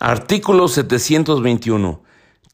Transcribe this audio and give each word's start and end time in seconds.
Artículo 0.00 0.66
721. 0.66 2.02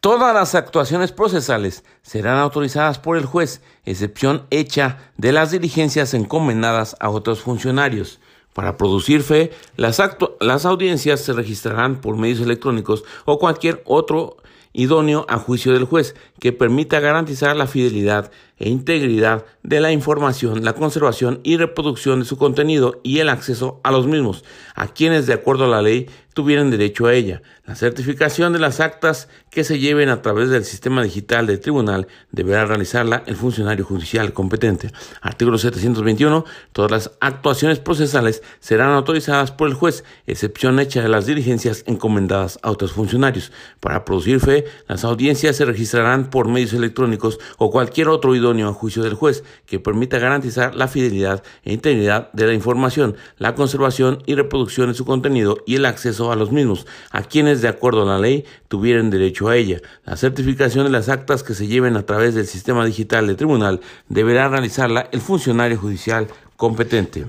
Todas 0.02 0.35
las 0.35 0.54
actuaciones 0.54 1.10
procesales 1.10 1.85
serán 2.02 2.36
autorizadas 2.36 2.98
por 2.98 3.16
el 3.16 3.24
juez, 3.24 3.63
excepción 3.86 4.46
hecha 4.51 4.98
de 5.16 5.32
las 5.32 5.50
diligencias 5.50 6.12
encomendadas 6.12 6.96
a 7.00 7.08
otros 7.08 7.40
funcionarios. 7.40 8.21
Para 8.53 8.76
producir 8.76 9.22
fe, 9.22 9.53
las, 9.76 10.03
las 10.40 10.66
audiencias 10.66 11.21
se 11.21 11.32
registrarán 11.32 12.03
por 12.03 12.18
medios 12.18 12.41
electrónicos 12.41 13.05
o 13.25 13.39
cualquier 13.39 13.82
otro 13.86 14.36
idóneo 14.75 15.25
a 15.27 15.38
juicio 15.38 15.72
del 15.72 15.84
juez 15.84 16.14
que 16.41 16.52
permita 16.52 17.00
garantizar 17.00 17.57
la 17.57 17.66
fidelidad 17.66 18.30
e 18.61 18.68
integridad 18.68 19.45
de 19.64 19.80
la 19.80 19.90
información, 19.90 20.64
la 20.64 20.74
conservación 20.74 21.40
y 21.42 21.56
reproducción 21.56 22.20
de 22.20 22.27
su 22.27 22.36
contenido 22.36 23.00
y 23.02 23.18
el 23.18 23.29
acceso 23.29 23.80
a 23.82 23.90
los 23.90 24.06
mismos, 24.06 24.45
a 24.77 24.88
quienes 24.88 25.27
de 25.27 25.32
acuerdo 25.32 25.64
a 25.64 25.68
la 25.68 25.82
ley 25.82 26.09
tuvieran 26.34 26.70
derecho 26.70 27.06
a 27.06 27.14
ella. 27.14 27.42
La 27.66 27.74
certificación 27.74 28.52
de 28.52 28.59
las 28.59 28.80
actas 28.80 29.28
que 29.51 29.65
se 29.65 29.78
lleven 29.78 30.09
a 30.09 30.23
través 30.23 30.48
del 30.48 30.65
sistema 30.65 31.02
digital 31.02 31.46
del 31.46 31.60
tribunal 31.60 32.09
deberá 32.30 32.65
realizarla 32.65 33.23
el 33.27 33.37
funcionario 33.37 33.84
judicial 33.84 34.32
competente. 34.32 34.90
Artículo 35.20 35.59
721. 35.59 36.45
Todas 36.73 36.90
las 36.90 37.10
actuaciones 37.20 37.79
procesales 37.79 38.42
serán 38.60 38.90
autorizadas 38.90 39.51
por 39.51 39.68
el 39.68 39.74
juez, 39.74 40.04
excepción 40.27 40.80
hecha 40.80 41.02
de 41.02 41.09
las 41.09 41.27
diligencias 41.27 41.84
encomendadas 41.87 42.59
a 42.62 42.70
otros 42.70 42.92
funcionarios. 42.92 43.52
Para 43.80 44.04
producir 44.04 44.40
fe, 44.40 44.65
las 44.88 45.04
audiencias 45.04 45.56
se 45.56 45.65
registrarán 45.65 46.30
por 46.30 46.48
medios 46.48 46.73
electrónicos 46.73 47.38
o 47.59 47.70
cualquier 47.70 48.09
otro 48.09 48.32
a 48.50 48.72
juicio 48.72 49.02
del 49.02 49.14
juez 49.14 49.45
que 49.64 49.78
permita 49.78 50.18
garantizar 50.18 50.74
la 50.74 50.88
fidelidad 50.88 51.42
e 51.62 51.72
integridad 51.72 52.32
de 52.32 52.46
la 52.46 52.52
información, 52.52 53.16
la 53.38 53.54
conservación 53.54 54.23
y 54.26 54.34
reproducción 54.34 54.88
de 54.88 54.95
su 54.95 55.04
contenido 55.04 55.59
y 55.66 55.76
el 55.76 55.86
acceso 55.86 56.32
a 56.32 56.36
los 56.36 56.50
mismos, 56.50 56.86
a 57.12 57.23
quienes 57.23 57.62
de 57.62 57.68
acuerdo 57.68 58.02
a 58.02 58.06
la 58.06 58.18
ley 58.18 58.45
tuvieran 58.68 59.10
derecho 59.10 59.48
a 59.48 59.56
ella. 59.56 59.80
La 60.04 60.16
certificación 60.16 60.84
de 60.84 60.90
las 60.90 61.09
actas 61.09 61.45
que 61.45 61.54
se 61.54 61.68
lleven 61.68 61.96
a 61.96 62.04
través 62.04 62.34
del 62.34 62.46
sistema 62.46 62.84
digital 62.84 63.29
del 63.29 63.37
tribunal 63.37 63.80
deberá 64.08 64.48
realizarla 64.48 65.08
el 65.12 65.20
funcionario 65.20 65.78
judicial 65.78 66.26
competente. 66.56 67.26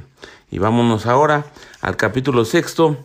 Y 0.49 0.57
vámonos 0.57 1.05
ahora 1.05 1.45
al 1.81 1.95
capítulo 1.95 2.43
sexto 2.45 2.97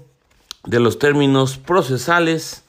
de 0.65 0.81
los 0.81 0.99
términos 0.99 1.59
procesales, 1.59 2.65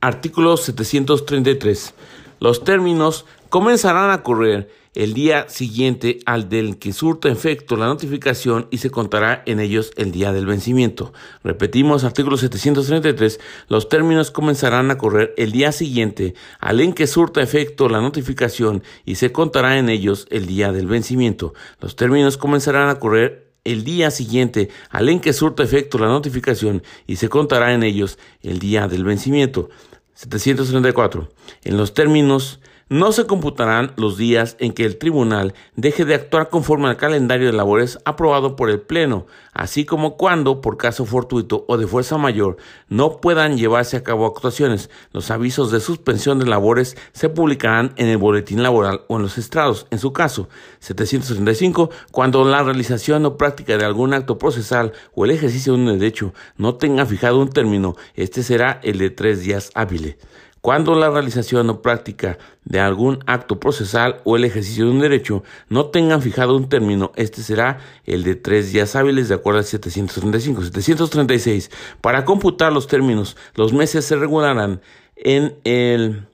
artículo 0.00 0.56
733. 0.56 1.94
Los 2.40 2.64
términos 2.64 3.26
comenzarán 3.50 4.10
a 4.10 4.22
correr 4.22 4.70
el 4.94 5.12
día 5.12 5.48
siguiente 5.48 6.20
al 6.24 6.48
del 6.48 6.78
que 6.78 6.92
surta 6.92 7.28
efecto 7.28 7.76
la 7.76 7.86
notificación 7.86 8.66
y 8.70 8.78
se 8.78 8.90
contará 8.90 9.42
en 9.44 9.60
ellos 9.60 9.92
el 9.96 10.12
día 10.12 10.32
del 10.32 10.46
vencimiento. 10.46 11.12
Repetimos, 11.44 12.04
artículo 12.04 12.36
733, 12.36 13.40
los 13.68 13.88
términos 13.88 14.30
comenzarán 14.30 14.90
a 14.90 14.98
correr 14.98 15.34
el 15.36 15.52
día 15.52 15.72
siguiente 15.72 16.34
al 16.58 16.80
en 16.80 16.92
que 16.92 17.06
surta 17.06 17.42
efecto 17.42 17.88
la 17.88 18.00
notificación 18.00 18.82
y 19.04 19.16
se 19.16 19.32
contará 19.32 19.78
en 19.78 19.88
ellos 19.88 20.26
el 20.30 20.46
día 20.46 20.72
del 20.72 20.86
vencimiento. 20.86 21.52
Los 21.80 21.96
términos 21.96 22.36
comenzarán 22.36 22.88
a 22.88 22.98
correr 23.00 23.50
el 23.64 23.84
día 23.84 24.10
siguiente 24.10 24.70
al 24.90 25.08
en 25.08 25.20
que 25.20 25.32
surta 25.32 25.62
efecto 25.62 25.98
la 25.98 26.06
notificación 26.06 26.82
y 27.06 27.16
se 27.16 27.28
contará 27.28 27.74
en 27.74 27.82
ellos 27.82 28.18
el 28.42 28.58
día 28.58 28.88
del 28.88 29.04
vencimiento. 29.04 29.70
734. 30.14 31.28
En 31.64 31.76
los 31.76 31.94
términos 31.94 32.60
no 32.90 33.12
se 33.12 33.24
computarán 33.24 33.92
los 33.96 34.16
días 34.16 34.56
en 34.58 34.72
que 34.72 34.84
el 34.84 34.98
tribunal 34.98 35.54
deje 35.76 36.04
de 36.04 36.16
actuar 36.16 36.48
conforme 36.48 36.88
al 36.88 36.96
calendario 36.96 37.46
de 37.46 37.52
labores 37.52 38.00
aprobado 38.04 38.56
por 38.56 38.68
el 38.68 38.80
Pleno, 38.80 39.28
así 39.52 39.84
como 39.84 40.16
cuando, 40.16 40.60
por 40.60 40.76
caso 40.76 41.04
fortuito 41.04 41.64
o 41.68 41.76
de 41.76 41.86
fuerza 41.86 42.18
mayor, 42.18 42.56
no 42.88 43.20
puedan 43.20 43.56
llevarse 43.56 43.96
a 43.96 44.02
cabo 44.02 44.26
actuaciones. 44.26 44.90
Los 45.12 45.30
avisos 45.30 45.70
de 45.70 45.78
suspensión 45.78 46.40
de 46.40 46.46
labores 46.46 46.96
se 47.12 47.28
publicarán 47.28 47.92
en 47.94 48.08
el 48.08 48.18
boletín 48.18 48.60
laboral 48.60 49.02
o 49.06 49.18
en 49.18 49.22
los 49.22 49.38
estrados. 49.38 49.86
En 49.92 50.00
su 50.00 50.12
caso, 50.12 50.48
735, 50.80 51.90
cuando 52.10 52.44
la 52.44 52.64
realización 52.64 53.24
o 53.24 53.36
práctica 53.36 53.78
de 53.78 53.84
algún 53.84 54.14
acto 54.14 54.36
procesal 54.36 54.94
o 55.14 55.24
el 55.24 55.30
ejercicio 55.30 55.74
de 55.74 55.78
un 55.78 55.98
derecho 56.00 56.34
no 56.56 56.74
tenga 56.74 57.06
fijado 57.06 57.38
un 57.38 57.50
término, 57.50 57.94
este 58.16 58.42
será 58.42 58.80
el 58.82 58.98
de 58.98 59.10
tres 59.10 59.42
días 59.42 59.70
hábiles. 59.74 60.16
Cuando 60.60 60.94
la 60.94 61.08
realización 61.08 61.70
o 61.70 61.80
práctica 61.80 62.36
de 62.64 62.80
algún 62.80 63.24
acto 63.26 63.58
procesal 63.58 64.20
o 64.24 64.36
el 64.36 64.44
ejercicio 64.44 64.84
de 64.84 64.90
un 64.90 65.00
derecho 65.00 65.42
no 65.70 65.86
tengan 65.86 66.20
fijado 66.20 66.54
un 66.54 66.68
término, 66.68 67.12
este 67.16 67.42
será 67.42 67.78
el 68.04 68.24
de 68.24 68.34
tres 68.34 68.70
días 68.70 68.94
hábiles 68.94 69.28
de 69.28 69.36
acuerdo 69.36 69.60
al 69.60 69.64
735. 69.64 70.62
736. 70.64 71.70
Para 72.02 72.26
computar 72.26 72.72
los 72.74 72.86
términos, 72.88 73.38
los 73.54 73.72
meses 73.72 74.04
se 74.04 74.16
regularán 74.16 74.82
en 75.16 75.56
el 75.64 76.26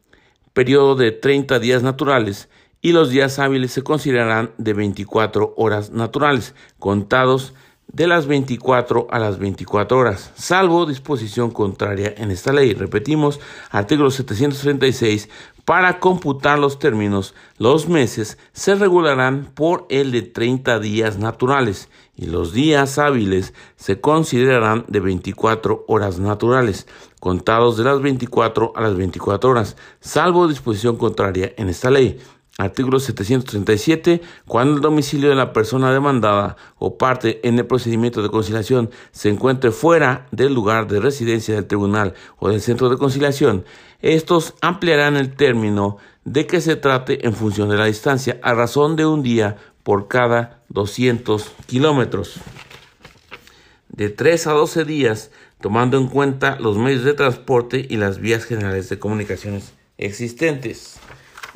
periodo 0.53 0.97
de 0.97 1.13
30 1.13 1.61
días 1.61 1.85
naturales 1.85 2.49
y 2.83 2.93
los 2.93 3.11
días 3.11 3.39
hábiles 3.39 3.71
se 3.73 3.83
considerarán 3.83 4.51
de 4.59 4.73
24 4.73 5.55
horas 5.57 5.91
naturales, 5.91 6.55
contados 6.79 7.55
de 7.93 8.07
las 8.07 8.27
24 8.27 9.07
a 9.11 9.19
las 9.19 9.39
24 9.39 9.97
horas, 9.97 10.33
salvo 10.35 10.87
disposición 10.87 11.51
contraria 11.51 12.13
en 12.17 12.31
esta 12.31 12.53
ley. 12.53 12.75
Repetimos, 12.75 13.41
artículo 13.71 14.11
736, 14.11 15.29
para 15.65 15.99
computar 15.99 16.61
los 16.61 16.79
términos, 16.79 17.35
los 17.59 17.89
meses 17.89 18.39
se 18.53 18.77
regularán 18.77 19.47
por 19.53 19.87
el 19.89 20.13
de 20.13 20.23
30 20.23 20.79
días 20.79 21.19
naturales 21.19 21.89
y 22.15 22.27
los 22.27 22.53
días 22.53 22.99
hábiles 22.99 23.53
se 23.75 24.01
considerarán 24.01 24.85
de 24.87 25.01
24 25.01 25.85
horas 25.89 26.21
naturales, 26.21 26.87
contados 27.19 27.77
de 27.77 27.85
las 27.85 28.01
24 28.01 28.75
a 28.77 28.81
las 28.81 28.95
24 28.95 29.51
horas, 29.51 29.77
salvo 29.99 30.47
disposición 30.47 30.97
contraria 30.97 31.53
en 31.57 31.69
esta 31.69 31.91
ley. 31.91 32.21
Artículo 32.59 32.99
737. 33.01 34.23
Cuando 34.47 34.77
el 34.77 34.81
domicilio 34.81 35.29
de 35.29 35.35
la 35.35 35.53
persona 35.53 35.93
demandada 35.93 36.57
o 36.79 36.97
parte 36.97 37.47
en 37.47 37.59
el 37.59 37.67
procedimiento 37.67 38.23
de 38.23 38.31
conciliación 38.31 38.91
se 39.11 39.29
encuentre 39.29 39.73
fuera 39.73 40.27
del 40.31 40.55
lugar 40.55 40.87
de 40.87 41.01
residencia 41.01 41.55
del 41.55 41.67
tribunal 41.67 42.15
o 42.39 42.49
del 42.49 42.63
centro 42.63 42.89
de 42.89 42.97
conciliación, 42.97 43.67
estos 44.01 44.55
ampliarán 44.63 45.17
el 45.17 45.35
término 45.35 45.99
de 46.25 46.47
que 46.47 46.63
se 46.63 46.77
trate 46.77 47.27
en 47.27 47.35
función 47.35 47.69
de 47.69 47.77
la 47.77 47.85
distancia 47.85 48.41
a 48.43 48.55
razón 48.55 48.97
de 48.97 49.05
un 49.05 49.23
día 49.23 49.59
por 49.83 50.09
cada 50.09 50.63
200 50.71 51.53
kilómetros. 51.67 52.41
De 53.91 54.09
3 54.09 54.47
a 54.47 54.53
12 54.53 54.85
días, 54.85 55.31
tomando 55.61 55.99
en 55.99 56.09
cuenta 56.09 56.59
los 56.59 56.79
medios 56.79 57.05
de 57.05 57.13
transporte 57.13 57.87
y 57.87 57.99
las 57.99 58.19
vías 58.19 58.45
generales 58.45 58.89
de 58.89 58.99
comunicaciones 58.99 59.75
existentes. 59.99 60.99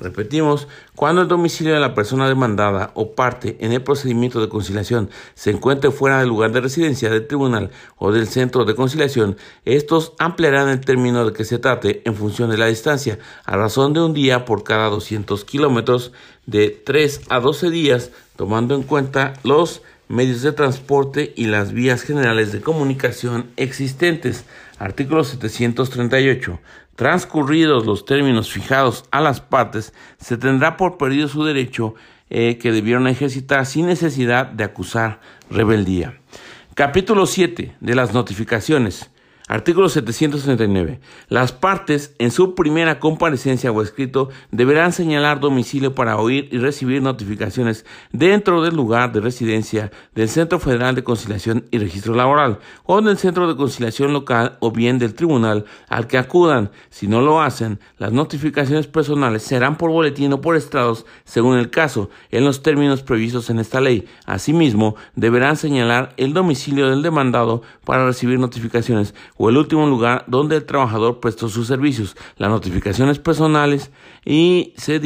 Repetimos, 0.00 0.66
cuando 0.96 1.20
el 1.20 1.28
domicilio 1.28 1.74
de 1.74 1.80
la 1.80 1.94
persona 1.94 2.26
demandada 2.26 2.90
o 2.94 3.14
parte 3.14 3.58
en 3.60 3.72
el 3.72 3.82
procedimiento 3.82 4.40
de 4.40 4.48
conciliación 4.48 5.10
se 5.34 5.50
encuentre 5.50 5.90
fuera 5.90 6.18
del 6.18 6.28
lugar 6.28 6.52
de 6.52 6.62
residencia 6.62 7.10
del 7.10 7.26
tribunal 7.26 7.70
o 7.98 8.10
del 8.10 8.26
centro 8.26 8.64
de 8.64 8.74
conciliación, 8.74 9.36
estos 9.66 10.14
ampliarán 10.18 10.70
el 10.70 10.80
término 10.80 11.26
de 11.26 11.34
que 11.34 11.44
se 11.44 11.58
trate 11.58 12.00
en 12.06 12.14
función 12.14 12.50
de 12.50 12.56
la 12.56 12.66
distancia, 12.66 13.18
a 13.44 13.56
razón 13.58 13.92
de 13.92 14.00
un 14.00 14.14
día 14.14 14.46
por 14.46 14.64
cada 14.64 14.88
200 14.88 15.44
kilómetros, 15.44 16.12
de 16.46 16.70
3 16.70 17.22
a 17.28 17.38
12 17.38 17.70
días, 17.70 18.10
tomando 18.36 18.74
en 18.74 18.82
cuenta 18.82 19.34
los 19.44 19.82
medios 20.08 20.42
de 20.42 20.52
transporte 20.52 21.32
y 21.36 21.46
las 21.46 21.72
vías 21.72 22.02
generales 22.02 22.50
de 22.52 22.60
comunicación 22.60 23.50
existentes. 23.56 24.44
Artículo 24.78 25.22
738. 25.24 26.58
Transcurridos 27.00 27.86
los 27.86 28.04
términos 28.04 28.52
fijados 28.52 29.06
a 29.10 29.22
las 29.22 29.40
partes, 29.40 29.94
se 30.18 30.36
tendrá 30.36 30.76
por 30.76 30.98
perdido 30.98 31.28
su 31.28 31.42
derecho 31.42 31.94
eh, 32.28 32.58
que 32.58 32.72
debieron 32.72 33.06
ejercitar 33.06 33.64
sin 33.64 33.86
necesidad 33.86 34.44
de 34.44 34.64
acusar 34.64 35.18
rebeldía. 35.48 36.20
Capítulo 36.74 37.24
7 37.24 37.74
de 37.80 37.94
las 37.94 38.12
notificaciones. 38.12 39.10
Artículo 39.50 39.88
739. 39.88 41.00
Las 41.26 41.50
partes, 41.50 42.14
en 42.20 42.30
su 42.30 42.54
primera 42.54 43.00
comparecencia 43.00 43.72
o 43.72 43.82
escrito, 43.82 44.28
deberán 44.52 44.92
señalar 44.92 45.40
domicilio 45.40 45.92
para 45.92 46.18
oír 46.18 46.48
y 46.52 46.58
recibir 46.58 47.02
notificaciones 47.02 47.84
dentro 48.12 48.62
del 48.62 48.76
lugar 48.76 49.10
de 49.10 49.18
residencia 49.18 49.90
del 50.14 50.28
Centro 50.28 50.60
Federal 50.60 50.94
de 50.94 51.02
Conciliación 51.02 51.64
y 51.72 51.78
Registro 51.78 52.14
Laboral 52.14 52.60
o 52.84 53.02
del 53.02 53.18
Centro 53.18 53.48
de 53.48 53.56
Conciliación 53.56 54.12
Local 54.12 54.56
o 54.60 54.70
bien 54.70 55.00
del 55.00 55.14
tribunal 55.14 55.64
al 55.88 56.06
que 56.06 56.16
acudan. 56.16 56.70
Si 56.88 57.08
no 57.08 57.20
lo 57.20 57.42
hacen, 57.42 57.80
las 57.98 58.12
notificaciones 58.12 58.86
personales 58.86 59.42
serán 59.42 59.76
por 59.78 59.90
boletín 59.90 60.32
o 60.32 60.40
por 60.40 60.54
estrados, 60.54 61.06
según 61.24 61.58
el 61.58 61.70
caso, 61.70 62.08
en 62.30 62.44
los 62.44 62.62
términos 62.62 63.02
previstos 63.02 63.50
en 63.50 63.58
esta 63.58 63.80
ley. 63.80 64.06
Asimismo, 64.26 64.94
deberán 65.16 65.56
señalar 65.56 66.14
el 66.18 66.34
domicilio 66.34 66.88
del 66.88 67.02
demandado 67.02 67.62
para 67.84 68.06
recibir 68.06 68.38
notificaciones 68.38 69.12
o 69.42 69.48
el 69.48 69.56
último 69.56 69.86
lugar 69.86 70.26
donde 70.26 70.56
el 70.56 70.66
trabajador 70.66 71.18
prestó 71.18 71.48
sus 71.48 71.66
servicios, 71.66 72.14
las 72.36 72.50
notificaciones 72.50 73.18
personales 73.18 73.90
y 74.22 74.74
se 74.76 75.00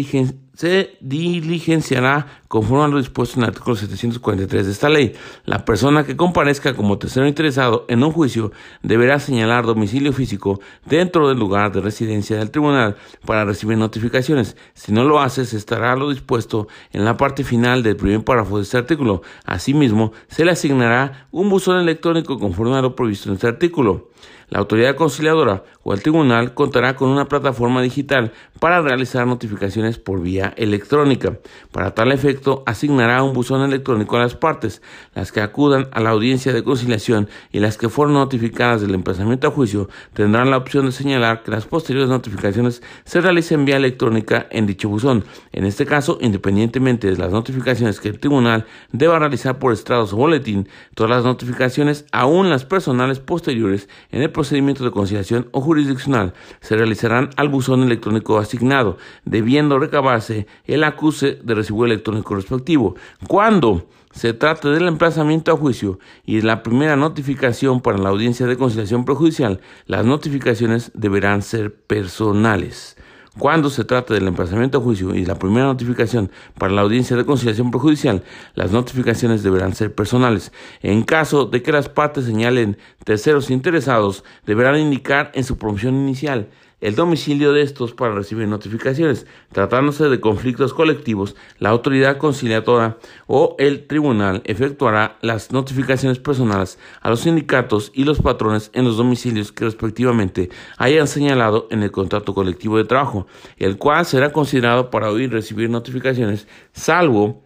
se 0.55 0.97
diligenciará 1.01 2.27
conforme 2.49 2.85
a 2.85 2.89
lo 2.89 2.99
dispuesto 2.99 3.39
en 3.39 3.45
el 3.45 3.49
artículo 3.51 3.77
743 3.77 4.67
de 4.67 4.73
esta 4.73 4.89
ley. 4.89 5.12
La 5.45 5.65
persona 5.65 6.05
que 6.05 6.17
comparezca 6.17 6.75
como 6.75 6.99
tercero 6.99 7.27
interesado 7.27 7.85
en 7.89 8.03
un 8.05 8.12
juicio 8.12 8.53
deberá 8.83 9.19
señalar 9.19 9.67
domicilio 9.67 10.12
físico 10.12 10.61
dentro 10.87 11.29
del 11.29 11.39
lugar 11.39 11.73
de 11.73 11.81
residencia 11.81 12.39
del 12.39 12.51
tribunal 12.51 12.97
para 13.27 13.45
recibir 13.45 13.77
notificaciones. 13.77 14.56
Si 14.75 14.93
no 14.93 15.05
lo 15.05 15.21
hace, 15.21 15.45
se 15.45 15.56
estará 15.56 15.97
lo 15.97 16.11
dispuesto 16.11 16.69
en 16.93 17.05
la 17.05 17.17
parte 17.17 17.43
final 17.43 17.83
del 17.83 17.97
primer 17.97 18.23
párrafo 18.25 18.59
de 18.59 18.62
este 18.62 18.79
artículo. 18.79 19.23
Asimismo, 19.45 20.12
se 20.29 20.45
le 20.45 20.53
asignará 20.53 21.27
un 21.33 21.51
buzón 21.51 21.81
electrónico 21.81 22.39
conforme 22.39 22.77
a 22.77 22.83
lo 22.83 22.95
previsto 22.95 23.29
en 23.29 23.35
este 23.35 23.49
artículo. 23.49 24.11
La 24.49 24.58
autoridad 24.58 24.96
conciliadora 24.96 25.64
o 25.82 25.93
el 25.93 26.02
tribunal 26.02 26.55
contará 26.55 26.96
con 26.96 27.08
una 27.08 27.26
plataforma 27.26 27.82
digital 27.82 28.32
para 28.58 28.81
realizar 28.81 29.26
notificaciones 29.26 29.99
por 29.99 30.23
vía 30.23 30.55
electrónica. 30.56 31.38
Para 31.73 31.94
tal 31.94 32.12
efecto, 32.12 32.62
asignará 32.67 33.23
un 33.23 33.32
buzón 33.32 33.62
electrónico 33.62 34.17
a 34.17 34.20
las 34.20 34.35
partes, 34.35 34.82
las 35.14 35.32
que 35.32 35.41
acudan 35.41 35.88
a 35.93 36.00
la 36.00 36.11
audiencia 36.11 36.52
de 36.52 36.64
conciliación 36.64 37.29
y 37.52 37.61
las 37.61 37.76
que 37.76 37.88
fueron 37.88 38.14
notificadas 38.14 38.81
del 38.81 38.94
emplazamiento 38.94 39.49
a 39.49 39.50
juicio 39.50 39.88
tendrán 40.12 40.50
la 40.50 40.56
opción 40.56 40.87
de 40.87 40.93
señalar 40.93 41.43
que 41.43 41.50
las 41.50 41.67
posteriores 41.67 42.08
notificaciones 42.08 42.82
se 43.05 43.20
realicen 43.20 43.64
vía 43.64 43.76
electrónica 43.76 44.46
en 44.50 44.67
dicho 44.67 44.88
buzón. 44.88 45.25
En 45.52 45.64
este 45.64 45.87
caso, 45.87 46.19
independientemente 46.20 47.11
de 47.11 47.17
las 47.17 47.32
notificaciones 47.32 48.00
que 48.00 48.08
el 48.08 48.19
tribunal 48.19 48.67
deba 48.93 49.19
realizar 49.19 49.58
por 49.58 49.73
estrados 49.73 50.12
o 50.12 50.17
boletín, 50.17 50.69
todas 50.94 51.11
las 51.11 51.25
notificaciones, 51.25 52.06
aún 52.12 52.50
las 52.50 52.64
personales 52.64 53.20
posteriores 53.20 53.88
en 54.11 54.23
el 54.23 54.31
procedimiento 54.35 54.85
de 54.85 54.91
conciliación 54.91 55.49
o 55.53 55.63
jurisdiccional 55.63 56.35
se 56.61 56.77
realizarán 56.77 57.31
al 57.37 57.49
buzón 57.49 57.83
electrónico 57.83 58.37
asignado, 58.39 58.99
debiendo 59.25 59.79
recabarse 59.79 60.47
el 60.67 60.85
acuse 60.85 61.39
de 61.43 61.55
recibo 61.55 61.87
electrónico 61.87 62.35
respectivo. 62.35 62.97
Cuando 63.27 63.89
se 64.11 64.35
trate 64.35 64.69
del 64.69 64.87
emplazamiento 64.87 65.51
a 65.51 65.57
juicio 65.57 65.99
y 66.25 66.43
la 66.43 66.63
primera 66.63 66.97
notificación 66.97 67.81
para 67.81 67.97
la 67.99 68.11
audiencia 68.11 68.47
de 68.47 68.59
conciliación 68.59 69.07
prejudicial, 69.07 69.61
las 69.87 70.05
notificaciones 70.05 70.93
deberán 70.95 71.41
ser 71.41 71.75
personales. 71.75 72.97
Cuando 73.39 73.69
se 73.69 73.85
trata 73.85 74.15
del 74.15 74.29
emplazamiento 74.29 74.79
a 74.79 74.81
juicio 74.81 75.13
y 75.13 75.25
la 75.25 75.35
primera 75.35 75.67
notificación 75.67 76.31
para 76.57 76.73
la 76.73 76.83
audiencia 76.83 77.17
de 77.17 77.27
conciliación 77.27 77.73
prejudicial, 77.73 78.23
las 78.55 78.71
notificaciones 78.71 79.43
deberán 79.43 79.75
ser 79.75 79.93
personales. 79.93 80.53
En 80.83 81.03
caso 81.03 81.45
de 81.45 81.61
que 81.61 81.73
las 81.73 81.89
partes 81.89 82.27
señalen 82.27 82.79
terceros 83.03 83.51
interesados, 83.51 84.23
deberán 84.47 84.79
indicar 84.79 85.33
en 85.35 85.43
su 85.43 85.59
promoción 85.59 85.97
inicial 85.97 86.49
el 86.81 86.94
domicilio 86.94 87.53
de 87.53 87.62
estos 87.62 87.93
para 87.94 88.15
recibir 88.15 88.49
notificaciones. 88.49 89.26
Tratándose 89.53 90.09
de 90.09 90.21
conflictos 90.21 90.75
colectivos, 90.75 91.37
la 91.59 91.71
autoridad 91.71 92.19
conciliadora 92.19 92.99
o 93.26 93.56
el 93.59 93.87
tribunal 93.87 94.43
efectuará 94.44 95.17
las 95.23 95.53
notificaciones 95.53 96.19
personales 96.19 96.79
a 97.00 97.11
los 97.11 97.21
sindicatos 97.21 97.91
y 97.94 98.05
los 98.05 98.21
patrones 98.21 98.71
en 98.75 98.85
los 98.85 98.97
domicilios 98.97 99.53
que 99.53 99.65
respectivamente 99.65 100.50
hayan 100.76 101.06
señalado 101.06 101.69
en 101.71 101.82
el 101.82 101.91
contrato 101.91 102.35
colectivo 102.35 102.77
de 102.77 102.85
trabajo, 102.85 103.27
el 103.56 103.79
cual 103.79 104.06
será 104.06 104.32
considerado 104.32 104.91
para 104.91 105.11
oír 105.11 105.32
recibir 105.32 105.70
notificaciones, 105.70 106.47
salvo 106.73 107.43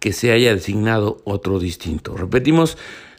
que 0.00 0.12
se 0.12 0.32
haya 0.32 0.54
designado 0.54 1.18
otro 1.24 1.58
distinto. 1.58 2.16
Repetimos, 2.16 2.76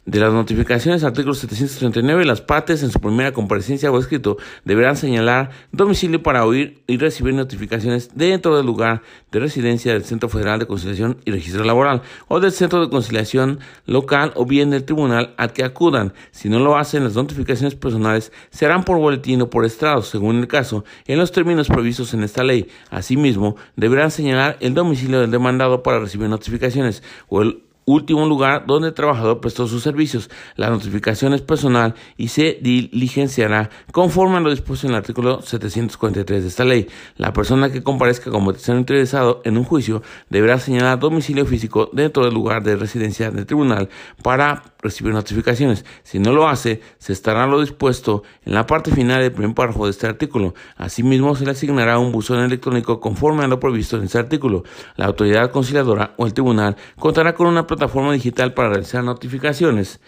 de 0.08 0.22
las 0.22 0.32
notificaciones, 0.32 1.04
artículo 1.04 1.34
739, 1.34 2.24
las 2.24 2.40
partes 2.40 2.82
en 2.82 2.92
su 2.92 3.00
primera 3.02 3.34
comparecencia 3.34 3.92
o 3.92 4.00
escrito 4.00 4.38
deberán 4.64 4.96
señalar 4.96 5.50
domicilio 5.74 6.24
para 6.24 6.46
oír 6.46 6.82
y 6.88 6.96
recibir 6.98 7.34
notificaciones 7.34 8.12
dentro 8.16 8.56
del 8.56 8.66
lugar 8.66 9.02
de 9.34 9.40
residencia 9.42 9.92
del 9.92 10.06
Centro 10.06 10.30
Federal 10.30 10.60
de 10.60 10.66
Conciliación 10.66 11.18
y 11.26 11.32
Registro 11.32 11.66
Laboral 11.66 12.04
o 12.30 12.40
del 12.40 12.54
Centro 12.54 12.80
de 12.80 12.90
Conciliación 12.90 13.60
local 13.86 14.32
o 14.36 14.46
bien 14.46 14.70
del 14.70 14.86
tribunal 14.86 15.34
al 15.36 15.52
que 15.52 15.66
acudan. 15.66 16.14
Si 16.32 16.48
no 16.48 16.60
lo 16.60 16.78
hacen, 16.78 17.04
las 17.04 17.16
notificaciones 17.16 17.76
personales 17.76 18.32
serán 18.50 18.86
por 18.86 19.00
boletín 19.00 19.42
o 19.42 19.50
por 19.50 19.66
estrado, 19.66 20.04
según 20.04 20.38
el 20.38 20.48
caso, 20.48 20.86
en 21.06 21.20
los 21.20 21.34
términos 21.34 21.68
previstos 21.68 22.14
en 22.14 22.24
esta 22.24 22.46
ley. 22.46 22.70
Asimismo, 22.92 23.58
deberán 23.76 24.10
señalar 24.10 24.56
el 24.62 24.74
domicilio 24.74 25.20
del 25.20 25.32
demandado 25.32 25.84
para 25.84 26.00
recibir 26.00 26.30
notificaciones 26.30 27.04
o 27.28 27.42
el 27.42 27.67
último 27.88 28.28
lugar 28.28 28.66
donde 28.68 28.90
el 28.90 28.94
trabajador 28.94 29.40
prestó 29.40 29.66
sus 29.68 29.82
servicios. 29.82 30.30
La 30.56 30.70
notificación 30.70 31.34
es 31.34 31.42
personal 31.42 31.96
y 32.18 32.28
se 32.28 32.60
diligenciará 32.62 33.70
conforme 33.92 34.38
a 34.38 34.40
lo 34.42 34.52
dispuesto 34.52 34.86
en 34.86 34.94
el 34.94 35.00
artículo 35.00 35.42
743 35.42 36.44
de 36.44 36.48
esta 36.48 36.66
ley. 36.66 36.88
La 37.16 37.34
persona 37.34 37.72
que 37.72 37.82
comparezca 37.82 38.30
como 38.30 38.52
tercero 38.52 38.78
interesado 38.78 39.42
en 39.46 39.58
un 39.58 39.64
juicio 39.64 40.04
deberá 40.30 40.60
señalar 40.60 41.00
domicilio 41.00 41.46
físico 41.46 41.90
dentro 41.94 42.26
del 42.26 42.34
lugar 42.34 42.62
de 42.62 42.76
residencia 42.76 43.32
del 43.32 43.46
tribunal 43.46 43.90
para 44.22 44.64
recibir 44.82 45.14
notificaciones. 45.14 45.86
Si 46.04 46.20
no 46.20 46.34
lo 46.34 46.48
hace, 46.48 46.82
se 46.98 47.14
estará 47.14 47.48
lo 47.48 47.62
dispuesto 47.62 48.24
en 48.46 48.54
la 48.54 48.68
parte 48.68 48.92
final 48.92 49.22
del 49.22 49.32
primer 49.32 49.56
párrafo 49.56 49.86
de 49.86 49.92
este 49.92 50.08
artículo. 50.08 50.54
Asimismo, 50.76 51.36
se 51.36 51.46
le 51.46 51.52
asignará 51.52 52.00
un 52.00 52.12
buzón 52.12 52.40
electrónico 52.40 53.00
conforme 53.00 53.46
a 53.46 53.48
lo 53.48 53.60
previsto 53.60 53.98
en 53.98 54.04
este 54.04 54.18
artículo. 54.18 54.64
La 54.98 55.06
autoridad 55.06 55.52
conciliadora 55.52 56.14
o 56.18 56.26
el 56.26 56.34
tribunal 56.34 56.76
contará 57.00 57.34
con 57.34 57.48
una 57.48 57.66
digital 58.14 58.54
para 58.54 58.70
realizar 58.70 59.04
notificaciones. 59.04 60.00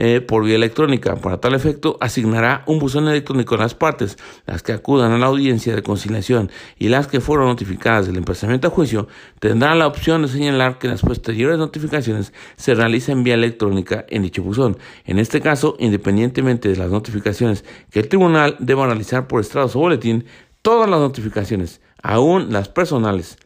Eh, 0.00 0.20
por 0.20 0.44
vía 0.44 0.54
electrónica. 0.54 1.16
Para 1.16 1.40
tal 1.40 1.54
efecto, 1.54 1.96
asignará 2.00 2.62
un 2.66 2.78
buzón 2.78 3.08
electrónico 3.08 3.56
a 3.56 3.58
las 3.58 3.74
partes, 3.74 4.16
las 4.46 4.62
que 4.62 4.72
acudan 4.72 5.10
a 5.10 5.18
la 5.18 5.26
audiencia 5.26 5.74
de 5.74 5.82
conciliación 5.82 6.52
y 6.78 6.88
las 6.88 7.08
que 7.08 7.20
fueron 7.20 7.48
notificadas 7.48 8.06
del 8.06 8.16
emplazamiento 8.16 8.68
a 8.68 8.70
juicio, 8.70 9.08
tendrán 9.40 9.80
la 9.80 9.88
opción 9.88 10.22
de 10.22 10.28
señalar 10.28 10.78
que 10.78 10.86
las 10.86 11.00
posteriores 11.00 11.58
notificaciones 11.58 12.32
se 12.56 12.76
realicen 12.76 13.24
vía 13.24 13.34
electrónica 13.34 14.04
en 14.08 14.22
dicho 14.22 14.42
buzón. 14.42 14.78
En 15.04 15.18
este 15.18 15.40
caso, 15.40 15.74
independientemente 15.80 16.68
de 16.68 16.76
las 16.76 16.92
notificaciones 16.92 17.64
que 17.90 17.98
el 17.98 18.08
tribunal 18.08 18.54
deba 18.60 18.86
realizar 18.86 19.26
por 19.26 19.40
estrados 19.40 19.74
o 19.74 19.80
boletín, 19.80 20.26
todas 20.62 20.88
las 20.88 21.00
notificaciones, 21.00 21.80
aún 22.02 22.52
las 22.52 22.68
personales, 22.68 23.36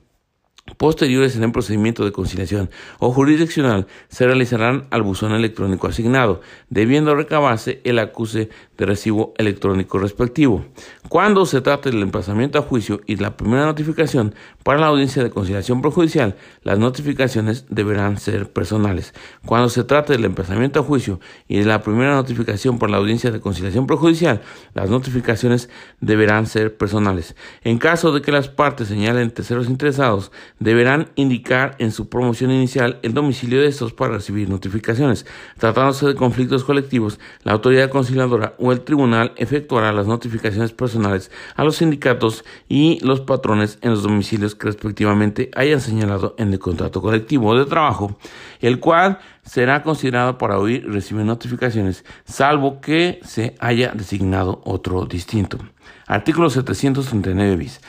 posteriores 0.77 1.37
en 1.37 1.45
el 1.45 1.53
procedimiento 1.53 2.05
de 2.05 2.13
conciliación 2.13 2.71
o 2.99 3.13
jurisdiccional 3.13 3.87
se 4.09 4.27
realizarán 4.27 4.87
al 4.91 5.03
buzón 5.03 5.33
electrónico 5.33 5.87
asignado, 5.87 6.41
debiendo 6.71 7.15
recabarse 7.15 7.81
el 7.85 7.99
acuse 7.99 8.49
de 8.79 8.87
recibo 8.87 9.35
electrónico 9.39 9.99
respectivo. 9.99 10.65
Cuando 11.09 11.47
se 11.47 11.61
trate 11.61 11.91
del 11.91 12.03
emplazamiento 12.03 12.59
a 12.59 12.63
juicio 12.63 13.01
y 13.07 13.17
la 13.17 13.37
primera 13.37 13.67
notificación 13.67 14.35
para 14.63 14.81
la 14.81 14.87
audiencia 14.87 15.23
de 15.23 15.31
conciliación 15.31 15.83
prejudicial, 15.83 16.37
las 16.63 16.79
notificaciones 16.79 17.67
deberán 17.69 18.19
ser 18.19 18.53
personales. 18.53 19.15
Cuando 19.45 19.69
se 19.69 19.85
trate 19.85 20.15
del 20.15 20.25
emplazamiento 20.25 20.81
a 20.81 20.85
juicio 20.85 21.21
y 21.49 21.59
de 21.59 21.65
la 21.65 21.83
primera 21.83 22.15
notificación 22.15 22.79
para 22.79 22.93
la 22.93 22.99
audiencia 22.99 23.31
de 23.31 23.41
conciliación 23.41 23.87
prejudicial, 23.87 24.43
las 24.75 24.91
notificaciones 24.91 25.69
deberán 26.01 26.47
ser 26.47 26.77
personales. 26.77 27.37
En 27.63 27.79
caso 27.79 28.13
de 28.13 28.23
que 28.23 28.33
las 28.33 28.49
partes 28.49 28.89
señalen 28.89 29.31
terceros 29.31 29.69
interesados, 29.69 30.33
deberán 30.63 31.11
indicar 31.17 31.77
en 31.79 31.93
su 31.93 32.09
promoción 32.09 32.51
inicial 32.51 32.99
el 33.03 33.15
domicilio 33.15 33.61
de 33.61 33.69
estos 33.69 33.93
para 33.93 34.15
recibir 34.15 34.49
notificaciones. 34.49 35.27
Tratándose 35.59 36.07
de 36.07 36.15
conflictos 36.15 36.65
colectivos, 36.65 37.19
la 37.43 37.53
autoridad 37.53 37.91
conciliadora 37.91 38.55
o 38.59 38.73
el 38.73 38.83
tribunal 38.83 39.33
efectuará 39.37 39.93
las 39.93 40.07
notificaciones 40.07 40.73
personales 40.73 41.31
a 41.57 41.65
los 41.65 41.77
sindicatos 41.77 42.45
y 42.69 42.99
los 43.03 43.21
patrones 43.21 43.79
en 43.83 43.91
los 43.91 44.03
domicilios 44.03 44.55
que 44.55 44.67
respectivamente 44.67 45.51
hayan 45.55 45.81
señalado 45.81 46.35
en 46.39 46.53
el 46.53 46.59
contrato 46.59 47.03
colectivo 47.03 47.57
de 47.57 47.67
trabajo, 47.67 48.17
el 48.61 48.79
cual 48.81 49.19
será 49.45 49.83
considerado 49.83 50.39
para 50.39 50.59
oír 50.59 50.85
y 50.87 50.91
recibir 50.91 51.25
notificaciones, 51.25 52.05
salvo 52.25 52.81
que 52.81 53.21
se 53.25 53.55
haya 53.59 53.93
designado 53.93 54.61
otro 54.65 55.05
distinto. 55.07 55.59
Artículo 56.07 56.51
739 56.51 57.57
bis. 57.57 57.81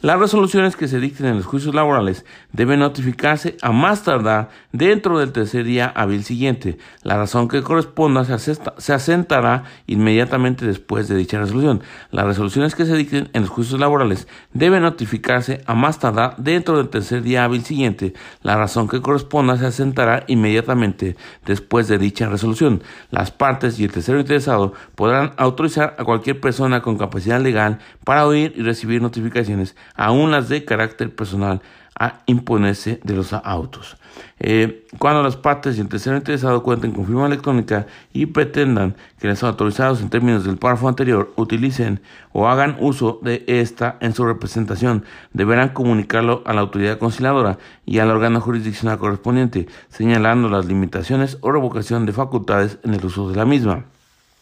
Las 0.00 0.20
resoluciones 0.20 0.76
que 0.76 0.86
se 0.86 1.00
dicten 1.00 1.26
en 1.26 1.38
los 1.38 1.46
juicios 1.46 1.74
laborales 1.74 2.24
deben 2.52 2.78
notificarse 2.78 3.56
a 3.62 3.72
más 3.72 4.04
tardar 4.04 4.48
dentro 4.70 5.18
del 5.18 5.32
tercer 5.32 5.64
día 5.64 5.86
hábil 5.88 6.22
siguiente. 6.22 6.78
La 7.02 7.16
razón 7.16 7.48
que 7.48 7.62
corresponda 7.62 8.24
se, 8.24 8.92
asentará 8.92 9.64
inmediatamente 9.88 10.64
después 10.64 11.08
de 11.08 11.16
dicha 11.16 11.40
resolución. 11.40 11.82
Las 12.12 12.26
resoluciones 12.26 12.76
que 12.76 12.86
se 12.86 12.94
dicten 12.94 13.28
en 13.32 13.42
los 13.42 13.50
juicios 13.50 13.80
laborales 13.80 14.28
deben 14.52 14.82
notificarse 14.82 15.62
a 15.66 15.74
más 15.74 15.98
tardar 15.98 16.36
dentro 16.36 16.76
del 16.76 16.90
tercer 16.90 17.22
día 17.22 17.42
hábil 17.42 17.64
siguiente. 17.64 18.14
La 18.42 18.56
razón 18.56 18.86
que 18.86 19.02
corresponda 19.02 19.56
se 19.56 19.66
asentará 19.66 20.22
inmediatamente 20.28 21.16
después 21.44 21.88
de 21.88 21.98
dicha 21.98 22.28
resolución. 22.28 22.84
Las 23.10 23.32
partes 23.32 23.80
y 23.80 23.84
el 23.84 23.90
tercero 23.90 24.20
interesado 24.20 24.74
podrán 24.94 25.32
autorizar 25.38 25.96
a 25.98 26.04
cualquier 26.04 26.38
persona 26.38 26.82
con 26.82 26.98
capacidad 26.98 27.40
legal 27.40 27.80
para 28.04 28.28
oír 28.28 28.54
y 28.54 28.62
recibir 28.62 29.02
notificaciones 29.02 29.74
aún 29.98 30.30
las 30.30 30.48
de 30.48 30.64
carácter 30.64 31.14
personal, 31.14 31.60
a 31.98 32.22
imponerse 32.26 33.00
de 33.02 33.14
los 33.14 33.32
autos. 33.32 33.96
Eh, 34.38 34.86
cuando 34.98 35.22
las 35.22 35.36
partes 35.36 35.76
y 35.76 35.80
el 35.80 35.88
tercero 35.88 36.16
interesado 36.16 36.62
cuenten 36.62 36.92
con 36.92 37.06
firma 37.06 37.26
electrónica 37.26 37.86
y 38.12 38.26
pretendan 38.26 38.94
que 39.18 39.26
los 39.26 39.42
autorizados 39.42 40.00
en 40.00 40.08
términos 40.08 40.44
del 40.44 40.58
párrafo 40.58 40.88
anterior 40.88 41.32
utilicen 41.36 42.00
o 42.32 42.48
hagan 42.48 42.76
uso 42.78 43.18
de 43.22 43.44
esta 43.48 43.96
en 44.00 44.14
su 44.14 44.24
representación, 44.24 45.04
deberán 45.32 45.70
comunicarlo 45.70 46.42
a 46.46 46.52
la 46.52 46.60
autoridad 46.60 46.98
conciliadora 46.98 47.58
y 47.84 47.98
al 47.98 48.10
órgano 48.10 48.40
jurisdiccional 48.40 48.98
correspondiente, 48.98 49.66
señalando 49.88 50.48
las 50.48 50.66
limitaciones 50.66 51.38
o 51.40 51.50
revocación 51.50 52.06
de 52.06 52.12
facultades 52.12 52.78
en 52.84 52.94
el 52.94 53.04
uso 53.04 53.28
de 53.28 53.36
la 53.36 53.44
misma. 53.44 53.86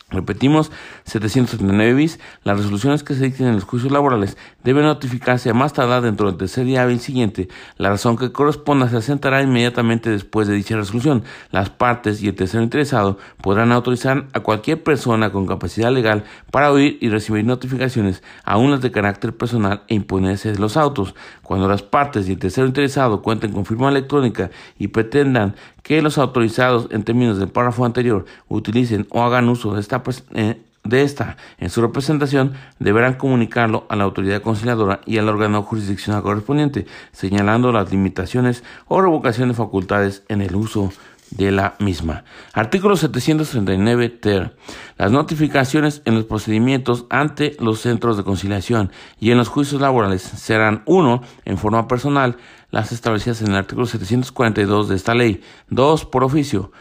Repetimos, 0.08 0.70
779 1.02 1.94
bis, 1.94 2.20
las 2.44 2.58
resoluciones 2.58 3.02
que 3.02 3.16
se 3.16 3.24
dicten 3.24 3.48
en 3.48 3.56
los 3.56 3.64
juicios 3.64 3.90
laborales 3.90 4.36
deben 4.62 4.84
notificarse 4.84 5.50
a 5.50 5.54
más 5.54 5.72
tardar 5.72 6.00
dentro 6.02 6.28
del 6.28 6.36
tercer 6.38 6.64
día 6.64 6.82
hábil 6.82 7.00
siguiente. 7.00 7.48
La 7.76 7.90
razón 7.90 8.16
que 8.16 8.30
corresponda 8.30 8.88
se 8.88 8.98
asentará 8.98 9.42
inmediatamente 9.42 10.08
después 10.08 10.46
de 10.46 10.54
dicha 10.54 10.76
resolución. 10.76 11.24
Las 11.50 11.70
partes 11.70 12.22
y 12.22 12.28
el 12.28 12.36
tercero 12.36 12.62
interesado 12.62 13.18
podrán 13.42 13.72
autorizar 13.72 14.28
a 14.32 14.38
cualquier 14.38 14.80
persona 14.80 15.32
con 15.32 15.44
capacidad 15.44 15.90
legal 15.90 16.22
para 16.52 16.70
oír 16.70 16.98
y 17.00 17.08
recibir 17.08 17.44
notificaciones, 17.44 18.22
aun 18.44 18.70
las 18.70 18.82
de 18.82 18.92
carácter 18.92 19.36
personal, 19.36 19.82
e 19.88 19.96
imponerse 19.96 20.54
los 20.54 20.76
autos. 20.76 21.16
Cuando 21.42 21.66
las 21.66 21.82
partes 21.82 22.28
y 22.28 22.34
el 22.34 22.38
tercero 22.38 22.68
interesado 22.68 23.22
cuenten 23.22 23.50
con 23.50 23.66
firma 23.66 23.88
electrónica 23.88 24.50
y 24.78 24.86
pretendan 24.86 25.56
que 25.86 26.02
los 26.02 26.18
autorizados 26.18 26.88
en 26.90 27.04
términos 27.04 27.38
del 27.38 27.46
párrafo 27.48 27.84
anterior 27.84 28.24
utilicen 28.48 29.06
o 29.10 29.22
hagan 29.22 29.48
uso 29.48 29.72
de 29.72 29.80
esta, 29.80 30.02
eh, 30.34 30.60
de 30.82 31.02
esta 31.02 31.36
en 31.58 31.70
su 31.70 31.80
representación, 31.80 32.54
deberán 32.80 33.14
comunicarlo 33.14 33.86
a 33.88 33.94
la 33.94 34.02
autoridad 34.02 34.42
conciliadora 34.42 35.00
y 35.06 35.18
al 35.18 35.28
órgano 35.28 35.62
jurisdiccional 35.62 36.24
correspondiente, 36.24 36.88
señalando 37.12 37.70
las 37.70 37.92
limitaciones 37.92 38.64
o 38.88 39.00
revocación 39.00 39.48
de 39.50 39.54
facultades 39.54 40.24
en 40.26 40.40
el 40.40 40.56
uso 40.56 40.90
de 41.30 41.50
la 41.50 41.76
misma. 41.78 42.24
Artículo 42.52 42.96
739 42.96 44.08
ter. 44.08 44.56
Las 44.96 45.10
notificaciones 45.10 46.02
en 46.04 46.14
los 46.14 46.24
procedimientos 46.24 47.06
ante 47.10 47.56
los 47.60 47.80
centros 47.80 48.16
de 48.16 48.24
conciliación 48.24 48.92
y 49.18 49.30
en 49.30 49.38
los 49.38 49.48
juicios 49.48 49.80
laborales 49.80 50.22
serán 50.22 50.82
uno 50.86 51.22
en 51.44 51.58
forma 51.58 51.88
personal 51.88 52.36
las 52.70 52.92
establecidas 52.92 53.42
en 53.42 53.48
el 53.48 53.56
artículo 53.56 53.86
742 53.86 54.88
de 54.88 54.96
esta 54.96 55.14
ley. 55.14 55.42
2. 55.70 56.04
Por 56.06 56.24
oficio. 56.24 56.72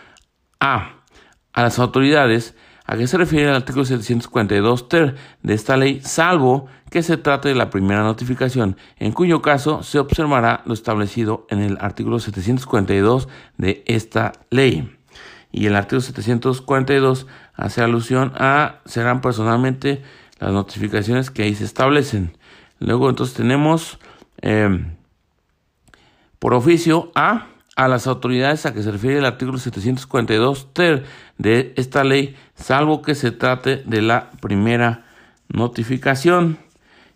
A. 0.59 1.01
A 1.53 1.61
las 1.61 1.79
autoridades 1.79 2.55
¿A 2.87 2.97
qué 2.97 3.07
se 3.07 3.17
refiere 3.17 3.49
el 3.49 3.55
artículo 3.55 3.83
742 3.83 4.89
ter 4.89 5.15
de 5.41 5.53
esta 5.53 5.75
ley, 5.75 6.01
salvo 6.01 6.67
que 6.91 7.01
se 7.01 7.17
trate 7.17 7.49
de 7.49 7.55
la 7.55 7.71
primera 7.71 8.03
notificación, 8.03 8.77
en 8.99 9.11
cuyo 9.11 9.41
caso 9.41 9.81
se 9.81 9.97
observará 9.97 10.61
lo 10.65 10.73
establecido 10.73 11.47
en 11.49 11.61
el 11.61 11.77
artículo 11.81 12.19
742 12.19 13.27
de 13.57 13.83
esta 13.87 14.33
ley? 14.51 14.95
Y 15.51 15.65
el 15.65 15.75
artículo 15.75 16.01
742 16.01 17.25
hace 17.55 17.81
alusión 17.81 18.33
a 18.35 18.81
serán 18.85 19.21
personalmente 19.21 20.03
las 20.39 20.51
notificaciones 20.51 21.31
que 21.31 21.43
ahí 21.43 21.55
se 21.55 21.63
establecen. 21.63 22.37
Luego 22.79 23.09
entonces 23.09 23.35
tenemos 23.35 23.99
eh, 24.41 24.85
por 26.39 26.53
oficio 26.53 27.11
A 27.15 27.47
a 27.75 27.87
las 27.87 28.07
autoridades 28.07 28.65
a 28.65 28.73
que 28.73 28.83
se 28.83 28.91
refiere 28.91 29.19
el 29.19 29.25
artículo 29.25 29.57
742 29.57 30.73
ter 30.73 31.03
de 31.37 31.73
esta 31.75 32.03
ley, 32.03 32.35
salvo 32.55 33.01
que 33.01 33.15
se 33.15 33.31
trate 33.31 33.83
de 33.85 34.01
la 34.01 34.31
primera 34.41 35.05
notificación. 35.49 36.57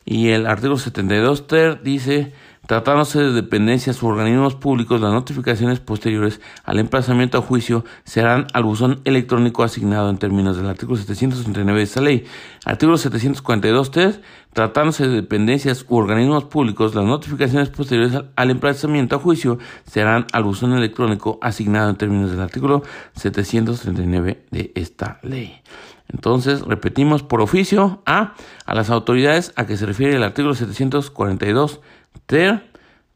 Y 0.06 0.30
el 0.30 0.48
artículo 0.48 0.78
72 0.78 1.48
ter 1.48 1.82
dice 1.82 2.34
Tratándose 2.70 3.20
de 3.20 3.32
dependencias 3.32 4.04
u 4.04 4.06
organismos 4.06 4.54
públicos, 4.54 5.02
las 5.02 5.12
notificaciones 5.12 5.80
posteriores 5.80 6.40
al 6.64 6.78
emplazamiento 6.78 7.40
a 7.40 7.42
juicio 7.42 7.84
serán 8.04 8.46
al 8.54 8.62
buzón 8.62 9.02
electrónico 9.06 9.64
asignado 9.64 10.12
en 10.12 10.20
términos 10.20 10.56
del 10.56 10.68
artículo 10.68 10.96
739 10.96 11.80
de 11.80 11.84
esta 11.84 12.00
ley. 12.00 12.26
Artículo 12.66 13.00
742.3. 13.00 14.22
Tratándose 14.54 15.08
de 15.08 15.16
dependencias 15.16 15.84
u 15.90 15.96
organismos 15.96 16.44
públicos, 16.44 16.94
las 16.94 17.06
notificaciones 17.06 17.70
posteriores 17.70 18.22
al 18.36 18.52
emplazamiento 18.52 19.16
a 19.16 19.20
juicio 19.20 19.58
serán 19.88 20.28
al 20.32 20.44
buzón 20.44 20.74
electrónico 20.74 21.40
asignado 21.42 21.90
en 21.90 21.96
términos 21.96 22.30
del 22.30 22.40
artículo 22.40 22.84
739 23.16 24.46
de 24.52 24.72
esta 24.76 25.20
ley. 25.24 25.60
Entonces, 26.08 26.62
repetimos 26.62 27.24
por 27.24 27.42
oficio 27.42 28.04
a 28.06 28.36
a 28.66 28.76
las 28.76 28.92
autoridades 28.92 29.54
a 29.56 29.66
que 29.66 29.78
se 29.78 29.88
refiere 29.88 30.16
el 30.16 30.24
artículo 30.24 30.54
742 30.54 31.82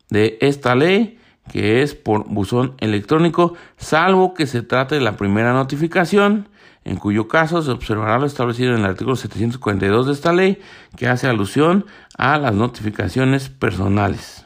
de 0.10 0.38
esta 0.42 0.76
ley, 0.76 1.20
que 1.52 1.82
es 1.82 1.94
por 1.94 2.28
buzón 2.28 2.76
electrónico, 2.80 3.54
salvo 3.78 4.34
que 4.34 4.48
se 4.48 4.62
trate 4.62 4.96
de 4.96 5.02
la 5.02 5.18
primera 5.18 5.54
notificación, 5.54 6.50
en 6.86 6.98
cuyo 6.98 7.28
caso 7.28 7.62
se 7.62 7.72
observará 7.72 8.20
lo 8.20 8.26
establecido 8.26 8.74
en 8.74 8.80
el 8.80 8.86
artículo 8.86 9.16
742 9.16 10.08
de 10.08 10.14
esta 10.14 10.34
ley, 10.34 10.60
que 10.98 11.08
hace 11.08 11.28
alusión 11.28 11.86
a 12.18 12.38
las 12.38 12.54
notificaciones 12.54 13.50
personales. 13.50 14.46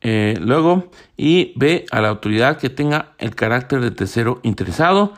Eh, 0.00 0.36
luego, 0.40 0.90
y 1.16 1.52
B, 1.56 1.86
a 1.90 2.00
la 2.00 2.08
autoridad 2.08 2.58
que 2.58 2.68
tenga 2.68 3.12
el 3.18 3.34
carácter 3.34 3.80
de 3.80 3.90
tercero 3.90 4.40
interesado, 4.42 5.14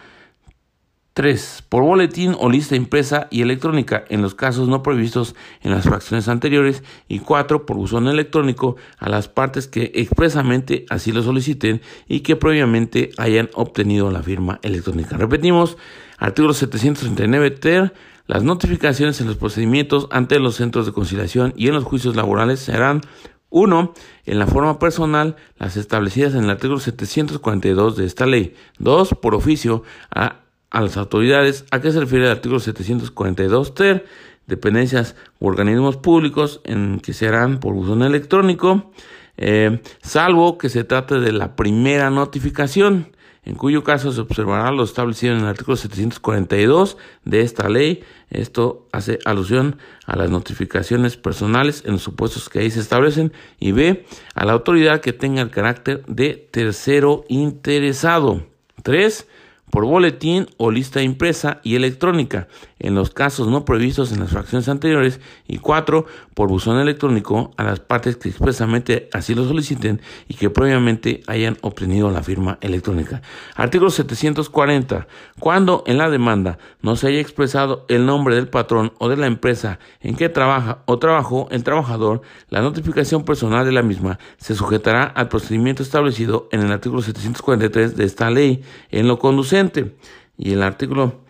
3. 1.17 1.65
Por 1.71 1.83
boletín 1.83 2.37
o 2.39 2.51
lista 2.51 2.77
impresa 2.77 3.27
y 3.31 3.41
electrónica 3.41 4.05
en 4.11 4.21
los 4.21 4.35
casos 4.35 4.69
no 4.69 4.83
previstos 4.83 5.35
en 5.63 5.71
las 5.71 5.85
fracciones 5.85 6.29
anteriores. 6.29 6.83
Y 7.09 7.21
4. 7.21 7.65
Por 7.65 7.79
buzón 7.79 8.07
electrónico 8.07 8.77
a 8.99 9.09
las 9.09 9.27
partes 9.27 9.67
que 9.67 9.93
expresamente 9.95 10.85
así 10.91 11.13
lo 11.13 11.23
soliciten 11.23 11.81
y 12.07 12.21
que 12.21 12.37
previamente 12.37 13.13
hayan 13.17 13.49
obtenido 13.55 14.11
la 14.11 14.23
firma 14.23 14.61
electrónica. 14.63 15.17
Repetimos, 15.17 15.79
artículo 16.19 16.53
739 16.53 17.51
ter. 17.53 17.95
Las 18.27 18.43
notificaciones 18.43 19.19
en 19.23 19.29
los 19.29 19.37
procedimientos 19.37 20.09
ante 20.11 20.39
los 20.39 20.57
centros 20.57 20.85
de 20.85 20.93
conciliación 20.93 21.55
y 21.57 21.69
en 21.69 21.75
los 21.77 21.85
juicios 21.85 22.15
laborales 22.15 22.61
serán 22.61 23.01
1. 23.49 23.95
En 24.27 24.39
la 24.39 24.47
forma 24.47 24.79
personal, 24.79 25.37
las 25.57 25.79
establecidas 25.79 26.35
en 26.35 26.45
el 26.45 26.51
artículo 26.51 26.79
742 26.79 27.97
de 27.97 28.05
esta 28.05 28.27
ley. 28.27 28.55
2. 28.81 29.15
Por 29.23 29.35
oficio, 29.35 29.83
a 30.15 30.41
a 30.71 30.81
las 30.81 30.97
autoridades. 30.97 31.65
¿A 31.71 31.81
qué 31.81 31.93
se 31.93 32.01
refiere 32.01 32.27
el 32.27 32.31
artículo 32.31 32.61
742 32.61 33.75
ter? 33.75 34.07
Dependencias 34.47 35.17
u 35.41 35.49
organismos 35.49 35.97
públicos 35.97 36.61
en 36.65 37.01
que 37.01 37.13
se 37.13 37.27
harán 37.27 37.59
por 37.59 37.75
buzón 37.75 38.03
electrónico, 38.03 38.93
eh, 39.37 39.81
salvo 40.03 40.57
que 40.57 40.69
se 40.69 40.85
trate 40.85 41.19
de 41.19 41.33
la 41.33 41.57
primera 41.57 42.11
notificación, 42.11 43.09
en 43.45 43.55
cuyo 43.55 43.85
caso 43.85 44.13
se 44.13 44.21
observará 44.21 44.71
lo 44.73 44.83
establecido 44.83 45.35
en 45.35 45.41
el 45.41 45.47
artículo 45.47 45.77
742 45.77 46.97
de 47.25 47.41
esta 47.43 47.69
ley. 47.69 48.03
Esto 48.29 48.89
hace 48.91 49.21
alusión 49.25 49.79
a 50.05 50.17
las 50.17 50.31
notificaciones 50.31 51.17
personales 51.17 51.85
en 51.87 51.93
los 51.93 52.03
supuestos 52.03 52.49
que 52.49 52.59
ahí 52.59 52.73
se 52.73 52.81
establecen. 52.81 53.33
Y 53.61 53.71
B, 53.71 54.05
a 54.35 54.45
la 54.45 54.53
autoridad 54.53 55.01
que 55.01 55.13
tenga 55.13 55.43
el 55.43 55.51
carácter 55.51 56.05
de 56.07 56.49
tercero 56.51 57.25
interesado. 57.29 58.45
3 58.83 59.29
por 59.71 59.85
boletín 59.85 60.47
o 60.57 60.71
lista 60.71 61.03
impresa 61.03 61.61
y 61.63 61.77
electrónica, 61.77 62.49
en 62.79 62.95
los 62.95 63.11
casos 63.11 63.49
no 63.49 63.65
previstos 63.65 64.13
en 64.13 64.21
las 64.21 64.31
fracciones 64.31 64.69
anteriores, 64.69 65.21
y 65.47 65.59
cuatro, 65.59 66.07
por 66.35 66.49
buzón 66.49 66.79
electrónico 66.79 67.53
a 67.57 67.65
las 67.65 67.81
partes 67.81 68.17
que 68.17 68.29
expresamente 68.29 69.09
así 69.13 69.35
lo 69.35 69.47
soliciten 69.47 70.01
y 70.29 70.35
que 70.35 70.51
previamente 70.51 71.23
hayan 71.27 71.57
obtenido 71.63 72.11
la 72.11 72.23
firma 72.23 72.59
electrónica. 72.61 73.23
Artículo 73.55 73.91
740. 73.91 75.07
Cuando 75.39 75.83
en 75.87 75.99
la 75.99 76.11
demanda 76.11 76.59
no 76.83 76.97
se 76.97 77.09
haya 77.09 77.21
expresado 77.21 77.87
el 77.89 78.05
nombre 78.05 78.35
del 78.35 78.49
patrón 78.49 78.93
o 78.99 79.09
de 79.09 79.17
la 79.17 79.27
empresa 79.27 79.79
en 80.01 80.17
que 80.17 80.29
trabaja 80.29 80.83
o 80.85 80.99
trabajó 80.99 81.49
el 81.51 81.65
trabajador, 81.65 82.23
la 82.51 82.61
notificación 82.61 83.25
personal 83.25 83.65
de 83.65 83.73
la 83.73 83.83
misma 83.83 84.19
se 84.37 84.55
sujetará 84.55 85.05
al 85.05 85.29
procedimiento 85.29 85.83
establecido 85.83 86.49
en 86.53 86.61
el 86.61 86.73
artículo 86.73 87.03
743 87.03 87.97
de 87.97 88.05
esta 88.05 88.31
ley 88.31 88.63
en 88.91 89.09
lo 89.09 89.19
conducente 89.19 89.97
y 90.37 90.53
el 90.53 90.63
artículo 90.63 91.21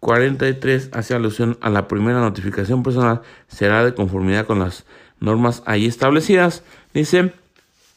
743 0.00 0.90
hace 0.92 1.14
alusión 1.14 1.58
a 1.60 1.70
la 1.70 1.88
primera 1.88 2.20
notificación 2.20 2.82
personal 2.82 3.22
será 3.48 3.84
de 3.84 3.94
conformidad 3.94 4.46
con 4.46 4.60
las 4.60 4.84
normas 5.20 5.62
ahí 5.66 5.86
establecidas. 5.86 6.62
Dice, 6.94 7.32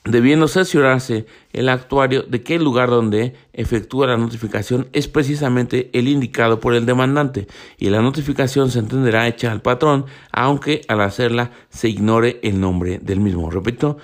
debiendo 0.03 0.48
cerciorarse 0.48 1.27
el 1.53 1.70
actuario 1.70 2.24
de 2.24 2.41
que 2.41 2.55
el 2.55 2.63
lugar 2.63 2.89
donde 2.89 3.36
efectúa 3.53 4.08
la 4.08 4.17
notificación 4.17 4.88
es 4.93 5.08
precisamente 5.08 5.91
el 5.93 6.08
indicado 6.08 6.60
por 6.60 6.74
el 6.74 6.88
demandante 6.88 7.48
y 7.77 7.89
la 7.89 8.01
notificación 8.01 8.72
se 8.72 8.79
entenderá 8.79 9.27
hecha 9.27 9.51
al 9.51 9.62
patrón, 9.62 10.05
aunque 10.31 10.81
al 10.88 11.01
hacerla 11.01 11.51
se 11.70 11.89
ignore 11.89 12.39
el 12.41 12.60
nombre 12.60 13.00
del 13.00 13.20
mismo. 13.20 13.51
Repito, 13.51 13.98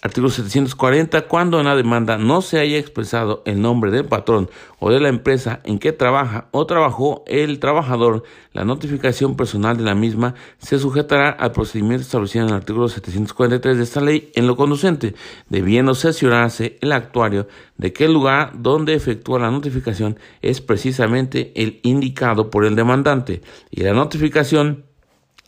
Artículo 0.00 0.30
740. 0.30 1.22
Cuando 1.22 1.58
en 1.58 1.66
la 1.66 1.74
demanda 1.74 2.18
no 2.18 2.40
se 2.40 2.60
haya 2.60 2.78
expresado 2.78 3.42
el 3.46 3.60
nombre 3.60 3.90
del 3.90 4.04
patrón 4.04 4.48
o 4.78 4.92
de 4.92 5.00
la 5.00 5.08
empresa 5.08 5.58
en 5.64 5.80
que 5.80 5.92
trabaja 5.92 6.46
o 6.52 6.66
trabajó 6.66 7.24
el 7.26 7.58
trabajador, 7.58 8.22
la 8.52 8.64
notificación 8.64 9.34
personal 9.34 9.76
de 9.76 9.82
la 9.82 9.96
misma 9.96 10.36
se 10.58 10.78
sujetará 10.78 11.30
al 11.30 11.50
procedimiento 11.50 12.02
establecido 12.02 12.44
en 12.44 12.50
el 12.50 12.56
artículo 12.56 12.88
743 12.88 13.76
de 13.76 13.82
esta 13.82 14.00
ley 14.00 14.30
en 14.36 14.46
lo 14.46 14.54
conducente, 14.54 15.16
debiendo 15.48 15.96
cerciorarse 15.96 16.78
el 16.80 16.92
actuario 16.92 17.48
de 17.76 17.92
que 17.92 18.04
el 18.04 18.12
lugar 18.12 18.52
donde 18.54 18.94
efectúa 18.94 19.40
la 19.40 19.50
notificación 19.50 20.16
es 20.42 20.60
precisamente 20.60 21.52
el 21.56 21.80
indicado 21.82 22.50
por 22.50 22.64
el 22.64 22.76
demandante 22.76 23.42
y 23.72 23.82
la 23.82 23.94
notificación 23.94 24.84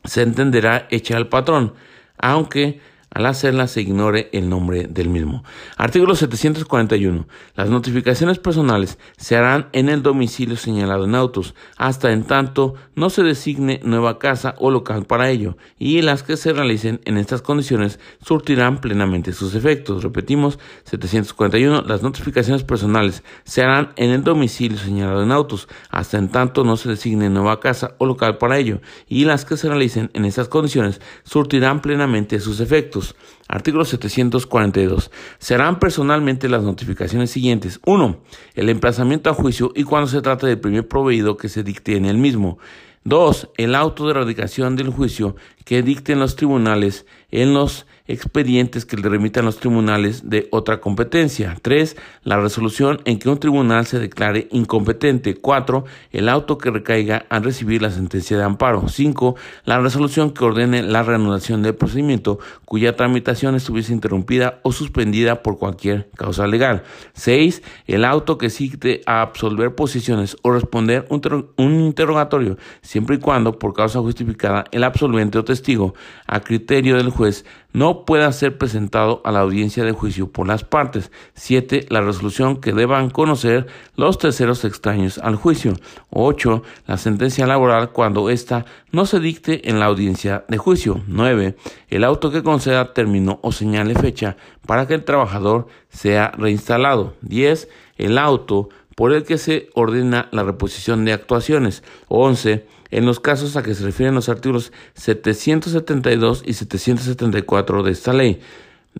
se 0.02 0.22
entenderá 0.22 0.88
hecha 0.90 1.16
al 1.16 1.28
patrón, 1.28 1.74
aunque 2.18 2.80
al 3.10 3.26
hacerla 3.26 3.66
se 3.66 3.80
ignore 3.80 4.30
el 4.32 4.48
nombre 4.48 4.86
del 4.88 5.08
mismo. 5.08 5.42
Artículo 5.76 6.14
741. 6.14 7.26
Las 7.56 7.68
notificaciones 7.68 8.38
personales 8.38 8.98
se 9.16 9.36
harán 9.36 9.68
en 9.72 9.88
el 9.88 10.02
domicilio 10.02 10.56
señalado 10.56 11.04
en 11.04 11.14
autos, 11.14 11.54
hasta 11.76 12.12
en 12.12 12.24
tanto 12.24 12.74
no 12.94 13.10
se 13.10 13.22
designe 13.22 13.80
nueva 13.82 14.18
casa 14.18 14.54
o 14.58 14.70
local 14.70 15.06
para 15.06 15.30
ello, 15.30 15.56
y 15.78 16.02
las 16.02 16.22
que 16.22 16.36
se 16.36 16.52
realicen 16.52 17.00
en 17.04 17.16
estas 17.16 17.42
condiciones 17.42 17.98
surtirán 18.24 18.80
plenamente 18.80 19.32
sus 19.32 19.54
efectos. 19.54 20.04
Repetimos, 20.04 20.58
741. 20.84 21.82
Las 21.82 22.02
notificaciones 22.02 22.62
personales 22.62 23.24
se 23.44 23.62
harán 23.62 23.92
en 23.96 24.10
el 24.10 24.22
domicilio 24.22 24.78
señalado 24.78 25.22
en 25.22 25.32
autos, 25.32 25.68
hasta 25.90 26.18
en 26.18 26.28
tanto 26.28 26.64
no 26.64 26.76
se 26.76 26.88
designe 26.88 27.28
nueva 27.28 27.58
casa 27.58 27.94
o 27.98 28.06
local 28.06 28.38
para 28.38 28.58
ello, 28.58 28.80
y 29.08 29.24
las 29.24 29.44
que 29.44 29.56
se 29.56 29.68
realicen 29.68 30.10
en 30.14 30.24
estas 30.24 30.48
condiciones 30.48 31.00
surtirán 31.24 31.82
plenamente 31.82 32.38
sus 32.38 32.60
efectos. 32.60 32.99
Artículo 33.48 33.84
742. 33.84 35.10
Serán 35.38 35.78
personalmente 35.78 36.48
las 36.48 36.62
notificaciones 36.62 37.30
siguientes. 37.30 37.80
1. 37.84 38.20
El 38.54 38.68
emplazamiento 38.68 39.30
a 39.30 39.34
juicio 39.34 39.72
y 39.74 39.84
cuando 39.84 40.08
se 40.08 40.22
trate 40.22 40.46
del 40.46 40.60
primer 40.60 40.86
proveído 40.86 41.36
que 41.36 41.48
se 41.48 41.62
dicte 41.62 41.96
en 41.96 42.04
el 42.04 42.18
mismo. 42.18 42.58
2. 43.04 43.50
El 43.56 43.74
auto 43.74 44.04
de 44.04 44.10
erradicación 44.10 44.76
del 44.76 44.90
juicio 44.90 45.36
que 45.64 45.82
dicten 45.82 46.20
los 46.20 46.36
tribunales 46.36 47.06
en 47.30 47.54
los 47.54 47.86
expedientes 48.12 48.84
que 48.84 48.96
le 48.96 49.08
remitan 49.08 49.44
los 49.44 49.58
tribunales 49.58 50.28
de 50.28 50.48
otra 50.50 50.80
competencia. 50.80 51.56
3. 51.62 51.96
La 52.24 52.40
resolución 52.40 53.00
en 53.04 53.18
que 53.18 53.28
un 53.28 53.38
tribunal 53.38 53.86
se 53.86 53.98
declare 53.98 54.48
incompetente. 54.50 55.36
4. 55.36 55.84
El 56.12 56.28
auto 56.28 56.58
que 56.58 56.70
recaiga 56.70 57.24
al 57.28 57.44
recibir 57.44 57.82
la 57.82 57.90
sentencia 57.90 58.36
de 58.36 58.42
amparo. 58.42 58.88
5. 58.88 59.36
La 59.64 59.80
resolución 59.80 60.30
que 60.30 60.44
ordene 60.44 60.82
la 60.82 61.02
reanudación 61.02 61.62
del 61.62 61.74
procedimiento 61.74 62.38
cuya 62.64 62.96
tramitación 62.96 63.54
estuviese 63.54 63.92
interrumpida 63.92 64.60
o 64.62 64.72
suspendida 64.72 65.42
por 65.42 65.58
cualquier 65.58 66.10
causa 66.16 66.46
legal. 66.46 66.82
6. 67.14 67.62
El 67.86 68.04
auto 68.04 68.38
que 68.38 68.50
cite 68.50 69.02
a 69.06 69.22
absolver 69.22 69.74
posiciones 69.74 70.36
o 70.42 70.52
responder 70.52 71.06
un, 71.08 71.48
un 71.56 71.80
interrogatorio 71.80 72.56
siempre 72.82 73.16
y 73.16 73.18
cuando 73.18 73.58
por 73.58 73.74
causa 73.74 74.00
justificada 74.00 74.64
el 74.72 74.84
absolvente 74.84 75.38
o 75.38 75.44
testigo 75.44 75.94
a 76.26 76.40
criterio 76.40 76.96
del 76.96 77.10
juez 77.10 77.44
no 77.72 77.99
pueda 78.04 78.30
ser 78.32 78.58
presentado 78.58 79.20
a 79.24 79.32
la 79.32 79.40
audiencia 79.40 79.84
de 79.84 79.92
juicio 79.92 80.28
por 80.28 80.46
las 80.46 80.64
partes. 80.64 81.10
7. 81.34 81.86
La 81.88 82.00
resolución 82.00 82.60
que 82.60 82.72
deban 82.72 83.10
conocer 83.10 83.66
los 83.96 84.18
terceros 84.18 84.64
extraños 84.64 85.18
al 85.18 85.36
juicio. 85.36 85.74
8. 86.10 86.62
La 86.86 86.96
sentencia 86.96 87.46
laboral 87.46 87.90
cuando 87.90 88.30
ésta 88.30 88.64
no 88.92 89.06
se 89.06 89.20
dicte 89.20 89.68
en 89.68 89.80
la 89.80 89.86
audiencia 89.86 90.44
de 90.48 90.58
juicio. 90.58 91.02
9. 91.06 91.56
El 91.88 92.04
auto 92.04 92.30
que 92.30 92.42
conceda 92.42 92.92
término 92.92 93.38
o 93.42 93.52
señale 93.52 93.94
fecha 93.94 94.36
para 94.66 94.86
que 94.86 94.94
el 94.94 95.04
trabajador 95.04 95.68
sea 95.88 96.32
reinstalado. 96.36 97.14
10. 97.22 97.68
El 97.98 98.18
auto 98.18 98.68
por 98.96 99.12
el 99.12 99.24
que 99.24 99.38
se 99.38 99.70
ordena 99.74 100.28
la 100.32 100.42
reposición 100.42 101.04
de 101.04 101.12
actuaciones. 101.12 101.82
11 102.08 102.66
en 102.90 103.06
los 103.06 103.20
casos 103.20 103.56
a 103.56 103.62
que 103.62 103.74
se 103.74 103.84
refieren 103.84 104.14
los 104.14 104.28
artículos 104.28 104.72
772 104.94 106.42
y 106.46 106.54
774 106.54 107.82
de 107.82 107.92
esta 107.92 108.12
ley. 108.12 108.40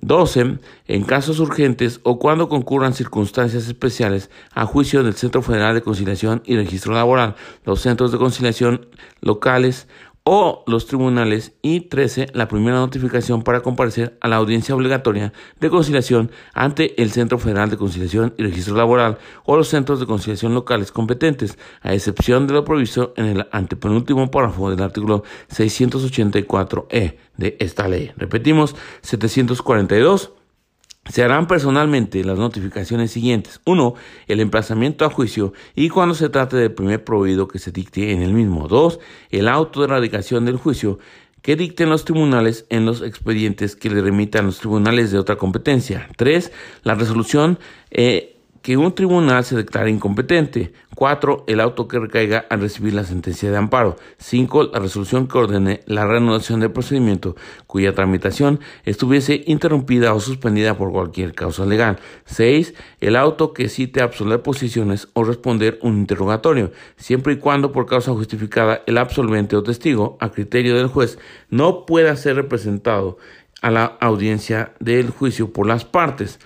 12. 0.00 0.58
En 0.86 1.02
casos 1.02 1.40
urgentes 1.40 2.00
o 2.04 2.18
cuando 2.18 2.48
concurran 2.48 2.94
circunstancias 2.94 3.66
especiales 3.66 4.30
a 4.52 4.64
juicio 4.64 5.02
del 5.02 5.14
Centro 5.14 5.42
Federal 5.42 5.74
de 5.74 5.82
Conciliación 5.82 6.42
y 6.44 6.56
Registro 6.56 6.94
Laboral, 6.94 7.34
los 7.64 7.80
centros 7.80 8.12
de 8.12 8.18
conciliación 8.18 8.86
locales 9.20 9.88
o 10.24 10.64
los 10.66 10.86
tribunales 10.86 11.52
y 11.62 11.80
13 11.80 12.28
la 12.34 12.48
primera 12.48 12.76
notificación 12.76 13.42
para 13.42 13.60
comparecer 13.60 14.18
a 14.20 14.28
la 14.28 14.36
audiencia 14.36 14.74
obligatoria 14.74 15.32
de 15.58 15.70
conciliación 15.70 16.30
ante 16.52 17.00
el 17.02 17.10
Centro 17.10 17.38
Federal 17.38 17.70
de 17.70 17.76
Conciliación 17.76 18.34
y 18.36 18.42
Registro 18.42 18.76
Laboral 18.76 19.18
o 19.44 19.56
los 19.56 19.68
centros 19.68 20.00
de 20.00 20.06
conciliación 20.06 20.54
locales 20.54 20.92
competentes, 20.92 21.58
a 21.82 21.94
excepción 21.94 22.46
de 22.46 22.54
lo 22.54 22.64
previsto 22.64 23.14
en 23.16 23.26
el 23.26 23.46
antepenúltimo 23.50 24.30
párrafo 24.30 24.70
del 24.70 24.82
artículo 24.82 25.24
684e 25.50 27.16
de 27.36 27.56
esta 27.58 27.88
ley. 27.88 28.12
Repetimos, 28.16 28.76
742 29.02 30.32
se 31.08 31.22
harán 31.22 31.46
personalmente 31.46 32.22
las 32.24 32.38
notificaciones 32.38 33.10
siguientes. 33.10 33.60
1. 33.64 33.94
El 34.28 34.40
emplazamiento 34.40 35.04
a 35.04 35.10
juicio 35.10 35.52
y 35.74 35.88
cuando 35.88 36.14
se 36.14 36.28
trate 36.28 36.56
del 36.56 36.72
primer 36.72 37.04
prohibido 37.04 37.48
que 37.48 37.58
se 37.58 37.72
dicte 37.72 38.12
en 38.12 38.22
el 38.22 38.32
mismo. 38.32 38.68
2. 38.68 39.00
El 39.30 39.48
auto 39.48 39.80
de 39.80 39.86
erradicación 39.86 40.44
del 40.44 40.56
juicio 40.56 40.98
que 41.42 41.56
dicten 41.56 41.88
los 41.88 42.04
tribunales 42.04 42.66
en 42.68 42.84
los 42.84 43.02
expedientes 43.02 43.76
que 43.76 43.90
le 43.90 44.02
remitan 44.02 44.46
los 44.46 44.58
tribunales 44.58 45.10
de 45.10 45.18
otra 45.18 45.36
competencia. 45.36 46.08
3. 46.16 46.52
La 46.82 46.94
resolución 46.94 47.58
eh, 47.90 48.39
que 48.62 48.76
un 48.76 48.94
tribunal 48.94 49.44
se 49.44 49.56
declare 49.56 49.90
incompetente. 49.90 50.72
4. 50.94 51.44
El 51.46 51.60
auto 51.60 51.88
que 51.88 51.98
recaiga 51.98 52.44
al 52.50 52.60
recibir 52.60 52.92
la 52.92 53.04
sentencia 53.04 53.50
de 53.50 53.56
amparo. 53.56 53.96
5. 54.18 54.64
La 54.72 54.80
resolución 54.80 55.28
que 55.28 55.38
ordene 55.38 55.80
la 55.86 56.06
reanudación 56.06 56.60
del 56.60 56.72
procedimiento 56.72 57.36
cuya 57.66 57.94
tramitación 57.94 58.60
estuviese 58.84 59.42
interrumpida 59.46 60.12
o 60.12 60.20
suspendida 60.20 60.76
por 60.76 60.92
cualquier 60.92 61.34
causa 61.34 61.64
legal. 61.64 61.98
6. 62.26 62.74
El 63.00 63.16
auto 63.16 63.54
que 63.54 63.68
cite 63.68 64.02
absolver 64.02 64.42
posiciones 64.42 65.08
o 65.14 65.24
responder 65.24 65.78
un 65.82 65.98
interrogatorio, 65.98 66.72
siempre 66.96 67.34
y 67.34 67.36
cuando 67.36 67.72
por 67.72 67.86
causa 67.86 68.12
justificada 68.12 68.82
el 68.86 68.98
absolvente 68.98 69.56
o 69.56 69.62
testigo, 69.62 70.18
a 70.20 70.30
criterio 70.30 70.76
del 70.76 70.88
juez, 70.88 71.18
no 71.48 71.86
pueda 71.86 72.14
ser 72.16 72.36
representado 72.36 73.16
a 73.62 73.70
la 73.70 73.84
audiencia 74.00 74.72
del 74.80 75.10
juicio 75.10 75.52
por 75.52 75.66
las 75.66 75.84
partes. 75.84 76.38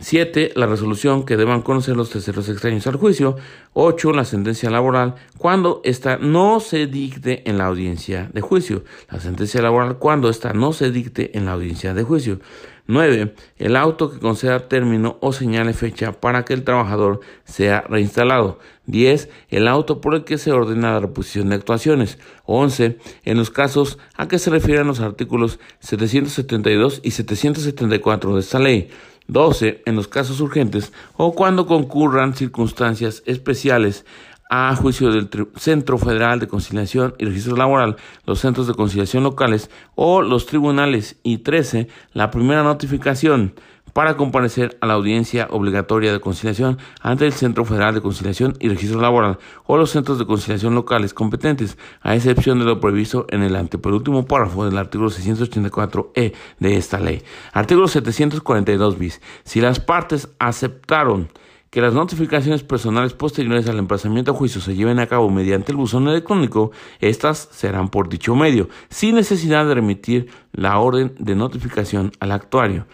7. 0.00 0.52
La 0.56 0.66
resolución 0.66 1.24
que 1.24 1.36
deban 1.36 1.62
conocer 1.62 1.96
los 1.96 2.10
terceros 2.10 2.48
extraños 2.48 2.86
al 2.86 2.96
juicio. 2.96 3.36
8. 3.74 4.12
La 4.12 4.24
sentencia 4.24 4.70
laboral 4.70 5.14
cuando 5.38 5.80
ésta 5.84 6.16
no 6.16 6.58
se 6.60 6.86
dicte 6.86 7.48
en 7.48 7.58
la 7.58 7.66
audiencia 7.66 8.30
de 8.32 8.40
juicio. 8.40 8.84
La 9.10 9.20
sentencia 9.20 9.62
laboral 9.62 9.98
cuando 9.98 10.30
ésta 10.30 10.52
no 10.52 10.72
se 10.72 10.90
dicte 10.90 11.36
en 11.36 11.44
la 11.44 11.52
audiencia 11.52 11.94
de 11.94 12.02
juicio. 12.02 12.40
9. 12.86 13.34
El 13.58 13.76
auto 13.76 14.10
que 14.10 14.18
conceda 14.18 14.68
término 14.68 15.18
o 15.20 15.32
señale 15.32 15.74
fecha 15.74 16.12
para 16.12 16.44
que 16.44 16.54
el 16.54 16.64
trabajador 16.64 17.20
sea 17.44 17.82
reinstalado. 17.82 18.58
10. 18.86 19.28
El 19.48 19.68
auto 19.68 20.00
por 20.00 20.14
el 20.14 20.24
que 20.24 20.38
se 20.38 20.50
ordena 20.50 20.94
la 20.94 21.00
reposición 21.00 21.50
de 21.50 21.54
actuaciones. 21.56 22.18
11. 22.46 22.98
En 23.24 23.36
los 23.36 23.50
casos 23.50 23.98
a 24.16 24.26
que 24.26 24.40
se 24.40 24.50
refieren 24.50 24.88
los 24.88 24.98
artículos 24.98 25.60
772 25.78 27.00
y 27.04 27.12
774 27.12 28.34
de 28.34 28.40
esta 28.40 28.58
ley. 28.58 28.90
12. 29.32 29.82
En 29.86 29.96
los 29.96 30.08
casos 30.08 30.40
urgentes 30.40 30.92
o 31.16 31.34
cuando 31.34 31.66
concurran 31.66 32.34
circunstancias 32.34 33.22
especiales 33.26 34.04
a 34.50 34.74
juicio 34.74 35.12
del 35.12 35.28
Centro 35.56 35.96
Federal 35.96 36.40
de 36.40 36.48
Conciliación 36.48 37.14
y 37.18 37.24
Registro 37.24 37.56
Laboral, 37.56 37.96
los 38.26 38.40
centros 38.40 38.66
de 38.66 38.74
conciliación 38.74 39.22
locales 39.22 39.70
o 39.94 40.22
los 40.22 40.46
tribunales. 40.46 41.16
Y 41.22 41.38
13. 41.38 41.86
La 42.12 42.32
primera 42.32 42.64
notificación 42.64 43.54
para 43.92 44.16
comparecer 44.16 44.78
a 44.80 44.86
la 44.86 44.94
audiencia 44.94 45.48
obligatoria 45.50 46.12
de 46.12 46.20
conciliación 46.20 46.78
ante 47.00 47.26
el 47.26 47.32
Centro 47.32 47.64
Federal 47.64 47.94
de 47.94 48.00
Conciliación 48.00 48.54
y 48.60 48.68
Registro 48.68 49.00
Laboral 49.00 49.38
o 49.66 49.76
los 49.76 49.90
centros 49.90 50.18
de 50.18 50.26
conciliación 50.26 50.74
locales 50.74 51.14
competentes, 51.14 51.78
a 52.00 52.14
excepción 52.14 52.58
de 52.58 52.64
lo 52.64 52.80
previsto 52.80 53.26
en 53.30 53.42
el 53.42 53.56
antepenúltimo 53.56 54.26
párrafo 54.26 54.64
del 54.64 54.78
artículo 54.78 55.10
684e 55.10 56.34
de 56.58 56.76
esta 56.76 57.00
ley. 57.00 57.22
Artículo 57.52 57.88
742 57.88 58.98
bis. 58.98 59.20
Si 59.44 59.60
las 59.60 59.80
partes 59.80 60.28
aceptaron 60.38 61.28
que 61.70 61.80
las 61.80 61.94
notificaciones 61.94 62.64
personales 62.64 63.14
posteriores 63.14 63.68
al 63.68 63.78
emplazamiento 63.78 64.32
a 64.32 64.34
juicio 64.34 64.60
se 64.60 64.74
lleven 64.74 64.98
a 64.98 65.06
cabo 65.06 65.30
mediante 65.30 65.70
el 65.70 65.76
buzón 65.76 66.08
electrónico, 66.08 66.72
estas 67.00 67.48
serán 67.52 67.88
por 67.88 68.08
dicho 68.08 68.34
medio, 68.34 68.68
sin 68.88 69.14
necesidad 69.14 69.66
de 69.66 69.74
remitir 69.74 70.30
la 70.52 70.78
orden 70.78 71.14
de 71.18 71.36
notificación 71.36 72.10
al 72.18 72.32
actuario. 72.32 72.86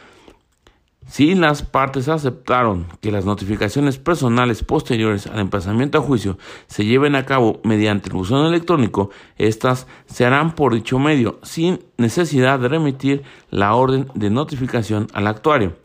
Si 1.09 1.37
las 1.37 1.63
partes 1.63 2.09
aceptaron 2.09 2.89
que 3.01 3.13
las 3.13 3.25
notificaciones 3.25 3.97
personales 3.97 4.65
posteriores 4.65 5.29
al 5.29 5.39
emplazamiento 5.39 5.99
a 5.99 6.03
juicio 6.03 6.37
se 6.67 6.85
lleven 6.85 7.15
a 7.15 7.25
cabo 7.25 7.61
mediante 7.63 8.09
el 8.09 8.17
buzón 8.17 8.45
electrónico, 8.47 9.11
estas 9.39 9.87
se 10.07 10.27
harán 10.27 10.57
por 10.57 10.75
dicho 10.75 10.99
medio, 10.99 11.39
sin 11.43 11.85
necesidad 11.97 12.59
de 12.59 12.69
remitir 12.69 13.23
la 13.51 13.75
orden 13.77 14.09
de 14.15 14.31
notificación 14.31 15.07
al 15.13 15.29
actuario. 15.29 15.77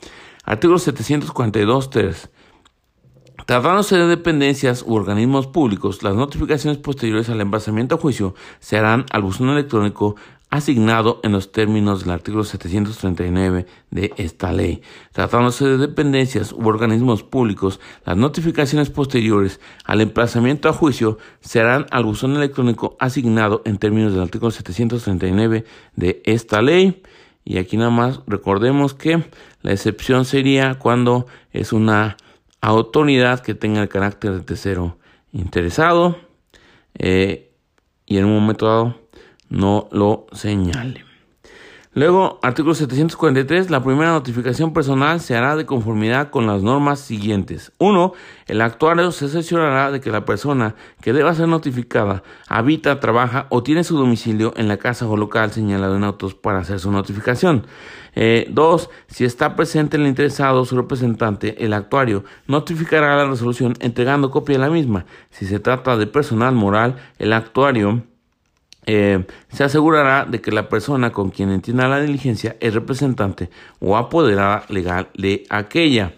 Artículo 0.43 0.79
742.3. 0.79 2.29
Tratándose 3.45 3.97
de 3.97 4.07
dependencias 4.07 4.83
u 4.87 4.95
organismos 4.95 5.45
públicos, 5.45 6.01
las 6.01 6.15
notificaciones 6.15 6.79
posteriores 6.79 7.29
al 7.29 7.41
emplazamiento 7.41 7.95
a 7.95 7.97
juicio 7.99 8.33
se 8.59 8.77
harán 8.77 9.05
al 9.11 9.21
buzón 9.21 9.49
electrónico 9.49 10.15
asignado 10.51 11.21
en 11.23 11.31
los 11.31 11.53
términos 11.53 12.01
del 12.01 12.11
artículo 12.11 12.43
739 12.43 13.65
de 13.89 14.13
esta 14.17 14.51
ley. 14.51 14.81
Tratándose 15.13 15.65
de 15.65 15.77
dependencias 15.77 16.51
u 16.51 16.67
organismos 16.67 17.23
públicos, 17.23 17.79
las 18.05 18.17
notificaciones 18.17 18.89
posteriores 18.89 19.61
al 19.85 20.01
emplazamiento 20.01 20.67
a 20.67 20.73
juicio 20.73 21.17
serán 21.39 21.87
al 21.89 22.03
buzón 22.03 22.35
electrónico 22.35 22.97
asignado 22.99 23.61
en 23.63 23.77
términos 23.77 24.11
del 24.11 24.23
artículo 24.23 24.51
739 24.51 25.63
de 25.95 26.21
esta 26.25 26.61
ley. 26.61 27.01
Y 27.45 27.57
aquí 27.57 27.77
nada 27.77 27.89
más 27.89 28.19
recordemos 28.27 28.93
que 28.93 29.23
la 29.61 29.71
excepción 29.71 30.25
sería 30.25 30.75
cuando 30.75 31.27
es 31.53 31.71
una 31.71 32.17
autoridad 32.59 33.39
que 33.39 33.55
tenga 33.55 33.81
el 33.81 33.89
carácter 33.89 34.33
de 34.33 34.41
tercero 34.41 34.97
interesado 35.31 36.17
eh, 36.99 37.53
y 38.05 38.17
en 38.17 38.25
un 38.25 38.33
momento 38.33 38.67
dado 38.67 39.01
no 39.51 39.87
lo 39.91 40.25
señale. 40.31 41.11
Luego, 41.93 42.39
artículo 42.41 42.73
743, 42.73 43.69
la 43.69 43.83
primera 43.83 44.11
notificación 44.11 44.71
personal 44.71 45.19
se 45.19 45.35
hará 45.35 45.57
de 45.57 45.65
conformidad 45.65 46.29
con 46.29 46.47
las 46.47 46.63
normas 46.63 47.01
siguientes. 47.01 47.73
1. 47.79 48.13
El 48.47 48.61
actuario 48.61 49.11
se 49.11 49.25
asegurará 49.25 49.91
de 49.91 49.99
que 49.99 50.09
la 50.09 50.23
persona 50.23 50.75
que 51.01 51.11
deba 51.11 51.35
ser 51.35 51.49
notificada 51.49 52.23
habita, 52.47 53.01
trabaja 53.01 53.47
o 53.49 53.61
tiene 53.61 53.83
su 53.83 53.97
domicilio 53.97 54.53
en 54.55 54.69
la 54.69 54.77
casa 54.77 55.05
o 55.05 55.17
local 55.17 55.51
señalado 55.51 55.97
en 55.97 56.05
autos 56.05 56.33
para 56.33 56.59
hacer 56.59 56.79
su 56.79 56.93
notificación. 56.93 57.67
2. 58.15 58.15
Eh, 58.15 58.87
si 59.07 59.25
está 59.25 59.57
presente 59.57 59.97
el 59.97 60.07
interesado 60.07 60.61
o 60.61 60.65
su 60.65 60.77
representante, 60.77 61.61
el 61.61 61.73
actuario 61.73 62.23
notificará 62.47 63.17
la 63.17 63.27
resolución 63.27 63.73
entregando 63.81 64.31
copia 64.31 64.55
de 64.55 64.59
la 64.59 64.69
misma. 64.69 65.05
Si 65.29 65.45
se 65.45 65.59
trata 65.59 65.97
de 65.97 66.07
personal 66.07 66.55
moral, 66.55 66.95
el 67.19 67.33
actuario 67.33 68.03
eh, 68.85 69.25
se 69.51 69.63
asegurará 69.63 70.25
de 70.25 70.41
que 70.41 70.51
la 70.51 70.69
persona 70.69 71.11
con 71.11 71.29
quien 71.29 71.51
entienda 71.51 71.87
la 71.87 72.01
diligencia 72.01 72.57
es 72.59 72.73
representante 72.73 73.49
o 73.79 73.97
apoderada 73.97 74.65
legal 74.69 75.09
de 75.15 75.43
aquella. 75.49 76.13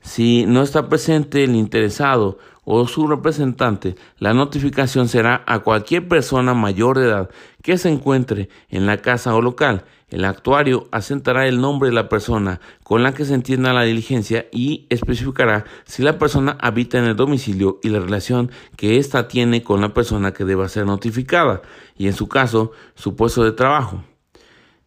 Si 0.00 0.46
no 0.46 0.62
está 0.62 0.88
presente 0.88 1.44
el 1.44 1.54
interesado 1.54 2.38
o 2.64 2.86
su 2.86 3.06
representante, 3.06 3.94
la 4.18 4.34
notificación 4.34 5.08
será 5.08 5.42
a 5.46 5.60
cualquier 5.60 6.08
persona 6.08 6.54
mayor 6.54 6.98
de 6.98 7.06
edad 7.06 7.30
que 7.62 7.78
se 7.78 7.88
encuentre 7.88 8.48
en 8.68 8.86
la 8.86 8.98
casa 8.98 9.34
o 9.34 9.40
local 9.40 9.84
el 10.10 10.24
actuario 10.24 10.88
asentará 10.90 11.46
el 11.46 11.60
nombre 11.60 11.90
de 11.90 11.94
la 11.94 12.08
persona 12.08 12.60
con 12.82 13.02
la 13.02 13.12
que 13.12 13.24
se 13.24 13.34
entienda 13.34 13.72
la 13.72 13.82
diligencia 13.82 14.46
y 14.52 14.86
especificará 14.88 15.64
si 15.84 16.02
la 16.02 16.18
persona 16.18 16.56
habita 16.60 16.98
en 16.98 17.04
el 17.04 17.16
domicilio 17.16 17.78
y 17.82 17.90
la 17.90 18.00
relación 18.00 18.50
que 18.76 18.98
ésta 18.98 19.28
tiene 19.28 19.62
con 19.62 19.80
la 19.80 19.92
persona 19.92 20.32
que 20.32 20.44
deba 20.44 20.68
ser 20.68 20.86
notificada 20.86 21.62
y 21.96 22.06
en 22.06 22.14
su 22.14 22.28
caso 22.28 22.72
su 22.94 23.16
puesto 23.16 23.44
de 23.44 23.52
trabajo. 23.52 24.02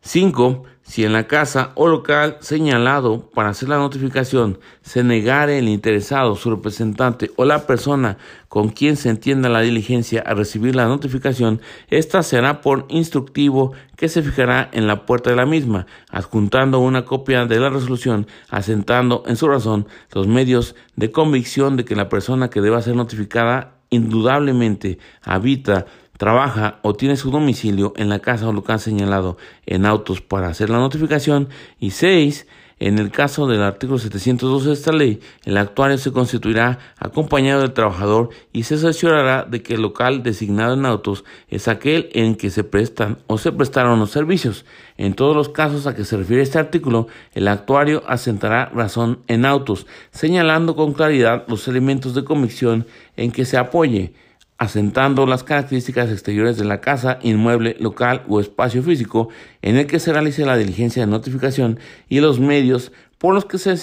5. 0.01 0.63
Si 0.91 1.05
en 1.05 1.13
la 1.13 1.25
casa 1.25 1.71
o 1.75 1.87
local 1.87 2.35
señalado 2.41 3.29
para 3.33 3.47
hacer 3.47 3.69
la 3.69 3.77
notificación 3.77 4.59
se 4.81 5.05
negare 5.05 5.57
el 5.57 5.69
interesado, 5.69 6.35
su 6.35 6.49
representante 6.49 7.31
o 7.37 7.45
la 7.45 7.65
persona 7.65 8.17
con 8.49 8.67
quien 8.67 8.97
se 8.97 9.07
entienda 9.07 9.47
la 9.47 9.61
diligencia 9.61 10.21
a 10.25 10.33
recibir 10.33 10.75
la 10.75 10.89
notificación, 10.89 11.61
ésta 11.89 12.23
será 12.23 12.59
por 12.59 12.87
instructivo 12.89 13.71
que 13.95 14.09
se 14.09 14.21
fijará 14.21 14.69
en 14.73 14.85
la 14.85 15.05
puerta 15.05 15.29
de 15.29 15.37
la 15.37 15.45
misma, 15.45 15.85
adjuntando 16.09 16.79
una 16.79 17.05
copia 17.05 17.45
de 17.45 17.61
la 17.61 17.69
resolución, 17.69 18.27
asentando 18.49 19.23
en 19.27 19.37
su 19.37 19.47
razón 19.47 19.87
los 20.11 20.27
medios 20.27 20.75
de 20.97 21.09
convicción 21.09 21.77
de 21.77 21.85
que 21.85 21.95
la 21.95 22.09
persona 22.09 22.49
que 22.49 22.59
deba 22.59 22.81
ser 22.81 22.97
notificada 22.97 23.77
indudablemente 23.91 24.99
habita 25.21 25.85
trabaja 26.21 26.77
o 26.83 26.93
tiene 26.93 27.15
su 27.15 27.31
domicilio 27.31 27.93
en 27.95 28.07
la 28.07 28.19
casa 28.19 28.47
o 28.47 28.53
local 28.53 28.79
señalado 28.79 29.37
en 29.65 29.87
autos 29.87 30.21
para 30.21 30.49
hacer 30.49 30.69
la 30.69 30.77
notificación 30.77 31.49
y 31.79 31.89
6. 31.89 32.45
En 32.77 32.99
el 32.99 33.09
caso 33.09 33.47
del 33.47 33.63
artículo 33.63 33.97
712 33.97 34.67
de 34.67 34.73
esta 34.73 34.91
ley, 34.91 35.19
el 35.45 35.57
actuario 35.57 35.97
se 35.97 36.11
constituirá 36.11 36.77
acompañado 36.99 37.61
del 37.61 37.73
trabajador 37.73 38.29
y 38.53 38.63
se 38.63 38.75
asegurará 38.75 39.45
de 39.45 39.63
que 39.63 39.73
el 39.73 39.81
local 39.81 40.21
designado 40.21 40.75
en 40.75 40.85
autos 40.85 41.23
es 41.49 41.67
aquel 41.67 42.09
en 42.13 42.35
que 42.35 42.51
se 42.51 42.63
prestan 42.63 43.17
o 43.25 43.39
se 43.39 43.51
prestaron 43.51 43.99
los 43.99 44.11
servicios. 44.11 44.63
En 44.97 45.15
todos 45.15 45.35
los 45.35 45.49
casos 45.49 45.87
a 45.87 45.95
que 45.95 46.05
se 46.05 46.17
refiere 46.17 46.43
este 46.43 46.59
artículo, 46.59 47.07
el 47.33 47.47
actuario 47.47 48.03
asentará 48.05 48.65
razón 48.65 49.21
en 49.27 49.43
autos, 49.43 49.87
señalando 50.11 50.75
con 50.75 50.93
claridad 50.93 51.45
los 51.47 51.67
elementos 51.67 52.13
de 52.13 52.23
convicción 52.23 52.85
en 53.17 53.31
que 53.31 53.45
se 53.45 53.57
apoye 53.57 54.13
asentando 54.61 55.25
las 55.25 55.43
características 55.43 56.11
exteriores 56.11 56.55
de 56.55 56.65
la 56.65 56.81
casa, 56.81 57.17
inmueble, 57.23 57.75
local 57.79 58.21
o 58.27 58.39
espacio 58.39 58.83
físico 58.83 59.29
en 59.63 59.75
el 59.75 59.87
que 59.87 59.97
se 59.99 60.13
realice 60.13 60.45
la 60.45 60.55
diligencia 60.55 61.03
de 61.03 61.11
notificación 61.11 61.79
y 62.07 62.19
los 62.19 62.39
medios 62.39 62.91
por 63.17 63.33
los 63.33 63.45
que 63.45 63.57
se, 63.57 63.75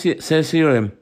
sirve 0.45 0.93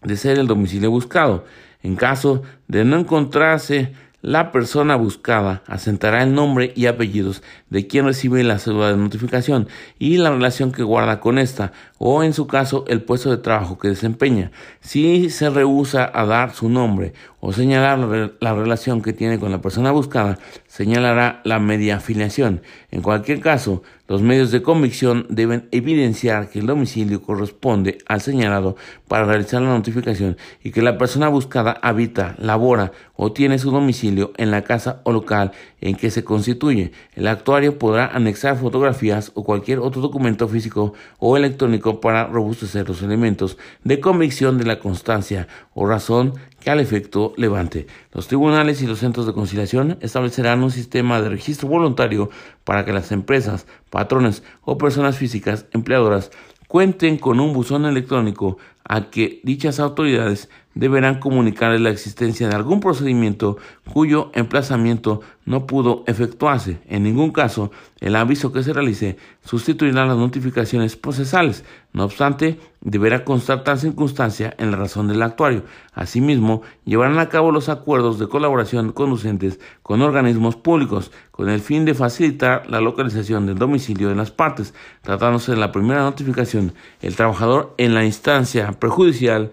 de 0.00 0.16
ser 0.16 0.38
el 0.38 0.46
domicilio 0.46 0.90
buscado. 0.90 1.44
En 1.82 1.96
caso 1.96 2.44
de 2.66 2.86
no 2.86 2.96
encontrarse 2.96 3.92
la 4.22 4.52
persona 4.52 4.96
buscada 4.96 5.64
asentará 5.66 6.22
el 6.22 6.32
nombre 6.32 6.72
y 6.74 6.86
apellidos 6.86 7.42
de 7.70 7.86
quien 7.86 8.04
recibe 8.04 8.44
la 8.44 8.58
cédula 8.58 8.90
de 8.90 8.96
notificación 8.96 9.68
y 9.98 10.18
la 10.18 10.30
relación 10.30 10.72
que 10.72 10.82
guarda 10.82 11.20
con 11.20 11.38
esta, 11.38 11.72
o 11.98 12.22
en 12.22 12.32
su 12.34 12.46
caso 12.46 12.84
el 12.88 13.02
puesto 13.02 13.30
de 13.30 13.38
trabajo 13.38 13.78
que 13.78 13.88
desempeña. 13.88 14.50
Si 14.80 15.30
se 15.30 15.48
rehúsa 15.48 16.10
a 16.12 16.26
dar 16.26 16.52
su 16.52 16.68
nombre 16.68 17.14
o 17.40 17.52
señalar 17.52 17.98
la 18.40 18.54
relación 18.54 19.00
que 19.00 19.12
tiene 19.12 19.38
con 19.38 19.50
la 19.50 19.62
persona 19.62 19.92
buscada, 19.92 20.38
señalará 20.66 21.40
la 21.44 21.58
media 21.58 21.96
afiliación. 21.96 22.60
En 22.90 23.02
cualquier 23.02 23.40
caso, 23.40 23.82
los 24.08 24.22
medios 24.22 24.50
de 24.50 24.60
convicción 24.60 25.26
deben 25.28 25.68
evidenciar 25.70 26.50
que 26.50 26.58
el 26.58 26.66
domicilio 26.66 27.22
corresponde 27.22 27.98
al 28.06 28.20
señalado 28.20 28.76
para 29.06 29.24
realizar 29.24 29.62
la 29.62 29.68
notificación 29.68 30.36
y 30.64 30.72
que 30.72 30.82
la 30.82 30.98
persona 30.98 31.28
buscada 31.28 31.78
habita, 31.80 32.34
labora 32.38 32.90
o 33.14 33.32
tiene 33.32 33.60
su 33.60 33.70
domicilio 33.70 34.32
en 34.36 34.50
la 34.50 34.62
casa 34.62 35.00
o 35.04 35.12
local 35.12 35.52
en 35.80 35.96
que 35.96 36.10
se 36.10 36.24
constituye. 36.24 36.92
El 37.14 37.26
actuario 37.26 37.78
podrá 37.78 38.06
anexar 38.06 38.56
fotografías 38.56 39.32
o 39.34 39.44
cualquier 39.44 39.78
otro 39.78 40.00
documento 40.00 40.48
físico 40.48 40.94
o 41.18 41.36
electrónico 41.36 42.00
para 42.00 42.26
robustecer 42.26 42.88
los 42.88 43.02
elementos 43.02 43.58
de 43.84 44.00
convicción 44.00 44.58
de 44.58 44.64
la 44.64 44.78
constancia 44.78 45.48
o 45.74 45.86
razón 45.86 46.34
que 46.60 46.70
al 46.70 46.80
efecto 46.80 47.32
levante. 47.36 47.86
Los 48.12 48.28
tribunales 48.28 48.82
y 48.82 48.86
los 48.86 48.98
centros 48.98 49.26
de 49.26 49.32
conciliación 49.32 49.98
establecerán 50.00 50.62
un 50.62 50.70
sistema 50.70 51.20
de 51.20 51.30
registro 51.30 51.68
voluntario 51.68 52.30
para 52.64 52.84
que 52.84 52.92
las 52.92 53.12
empresas, 53.12 53.66
patrones 53.88 54.42
o 54.62 54.78
personas 54.78 55.16
físicas 55.16 55.66
empleadoras 55.72 56.30
cuenten 56.68 57.18
con 57.18 57.40
un 57.40 57.52
buzón 57.52 57.84
electrónico 57.84 58.58
a 58.84 59.10
que 59.10 59.40
dichas 59.42 59.80
autoridades 59.80 60.48
deberán 60.74 61.18
comunicarles 61.18 61.80
la 61.80 61.90
existencia 61.90 62.48
de 62.48 62.54
algún 62.54 62.80
procedimiento 62.80 63.56
cuyo 63.92 64.30
emplazamiento 64.34 65.20
no 65.44 65.66
pudo 65.66 66.04
efectuarse. 66.06 66.78
En 66.86 67.02
ningún 67.02 67.32
caso, 67.32 67.72
el 67.98 68.14
aviso 68.14 68.52
que 68.52 68.62
se 68.62 68.72
realice 68.72 69.16
sustituirá 69.44 70.06
las 70.06 70.16
notificaciones 70.16 70.96
procesales. 70.96 71.64
No 71.92 72.04
obstante, 72.04 72.60
deberá 72.80 73.24
constar 73.24 73.64
tal 73.64 73.78
circunstancia 73.80 74.54
en 74.58 74.70
la 74.70 74.76
razón 74.76 75.08
del 75.08 75.22
actuario. 75.22 75.64
Asimismo, 75.92 76.62
llevarán 76.84 77.18
a 77.18 77.28
cabo 77.28 77.50
los 77.50 77.68
acuerdos 77.68 78.20
de 78.20 78.28
colaboración 78.28 78.92
conducentes 78.92 79.58
con 79.82 80.02
organismos 80.02 80.54
públicos, 80.54 81.10
con 81.32 81.48
el 81.48 81.60
fin 81.60 81.84
de 81.84 81.94
facilitar 81.94 82.70
la 82.70 82.80
localización 82.80 83.44
del 83.44 83.58
domicilio 83.58 84.08
de 84.08 84.14
las 84.14 84.30
partes. 84.30 84.72
Tratándose 85.02 85.52
de 85.52 85.58
la 85.58 85.72
primera 85.72 86.02
notificación, 86.02 86.74
el 87.02 87.16
trabajador 87.16 87.74
en 87.76 87.94
la 87.94 88.04
instancia 88.04 88.70
prejudicial 88.78 89.52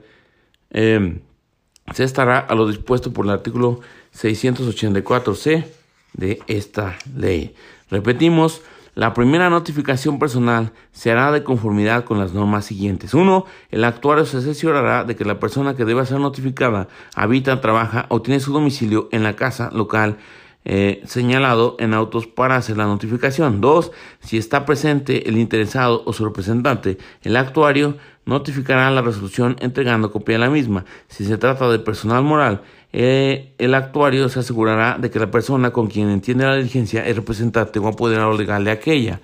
eh, 0.72 1.22
se 1.94 2.04
estará 2.04 2.40
a 2.40 2.56
lo 2.56 2.68
dispuesto 2.68 3.14
por 3.14 3.26
el 3.26 3.32
artículo 3.32 3.80
684c 4.14 5.66
de 6.14 6.40
esta 6.48 6.98
ley. 7.16 7.56
Repetimos, 7.90 8.62
la 8.96 9.14
primera 9.14 9.50
notificación 9.52 10.18
personal 10.18 10.72
se 10.92 11.12
hará 11.12 11.32
de 11.32 11.44
conformidad 11.44 12.04
con 12.04 12.18
las 12.18 12.34
normas 12.34 12.66
siguientes. 12.66 13.14
1. 13.14 13.46
El 13.70 13.84
actuario 13.84 14.26
se 14.26 14.38
asesorará 14.38 15.04
de 15.04 15.16
que 15.16 15.24
la 15.24 15.40
persona 15.40 15.76
que 15.76 15.86
deba 15.86 16.04
ser 16.06 16.20
notificada 16.20 16.88
habita, 17.14 17.62
trabaja 17.62 18.08
o 18.10 18.24
tiene 18.24 18.40
su 18.40 18.52
domicilio 18.52 19.08
en 19.12 19.22
la 19.22 19.36
casa 19.36 19.70
local 19.72 20.18
eh, 20.70 21.02
señalado 21.06 21.78
en 21.80 21.94
autos 21.94 22.28
para 22.28 22.58
hacer 22.58 22.76
la 22.76 22.86
notificación. 22.86 23.62
Dos, 23.62 23.94
si 24.20 24.38
está 24.38 24.66
presente 24.66 25.30
el 25.30 25.38
interesado 25.38 26.04
o 26.06 26.12
su 26.12 26.26
representante, 26.26 26.98
el 27.24 27.38
actuario 27.38 27.96
notificará 28.26 28.92
la 28.92 29.02
resolución 29.02 29.56
entregando 29.62 30.12
copia 30.12 30.36
de 30.36 30.40
la 30.40 30.50
misma. 30.50 30.84
Si 31.08 31.24
se 31.24 31.38
trata 31.38 31.70
de 31.70 31.80
personal 31.80 32.22
moral, 32.24 32.64
eh, 32.92 33.54
el 33.58 33.76
actuario 33.76 34.28
se 34.28 34.40
asegurará 34.40 34.98
de 35.00 35.10
que 35.10 35.20
la 35.20 35.32
persona 35.32 35.72
con 35.72 35.88
quien 35.88 36.10
entiende 36.10 36.46
la 36.46 36.58
diligencia 36.58 37.08
es 37.08 37.16
representante 37.16 37.80
o 37.80 37.88
apoderado 37.88 38.38
legal 38.38 38.66
de 38.66 38.72
aquella. 38.72 39.22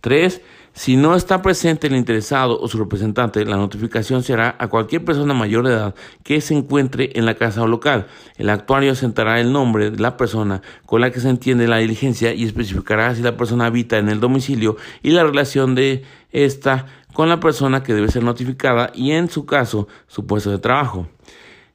3. 0.00 0.40
Si 0.76 0.96
no 0.96 1.14
está 1.14 1.40
presente 1.40 1.86
el 1.86 1.94
interesado 1.94 2.60
o 2.60 2.66
su 2.66 2.78
representante, 2.78 3.44
la 3.44 3.56
notificación 3.56 4.24
se 4.24 4.32
hará 4.32 4.56
a 4.58 4.66
cualquier 4.66 5.04
persona 5.04 5.32
mayor 5.32 5.64
de 5.64 5.72
edad 5.72 5.94
que 6.24 6.40
se 6.40 6.52
encuentre 6.52 7.12
en 7.14 7.26
la 7.26 7.36
casa 7.36 7.62
o 7.62 7.68
local. 7.68 8.08
El 8.38 8.50
actuario 8.50 8.90
asentará 8.90 9.40
el 9.40 9.52
nombre 9.52 9.92
de 9.92 10.00
la 10.00 10.16
persona 10.16 10.62
con 10.84 11.00
la 11.00 11.12
que 11.12 11.20
se 11.20 11.28
entiende 11.28 11.68
la 11.68 11.78
diligencia 11.78 12.34
y 12.34 12.42
especificará 12.42 13.14
si 13.14 13.22
la 13.22 13.36
persona 13.36 13.66
habita 13.66 13.98
en 13.98 14.08
el 14.08 14.18
domicilio 14.18 14.76
y 15.00 15.10
la 15.10 15.22
relación 15.22 15.76
de 15.76 16.02
esta 16.32 16.86
con 17.12 17.28
la 17.28 17.38
persona 17.38 17.84
que 17.84 17.94
debe 17.94 18.10
ser 18.10 18.24
notificada 18.24 18.90
y 18.96 19.12
en 19.12 19.30
su 19.30 19.46
caso 19.46 19.86
su 20.08 20.26
puesto 20.26 20.50
de 20.50 20.58
trabajo. 20.58 21.06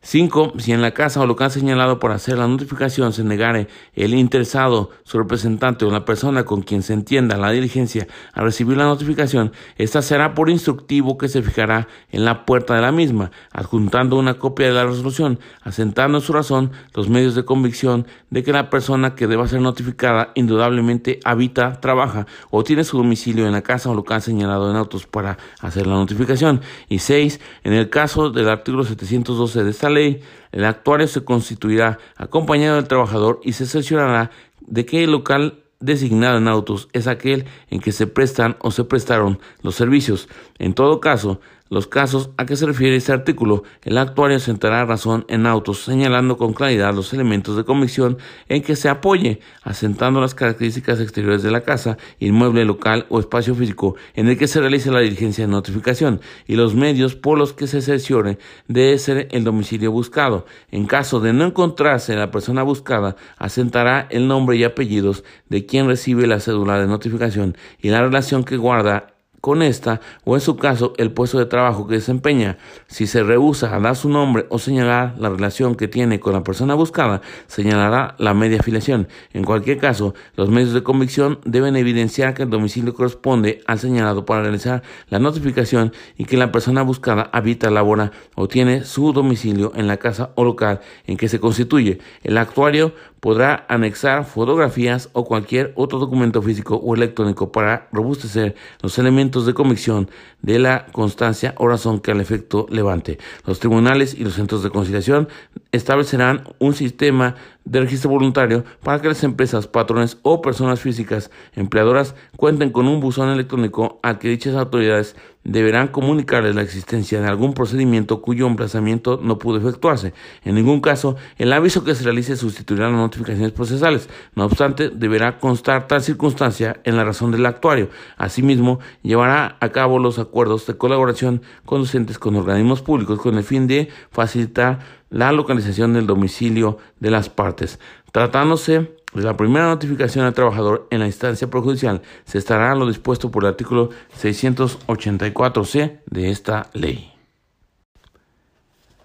5. 0.02 0.54
Si 0.60 0.72
en 0.72 0.82
la 0.82 0.92
casa 0.92 1.20
o 1.20 1.26
local 1.26 1.52
señalado 1.52 2.00
por 2.00 2.12
hacer 2.12 2.38
la 2.38 2.48
notificación 2.48 3.12
se 3.12 3.26
negare 3.26 3.68
el 3.94 4.14
interesado, 4.14 4.92
su 5.04 5.18
representante 5.20 5.84
o 5.84 5.92
la 5.92 6.06
persona 6.06 6.46
con 6.46 6.62
quien 6.62 6.84
se 6.84 6.94
entienda 6.94 7.36
la 7.36 7.52
diligencia 7.52 8.08
a 8.32 8.42
recibir 8.42 8.78
la 8.78 8.86
notificación, 8.86 9.52
esta 9.76 10.02
será 10.02 10.36
por 10.36 10.50
instructivo 10.50 11.18
que 11.18 11.28
se 11.28 11.42
fijará 11.42 11.90
en 12.12 12.24
la 12.24 12.46
puerta 12.46 12.76
de 12.76 12.82
la 12.82 12.94
misma, 12.94 13.32
adjuntando 13.52 14.18
una 14.18 14.36
copia 14.36 14.68
de 14.68 14.74
la 14.74 14.86
resolución, 14.86 15.38
asentando 15.64 16.20
en 16.20 16.24
su 16.24 16.32
razón 16.32 16.72
los 16.94 17.10
medios 17.10 17.36
de 17.36 17.44
convicción 17.44 18.08
de 18.30 18.42
que 18.42 18.54
la 18.54 18.70
persona 18.70 19.16
que 19.16 19.28
deba 19.28 19.50
ser 19.50 19.60
notificada 19.60 20.32
indudablemente 20.34 21.20
habita, 21.26 21.82
trabaja 21.82 22.26
o 22.52 22.64
tiene 22.64 22.86
su 22.86 22.98
domicilio 22.98 23.46
en 23.48 23.52
la 23.52 23.64
casa 23.64 23.90
o 23.90 23.94
local 23.94 24.22
señalado 24.22 24.72
en 24.72 24.78
autos 24.78 25.06
para 25.06 25.38
hacer 25.60 25.88
la 25.88 25.96
notificación. 25.96 26.62
Y 26.88 27.00
6. 27.00 27.42
En 27.66 27.74
el 27.74 27.90
caso 27.90 28.30
del 28.30 28.48
artículo 28.48 28.86
712 28.86 29.66
de 29.66 29.70
esta 29.70 29.88
ley, 29.89 30.21
el 30.52 30.65
actuario 30.65 31.08
se 31.08 31.23
constituirá 31.23 31.99
acompañado 32.15 32.75
del 32.75 32.88
trabajador 32.88 33.39
y 33.43 33.54
se 33.54 33.65
sesionará 33.65 34.32
de 34.62 34.86
que 34.86 35.04
el 35.04 35.12
local 35.12 35.63
designado 35.80 36.38
en 36.38 36.47
autos 36.47 36.89
es 36.93 37.08
aquel 37.08 37.45
en 37.69 37.80
que 37.80 37.91
se 37.91 38.08
prestan 38.08 38.58
o 38.60 38.71
se 38.71 38.84
prestaron 38.84 39.39
los 39.62 39.75
servicios. 39.75 40.28
En 40.58 40.73
todo 40.73 40.99
caso, 40.99 41.39
los 41.70 41.88
casos 41.88 42.32
a 42.38 42.46
que 42.46 42.56
se 42.56 42.66
refiere 42.66 42.96
este 42.96 43.12
artículo, 43.12 43.64
el 43.84 43.98
actuario 43.98 44.40
sentará 44.40 44.86
razón 44.86 45.26
en 45.28 45.46
autos, 45.46 45.84
señalando 45.84 46.38
con 46.38 46.54
claridad 46.54 46.94
los 46.94 47.14
elementos 47.14 47.56
de 47.56 47.64
convicción 47.64 48.18
en 48.48 48.64
que 48.64 48.76
se 48.76 48.90
apoye, 48.90 49.40
asentando 49.62 50.20
las 50.20 50.36
características 50.36 51.00
exteriores 51.00 51.44
de 51.44 51.52
la 51.52 51.62
casa, 51.62 51.98
inmueble 52.20 52.66
local 52.66 53.06
o 53.10 53.20
espacio 53.20 53.54
físico 53.56 53.96
en 54.16 54.28
el 54.28 54.38
que 54.38 54.48
se 54.48 54.60
realice 54.60 54.92
la 54.92 55.00
diligencia 55.00 55.46
de 55.46 55.52
notificación 55.52 56.22
y 56.48 56.56
los 56.56 56.76
medios 56.76 57.16
por 57.16 57.38
los 57.38 57.54
que 57.54 57.68
se 57.68 57.82
cerciore 57.82 58.40
de 58.68 58.98
ser 58.98 59.28
el 59.32 59.44
domicilio 59.44 59.92
buscado. 59.92 60.46
En 60.72 60.86
caso 60.86 61.20
de 61.20 61.34
no 61.34 61.46
encontrarse 61.46 62.16
la 62.16 62.32
persona 62.32 62.64
buscada, 62.64 63.16
asentará 63.38 64.08
el 64.10 64.28
nombre 64.28 64.58
y 64.58 64.64
apellidos 64.64 65.24
de 65.50 65.66
quien 65.66 65.88
recibe 65.88 66.28
la 66.28 66.40
cédula 66.40 66.80
de 66.80 66.88
notificación 66.88 67.56
y 67.80 67.90
la 67.90 68.02
relación 68.02 68.44
que 68.44 68.58
guarda 68.58 69.19
con 69.41 69.62
esta 69.62 70.02
o 70.23 70.36
en 70.36 70.41
su 70.41 70.58
caso 70.58 70.93
el 70.97 71.12
puesto 71.12 71.39
de 71.39 71.45
trabajo 71.45 71.88
que 71.88 71.95
desempeña. 71.95 72.58
Si 72.88 73.08
se 73.08 73.23
rehúsa 73.23 73.75
a 73.75 73.80
dar 73.80 73.95
su 73.95 74.10
nombre 74.10 74.45
o 74.49 74.60
señalar 74.60 75.15
la 75.17 75.30
relación 75.30 75.75
que 75.75 75.88
tiene 75.88 76.19
con 76.19 76.34
la 76.34 76.43
persona 76.43 76.75
buscada, 76.75 77.21
señalará 77.47 78.15
la 78.17 78.34
media 78.34 78.60
afiliación. 78.60 79.08
En 79.34 79.43
cualquier 79.43 79.78
caso, 79.78 80.13
los 80.36 80.49
medios 80.49 80.73
de 80.73 80.84
convicción 80.84 81.39
deben 81.45 81.75
evidenciar 81.75 82.34
que 82.34 82.43
el 82.43 82.49
domicilio 82.49 82.93
corresponde 82.93 83.62
al 83.67 83.80
señalado 83.80 84.25
para 84.25 84.41
realizar 84.41 84.84
la 85.10 85.19
notificación 85.19 85.93
y 86.17 86.25
que 86.25 86.38
la 86.38 86.52
persona 86.52 86.82
buscada 86.82 87.30
habita, 87.34 87.69
labora 87.69 88.12
o 88.36 88.47
tiene 88.47 88.84
su 88.84 89.13
domicilio 89.13 89.71
en 89.75 89.88
la 89.88 89.97
casa 89.97 90.32
o 90.36 90.43
local 90.43 90.82
en 91.06 91.17
que 91.17 91.30
se 91.30 91.39
constituye. 91.39 91.99
El 92.23 92.38
actuario 92.38 92.93
podrá 93.20 93.66
anexar 93.68 94.26
fotografías 94.26 95.10
o 95.14 95.26
cualquier 95.26 95.74
otro 95.76 96.00
documento 96.00 96.42
físico 96.42 96.76
o 96.76 96.96
electrónico 96.96 97.52
para 97.52 97.88
robustecer 97.92 98.56
los 98.82 98.98
elementos 98.98 99.46
de 99.46 99.54
convicción 99.54 100.10
de 100.42 100.60
la 100.60 100.86
constancia 100.92 101.54
o 101.58 101.68
razón 101.68 102.00
que 102.00 102.12
al 102.12 102.22
efecto 102.22 102.66
levante. 102.70 103.20
Los 103.46 103.60
tribunales 103.60 104.14
y 104.14 104.24
los 104.24 104.34
centros 104.34 104.64
de 104.64 104.70
conciliación 104.70 105.28
establecerán 105.72 106.44
un 106.58 106.74
sistema 106.74 107.36
de 107.66 107.82
registro 107.82 108.10
voluntario 108.10 108.64
para 108.84 109.00
que 109.00 109.08
las 109.08 109.24
empresas, 109.24 109.68
patrones 109.68 110.18
o 110.24 110.42
personas 110.42 110.80
físicas 110.80 111.30
empleadoras 111.54 112.16
cuenten 112.36 112.72
con 112.72 112.88
un 112.88 113.00
buzón 113.00 113.30
electrónico 113.30 114.00
al 114.02 114.18
que 114.18 114.30
dichas 114.30 114.56
autoridades 114.56 115.16
deberán 115.44 115.88
comunicarles 115.88 116.56
la 116.56 116.62
existencia 116.62 117.22
de 117.22 117.28
algún 117.28 117.54
procedimiento 117.54 118.22
cuyo 118.22 118.46
emplazamiento 118.46 119.20
no 119.22 119.40
pudo 119.40 119.58
efectuarse. 119.58 120.14
En 120.44 120.56
ningún 120.56 120.82
caso, 120.82 121.16
el 121.38 121.54
aviso 121.54 121.84
que 121.84 121.96
se 121.96 122.04
realice 122.04 122.36
sustituirá 122.36 122.90
las 122.90 122.98
notificaciones 122.98 123.52
procesales. 123.52 124.10
No 124.36 124.46
obstante, 124.46 124.90
deberá 124.90 125.40
constar 125.40 125.88
tal 125.88 126.02
circunstancia 126.02 126.82
en 126.84 126.98
la 126.98 127.06
razón 127.06 127.32
del 127.32 127.46
actuario. 127.46 127.90
Asimismo, 128.18 128.80
llevará 129.02 129.58
a 129.60 129.70
cabo 129.70 129.98
los 129.98 130.20
acuerdos 130.20 130.68
de 130.68 130.78
colaboración 130.78 131.42
conducentes 131.66 132.20
con 132.20 132.36
organismos 132.36 132.82
públicos 132.82 133.20
con 133.20 133.38
el 133.38 133.44
fin 133.44 133.66
de 133.68 133.90
facilitar 134.12 134.99
la 135.10 135.32
localización 135.32 135.93
del 135.93 136.08
domicilio 136.08 136.78
de 137.00 137.12
las 137.12 137.30
partes. 137.30 137.80
Tratándose 138.12 138.95
de 139.13 139.24
la 139.24 139.38
primera 139.38 139.67
notificación 139.67 140.26
al 140.26 140.34
trabajador 140.34 140.88
en 140.91 141.00
la 141.00 141.08
instancia 141.08 141.50
prejudicial, 141.50 142.02
se 142.26 142.38
estará 142.38 142.76
lo 142.76 142.88
dispuesto 142.88 143.32
por 143.32 143.43
el 143.43 143.50
artículo 143.50 143.89
684c 144.22 146.00
de 146.06 146.30
esta 146.30 146.69
ley. 146.74 147.12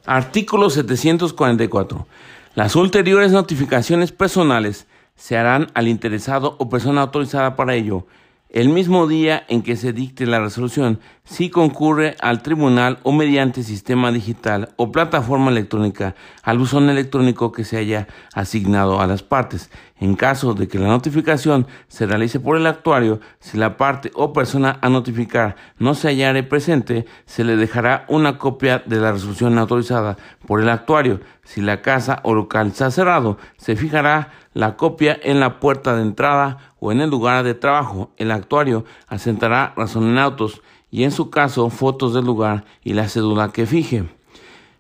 Artículo 0.07 0.69
744. 0.69 2.07
Las 2.55 2.77
ulteriores 2.77 3.33
notificaciones 3.33 4.13
personales 4.13 4.87
se 5.17 5.37
harán 5.37 5.69
al 5.75 5.89
interesado 5.89 6.57
o 6.59 6.69
persona 6.69 7.01
autorizada 7.03 7.57
para 7.57 7.75
ello 7.75 8.07
el 8.55 8.69
mismo 8.69 9.09
día 9.09 9.45
en 9.49 9.63
que 9.63 9.75
se 9.75 9.93
dicte 9.93 10.27
la 10.27 10.39
resolución, 10.39 11.01
si 11.25 11.49
concurre 11.49 12.17
al 12.21 12.43
tribunal 12.43 12.99
o 13.03 13.11
mediante 13.11 13.63
sistema 13.63 14.13
digital 14.13 14.75
o 14.77 14.93
plataforma 14.93 15.51
electrónica 15.51 16.15
al 16.43 16.59
buzón 16.59 16.91
electrónico 16.91 17.51
que 17.51 17.65
se 17.65 17.79
haya 17.79 18.07
asignado 18.35 19.01
a 19.01 19.07
las 19.07 19.23
partes. 19.23 19.71
En 19.99 20.17
caso 20.17 20.53
de 20.53 20.69
que 20.69 20.79
la 20.79 20.89
notificación 20.89 21.67
se 21.89 22.05
realice 22.05 22.41
por 22.41 22.59
el 22.59 22.67
actuario, 22.67 23.21
si 23.41 23.57
la 23.57 23.79
parte 23.79 24.11
o 24.15 24.35
persona 24.35 24.79
a 24.83 24.91
notificar 24.91 25.57
no 25.79 25.95
se 25.95 26.09
hallare 26.09 26.43
presente, 26.43 27.07
se 27.25 27.43
le 27.43 27.57
dejará 27.57 28.05
una 28.09 28.37
copia 28.37 28.83
de 28.85 28.99
la 28.99 29.13
resolución 29.13 29.57
autorizada 29.57 30.19
por 30.47 30.61
el 30.61 30.69
actuario. 30.69 31.21
Si 31.43 31.63
la 31.63 31.81
casa 31.81 32.21
o 32.23 32.35
local 32.35 32.67
está 32.67 32.91
cerrado, 32.91 33.39
se 33.57 33.77
fijará 33.77 34.31
la 34.53 34.77
copia 34.77 35.19
en 35.23 35.41
la 35.41 35.59
puerta 35.59 35.97
de 35.97 36.03
entrada 36.03 36.59
o 36.81 36.93
en 36.93 37.01
el 37.01 37.09
lugar 37.09 37.45
de 37.45 37.55
trabajo. 37.55 38.13
El 38.19 38.31
actuario 38.31 38.85
asentará 39.09 39.73
razón 39.75 40.09
en 40.09 40.19
autos 40.19 40.61
y 40.95 41.03
en 41.03 41.11
su 41.11 41.29
caso 41.29 41.71
fotos 41.71 42.15
del 42.15 42.25
lugar 42.25 42.67
y 42.85 42.93
la 42.93 43.09
cédula 43.09 43.51
que 43.51 43.67
fije. 43.67 44.05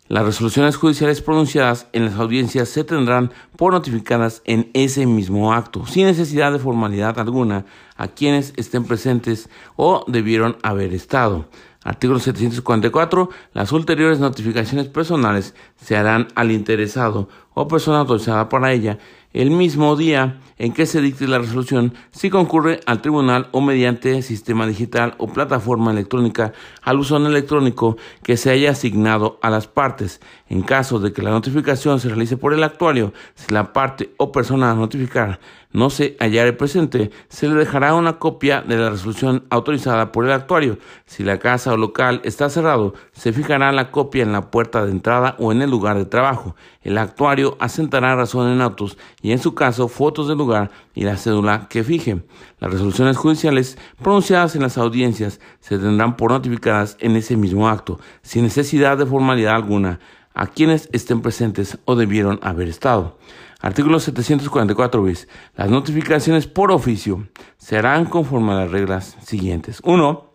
Las 0.06 0.24
resoluciones 0.24 0.76
judiciales 0.76 1.20
pronunciadas 1.20 1.88
en 1.92 2.04
las 2.04 2.14
audiencias 2.14 2.68
se 2.68 2.84
tendrán 2.84 3.32
por 3.56 3.72
notificadas 3.72 4.40
en 4.44 4.70
ese 4.74 5.06
mismo 5.06 5.52
acto, 5.52 5.86
sin 5.86 6.06
necesidad 6.06 6.52
de 6.52 6.60
formalidad 6.60 7.18
alguna 7.18 7.66
a 7.96 8.06
quienes 8.06 8.52
estén 8.56 8.84
presentes 8.84 9.48
o 9.74 10.04
debieron 10.06 10.56
haber 10.62 10.94
estado. 10.94 11.48
Artículo 11.82 12.20
744. 12.20 13.30
Las 13.52 13.72
ulteriores 13.72 14.20
notificaciones 14.20 14.86
personales 14.86 15.56
se 15.74 15.96
harán 15.96 16.28
al 16.36 16.52
interesado 16.52 17.28
o 17.54 17.66
persona 17.66 17.98
autorizada 17.98 18.48
para 18.48 18.72
ella 18.72 19.00
el 19.34 19.50
mismo 19.50 19.96
día 19.96 20.40
en 20.58 20.72
que 20.72 20.86
se 20.86 21.00
dicte 21.00 21.26
la 21.26 21.38
resolución 21.38 21.94
si 22.12 22.30
concurre 22.30 22.80
al 22.86 23.02
tribunal 23.02 23.48
o 23.50 23.60
mediante 23.60 24.22
sistema 24.22 24.66
digital 24.66 25.14
o 25.18 25.26
plataforma 25.26 25.90
electrónica 25.90 26.52
al 26.82 27.00
uso 27.00 27.16
electrónico 27.16 27.96
que 28.22 28.36
se 28.36 28.50
haya 28.50 28.70
asignado 28.70 29.38
a 29.42 29.50
las 29.50 29.66
partes. 29.66 30.20
En 30.48 30.62
caso 30.62 31.00
de 31.00 31.12
que 31.12 31.22
la 31.22 31.30
notificación 31.30 31.98
se 31.98 32.08
realice 32.08 32.36
por 32.36 32.54
el 32.54 32.62
actuario, 32.62 33.12
si 33.34 33.52
la 33.52 33.72
parte 33.72 34.14
o 34.18 34.30
persona 34.30 34.70
a 34.70 34.74
notificar 34.74 35.40
no 35.72 35.90
se 35.90 36.16
hallare 36.20 36.52
presente, 36.52 37.10
se 37.28 37.48
le 37.48 37.56
dejará 37.56 37.94
una 37.94 38.20
copia 38.20 38.62
de 38.62 38.76
la 38.76 38.90
resolución 38.90 39.44
autorizada 39.50 40.12
por 40.12 40.24
el 40.24 40.30
actuario. 40.30 40.78
Si 41.04 41.24
la 41.24 41.40
casa 41.40 41.72
o 41.72 41.76
local 41.76 42.20
está 42.22 42.48
cerrado, 42.48 42.94
se 43.12 43.32
fijará 43.32 43.72
la 43.72 43.90
copia 43.90 44.22
en 44.22 44.30
la 44.30 44.52
puerta 44.52 44.84
de 44.84 44.92
entrada 44.92 45.34
o 45.40 45.50
en 45.50 45.62
el 45.62 45.70
lugar 45.70 45.98
de 45.98 46.04
trabajo. 46.04 46.54
El 46.82 46.96
actuario 46.96 47.56
asentará 47.58 48.14
razón 48.14 48.52
en 48.52 48.60
autos 48.60 48.96
y 49.24 49.32
en 49.32 49.38
su 49.38 49.54
caso 49.54 49.88
fotos 49.88 50.28
del 50.28 50.36
lugar 50.36 50.70
y 50.94 51.04
la 51.04 51.16
cédula 51.16 51.66
que 51.70 51.82
fije. 51.82 52.22
Las 52.60 52.70
resoluciones 52.70 53.16
judiciales 53.16 53.78
pronunciadas 54.02 54.54
en 54.54 54.60
las 54.60 54.76
audiencias 54.76 55.40
se 55.60 55.78
tendrán 55.78 56.18
por 56.18 56.30
notificadas 56.30 56.98
en 57.00 57.16
ese 57.16 57.34
mismo 57.34 57.66
acto, 57.66 57.98
sin 58.20 58.42
necesidad 58.42 58.98
de 58.98 59.06
formalidad 59.06 59.54
alguna, 59.54 59.98
a 60.34 60.46
quienes 60.46 60.90
estén 60.92 61.22
presentes 61.22 61.78
o 61.86 61.96
debieron 61.96 62.38
haber 62.42 62.68
estado. 62.68 63.16
Artículo 63.62 63.98
744 63.98 65.02
bis. 65.02 65.26
Las 65.56 65.70
notificaciones 65.70 66.46
por 66.46 66.70
oficio 66.70 67.26
serán 67.56 68.04
conforme 68.04 68.52
a 68.52 68.56
las 68.56 68.70
reglas 68.70 69.16
siguientes. 69.22 69.80
1. 69.84 70.33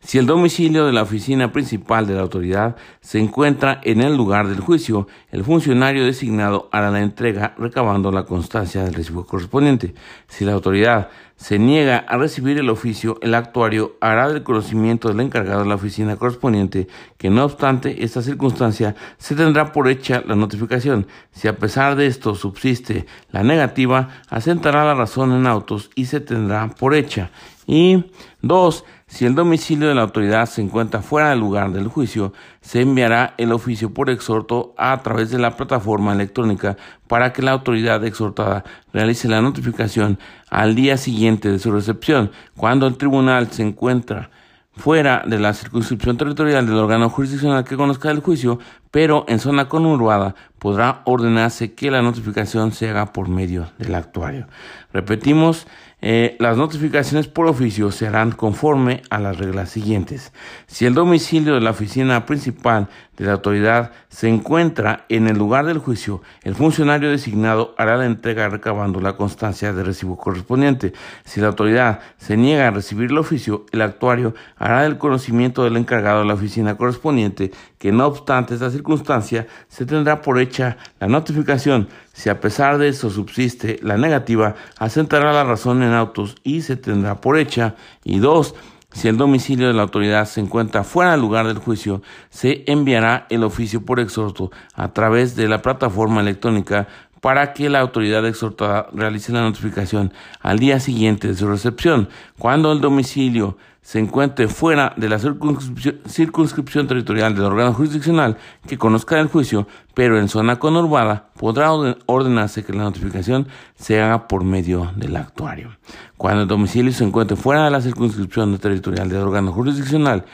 Si 0.00 0.18
el 0.18 0.26
domicilio 0.26 0.86
de 0.86 0.92
la 0.92 1.02
oficina 1.02 1.52
principal 1.52 2.06
de 2.06 2.14
la 2.14 2.22
autoridad 2.22 2.76
se 3.00 3.18
encuentra 3.18 3.80
en 3.84 4.00
el 4.00 4.16
lugar 4.16 4.48
del 4.48 4.60
juicio, 4.60 5.06
el 5.30 5.44
funcionario 5.44 6.04
designado 6.04 6.68
hará 6.72 6.90
la 6.90 7.00
entrega 7.00 7.54
recabando 7.58 8.10
la 8.10 8.24
constancia 8.24 8.84
del 8.84 8.94
recibo 8.94 9.26
correspondiente. 9.26 9.94
Si 10.28 10.44
la 10.44 10.52
autoridad 10.52 11.08
se 11.42 11.58
niega 11.58 11.98
a 11.98 12.16
recibir 12.18 12.58
el 12.58 12.70
oficio, 12.70 13.18
el 13.20 13.34
actuario 13.34 13.96
hará 14.00 14.28
del 14.28 14.44
conocimiento 14.44 15.08
del 15.08 15.18
encargado 15.18 15.62
de 15.62 15.68
la 15.68 15.74
oficina 15.74 16.16
correspondiente 16.16 16.86
que 17.18 17.30
no 17.30 17.44
obstante 17.44 18.04
esta 18.04 18.22
circunstancia 18.22 18.94
se 19.18 19.34
tendrá 19.34 19.72
por 19.72 19.88
hecha 19.88 20.22
la 20.24 20.36
notificación. 20.36 21.08
Si 21.32 21.48
a 21.48 21.56
pesar 21.56 21.96
de 21.96 22.06
esto 22.06 22.36
subsiste 22.36 23.06
la 23.30 23.42
negativa, 23.42 24.22
asentará 24.28 24.84
la 24.84 24.94
razón 24.94 25.32
en 25.32 25.48
autos 25.48 25.90
y 25.96 26.04
se 26.04 26.20
tendrá 26.20 26.68
por 26.68 26.94
hecha. 26.94 27.30
Y 27.66 28.04
dos, 28.40 28.84
si 29.12 29.26
el 29.26 29.34
domicilio 29.34 29.88
de 29.88 29.94
la 29.94 30.00
autoridad 30.00 30.46
se 30.46 30.62
encuentra 30.62 31.02
fuera 31.02 31.28
del 31.28 31.40
lugar 31.40 31.70
del 31.70 31.88
juicio, 31.88 32.32
se 32.62 32.80
enviará 32.80 33.34
el 33.36 33.52
oficio 33.52 33.92
por 33.92 34.08
exhorto 34.08 34.72
a 34.78 35.02
través 35.02 35.30
de 35.30 35.38
la 35.38 35.54
plataforma 35.54 36.14
electrónica 36.14 36.78
para 37.08 37.30
que 37.34 37.42
la 37.42 37.50
autoridad 37.50 38.02
exhortada 38.06 38.64
realice 38.90 39.28
la 39.28 39.42
notificación 39.42 40.18
al 40.48 40.74
día 40.74 40.96
siguiente 40.96 41.50
de 41.50 41.58
su 41.58 41.70
recepción. 41.70 42.30
Cuando 42.56 42.86
el 42.86 42.96
tribunal 42.96 43.52
se 43.52 43.62
encuentra 43.62 44.30
fuera 44.74 45.22
de 45.26 45.38
la 45.38 45.52
circunscripción 45.52 46.16
territorial 46.16 46.64
del 46.64 46.76
órgano 46.76 47.10
jurisdiccional 47.10 47.64
que 47.64 47.76
conozca 47.76 48.10
el 48.10 48.20
juicio, 48.20 48.60
pero 48.90 49.26
en 49.28 49.40
zona 49.40 49.68
conurbada 49.68 50.34
podrá 50.58 51.02
ordenarse 51.04 51.74
que 51.74 51.90
la 51.90 52.00
notificación 52.00 52.72
se 52.72 52.88
haga 52.88 53.12
por 53.12 53.28
medio 53.28 53.68
del 53.76 53.94
actuario. 53.94 54.46
Repetimos, 54.90 55.66
eh, 56.04 56.36
las 56.40 56.56
notificaciones 56.56 57.28
por 57.28 57.46
oficio 57.46 57.92
se 57.92 58.08
harán 58.08 58.32
conforme 58.32 59.02
a 59.08 59.20
las 59.20 59.38
reglas 59.38 59.70
siguientes. 59.70 60.32
Si 60.66 60.84
el 60.84 60.94
domicilio 60.94 61.54
de 61.54 61.60
la 61.60 61.70
oficina 61.70 62.26
principal 62.26 62.88
de 63.16 63.26
la 63.26 63.34
autoridad 63.34 63.92
se 64.08 64.28
encuentra 64.28 65.04
en 65.08 65.28
el 65.28 65.38
lugar 65.38 65.64
del 65.64 65.78
juicio, 65.78 66.20
el 66.42 66.56
funcionario 66.56 67.08
designado 67.08 67.76
hará 67.78 67.96
la 67.96 68.06
entrega 68.06 68.48
recabando 68.48 69.00
la 69.00 69.16
constancia 69.16 69.72
de 69.72 69.84
recibo 69.84 70.16
correspondiente. 70.16 70.92
Si 71.24 71.40
la 71.40 71.46
autoridad 71.46 72.00
se 72.18 72.36
niega 72.36 72.66
a 72.66 72.72
recibir 72.72 73.12
el 73.12 73.18
oficio, 73.18 73.66
el 73.70 73.82
actuario 73.82 74.34
hará 74.56 74.84
el 74.86 74.98
conocimiento 74.98 75.62
del 75.62 75.76
encargado 75.76 76.20
de 76.20 76.26
la 76.26 76.34
oficina 76.34 76.76
correspondiente 76.76 77.52
que 77.82 77.90
no 77.90 78.06
obstante 78.06 78.54
esta 78.54 78.70
circunstancia 78.70 79.48
se 79.66 79.84
tendrá 79.86 80.22
por 80.22 80.38
hecha 80.38 80.76
la 81.00 81.08
notificación. 81.08 81.88
Si 82.12 82.28
a 82.28 82.40
pesar 82.40 82.78
de 82.78 82.86
eso 82.86 83.10
subsiste 83.10 83.80
la 83.82 83.96
negativa, 83.96 84.54
asentará 84.78 85.32
la 85.32 85.42
razón 85.42 85.82
en 85.82 85.92
autos 85.92 86.36
y 86.44 86.62
se 86.62 86.76
tendrá 86.76 87.20
por 87.20 87.36
hecha. 87.36 87.74
Y 88.04 88.20
dos, 88.20 88.54
si 88.92 89.08
el 89.08 89.16
domicilio 89.16 89.66
de 89.66 89.74
la 89.74 89.82
autoridad 89.82 90.26
se 90.26 90.40
encuentra 90.40 90.84
fuera 90.84 91.10
del 91.10 91.22
lugar 91.22 91.48
del 91.48 91.58
juicio, 91.58 92.02
se 92.30 92.62
enviará 92.68 93.26
el 93.30 93.42
oficio 93.42 93.84
por 93.84 93.98
exhorto 93.98 94.52
a 94.74 94.92
través 94.92 95.34
de 95.34 95.48
la 95.48 95.60
plataforma 95.60 96.20
electrónica 96.20 96.86
para 97.22 97.52
que 97.52 97.70
la 97.70 97.78
autoridad 97.78 98.26
exhortada 98.26 98.88
realice 98.92 99.30
la 99.30 99.42
notificación 99.42 100.12
al 100.40 100.58
día 100.58 100.80
siguiente 100.80 101.28
de 101.28 101.36
su 101.36 101.46
recepción. 101.46 102.08
Cuando 102.36 102.72
el 102.72 102.80
domicilio 102.80 103.56
se 103.80 104.00
encuentre 104.00 104.48
fuera 104.48 104.92
de 104.96 105.08
la 105.08 105.20
circunscripción, 105.20 106.88
territorial 106.88 107.36
del 107.36 107.44
órgano 107.44 107.74
jurisdiccional 107.74 108.38
que 108.66 108.76
conozca 108.76 109.20
el 109.20 109.28
juicio, 109.28 109.68
pero 109.94 110.18
en 110.18 110.28
zona 110.28 110.58
conurbada, 110.58 111.28
podrá 111.38 111.70
ordenarse 112.06 112.64
que 112.64 112.72
la 112.72 112.82
notificación 112.82 113.46
se 113.76 114.02
haga 114.02 114.26
por 114.26 114.42
medio 114.42 114.90
del 114.96 115.14
actuario. 115.14 115.76
Cuando 116.16 116.42
el 116.42 116.48
domicilio 116.48 116.92
se 116.92 117.04
encuentre 117.04 117.36
fuera 117.36 117.66
de 117.66 117.70
la 117.70 117.80
circunscripción 117.80 118.58
territorial 118.58 119.08
del 119.08 119.20
órgano 119.20 119.52
jurisdiccional 119.52 120.24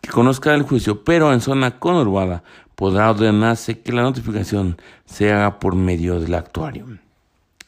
que 0.00 0.10
conozca 0.10 0.54
el 0.54 0.62
juicio, 0.62 1.02
pero 1.02 1.32
en 1.32 1.40
zona 1.40 1.80
conurbada, 1.80 2.44
podrá 2.80 3.10
ordenarse 3.10 3.80
que 3.80 3.92
la 3.92 4.00
notificación 4.00 4.78
se 5.04 5.30
haga 5.30 5.58
por 5.58 5.74
medio 5.74 6.18
del 6.18 6.34
actuario. 6.34 6.86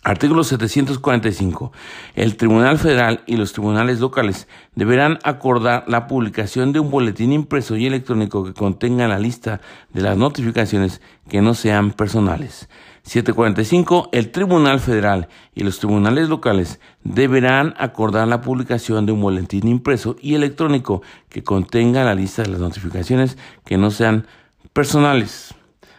Artículo 0.03 0.43
745. 0.43 1.71
El 2.15 2.39
Tribunal 2.39 2.79
Federal 2.79 3.21
y 3.27 3.37
los 3.37 3.53
tribunales 3.53 4.01
locales 4.01 4.49
deberán 4.75 5.19
acordar 5.23 5.85
la 5.87 6.07
publicación 6.07 6.73
de 6.73 6.81
un 6.81 6.91
boletín 6.91 7.35
impreso 7.35 7.77
y 7.77 7.87
electrónico 7.87 8.43
que 8.43 8.55
contenga 8.55 9.07
la 9.07 9.19
lista 9.19 9.61
de 9.93 10.01
las 10.01 10.17
notificaciones 10.17 11.03
que 11.29 11.43
no 11.43 11.53
sean 11.53 11.91
personales. 11.91 12.71
745. 13.03 14.09
El 14.13 14.31
Tribunal 14.31 14.81
Federal 14.81 15.29
y 15.55 15.63
los 15.63 15.79
tribunales 15.79 16.31
locales 16.31 16.81
deberán 17.05 17.75
acordar 17.77 18.29
la 18.29 18.41
publicación 18.41 19.05
de 19.05 19.13
un 19.13 19.21
boletín 19.21 19.69
impreso 19.69 20.17
y 20.23 20.37
electrónico 20.37 21.03
que 21.29 21.45
contenga 21.45 22.03
la 22.03 22.15
lista 22.15 22.45
de 22.45 22.49
las 22.49 22.61
notificaciones 22.61 23.37
que 23.67 23.77
no 23.77 23.91
sean 23.91 24.23
personales. 24.23 24.42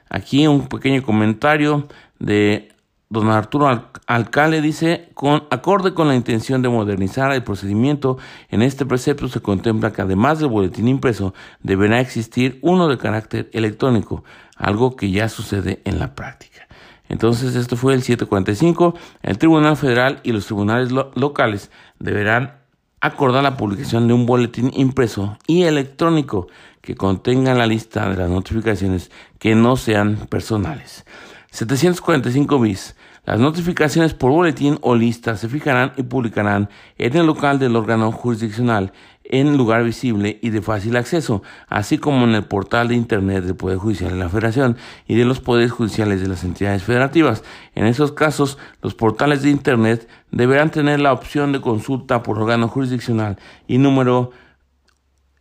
Aquí 0.09 0.47
un 0.47 0.67
pequeño 0.67 1.03
comentario 1.03 1.88
de 2.19 2.73
Don 3.09 3.29
Arturo 3.29 3.67
Alcalde 4.07 4.62
dice, 4.62 5.09
con 5.13 5.43
acorde 5.51 5.93
con 5.93 6.07
la 6.07 6.15
intención 6.15 6.63
de 6.63 6.69
modernizar 6.69 7.31
el 7.31 7.43
procedimiento, 7.43 8.17
en 8.49 8.63
este 8.63 8.88
precepto 8.88 9.27
se 9.27 9.41
contempla 9.41 9.93
que 9.93 10.01
además 10.01 10.39
del 10.39 10.49
boletín 10.49 10.88
impreso, 10.88 11.36
deberá 11.62 11.99
existir 11.99 12.57
uno 12.63 12.88
de 12.88 12.97
carácter 12.97 13.51
electrónico, 13.53 14.23
algo 14.55 14.95
que 14.95 15.12
ya 15.12 15.29
sucede 15.29 15.81
en 15.86 15.99
la 15.99 16.15
práctica. 16.15 16.67
Entonces, 17.09 17.55
esto 17.55 17.75
fue 17.75 17.93
el 17.93 18.01
745. 18.01 18.95
El 19.21 19.38
Tribunal 19.38 19.77
Federal 19.77 20.19
y 20.23 20.31
los 20.31 20.47
tribunales 20.47 20.91
locales 20.91 21.69
deberán 21.99 22.62
acordar 23.04 23.44
la 23.44 23.58
publicación 23.58 24.08
de 24.08 24.13
un 24.13 24.26
boletín 24.26 24.72
impreso 24.74 25.38
y 25.46 25.63
electrónico 25.63 26.48
que 26.80 26.96
contenga 26.96 27.54
la 27.54 27.68
lista 27.68 28.10
de 28.10 28.16
las 28.16 28.30
notificaciones 28.30 29.12
que 29.39 29.56
no 29.56 29.76
sean 29.76 30.16
personales. 30.30 31.06
745 31.52 32.60
bis. 32.62 32.96
Las 33.26 33.39
notificaciones 33.39 34.13
por 34.13 34.32
boletín 34.32 34.78
o 34.82 34.96
lista 34.96 35.36
se 35.36 35.50
fijarán 35.50 35.92
y 35.98 36.04
publicarán 36.04 36.70
en 36.98 37.18
el 37.18 37.26
local 37.26 37.60
del 37.60 37.76
órgano 37.76 38.10
jurisdiccional 38.13 38.94
en 39.34 39.58
lugar 39.58 39.84
visible 39.84 40.38
y 40.43 40.52
de 40.52 40.62
fácil 40.62 40.96
acceso, 40.96 41.41
así 41.67 41.98
como 41.98 42.26
en 42.26 42.36
el 42.36 42.43
portal 42.43 42.89
de 42.89 42.96
Internet 42.96 43.43
del 43.43 43.56
Poder 43.56 43.80
Judicial 43.80 44.12
de 44.12 44.17
la 44.17 44.30
Federación 44.30 44.78
y 45.08 45.15
de 45.15 45.26
los 45.26 45.39
poderes 45.39 45.72
judiciales 45.72 46.22
de 46.22 46.28
las 46.28 46.43
entidades 46.43 46.84
federativas. 46.84 47.43
En 47.74 47.88
esos 47.88 48.12
casos, 48.12 48.60
los 48.84 48.93
portales 48.93 49.41
de 49.41 49.50
Internet 49.50 50.08
deberán 50.30 50.69
tener 50.69 51.00
la 51.00 51.12
opción 51.12 51.52
de 51.52 51.62
consulta 51.62 52.22
por 52.22 52.38
órgano 52.38 52.67
jurisdiccional 52.67 53.39
y 53.67 53.80
número 53.80 54.30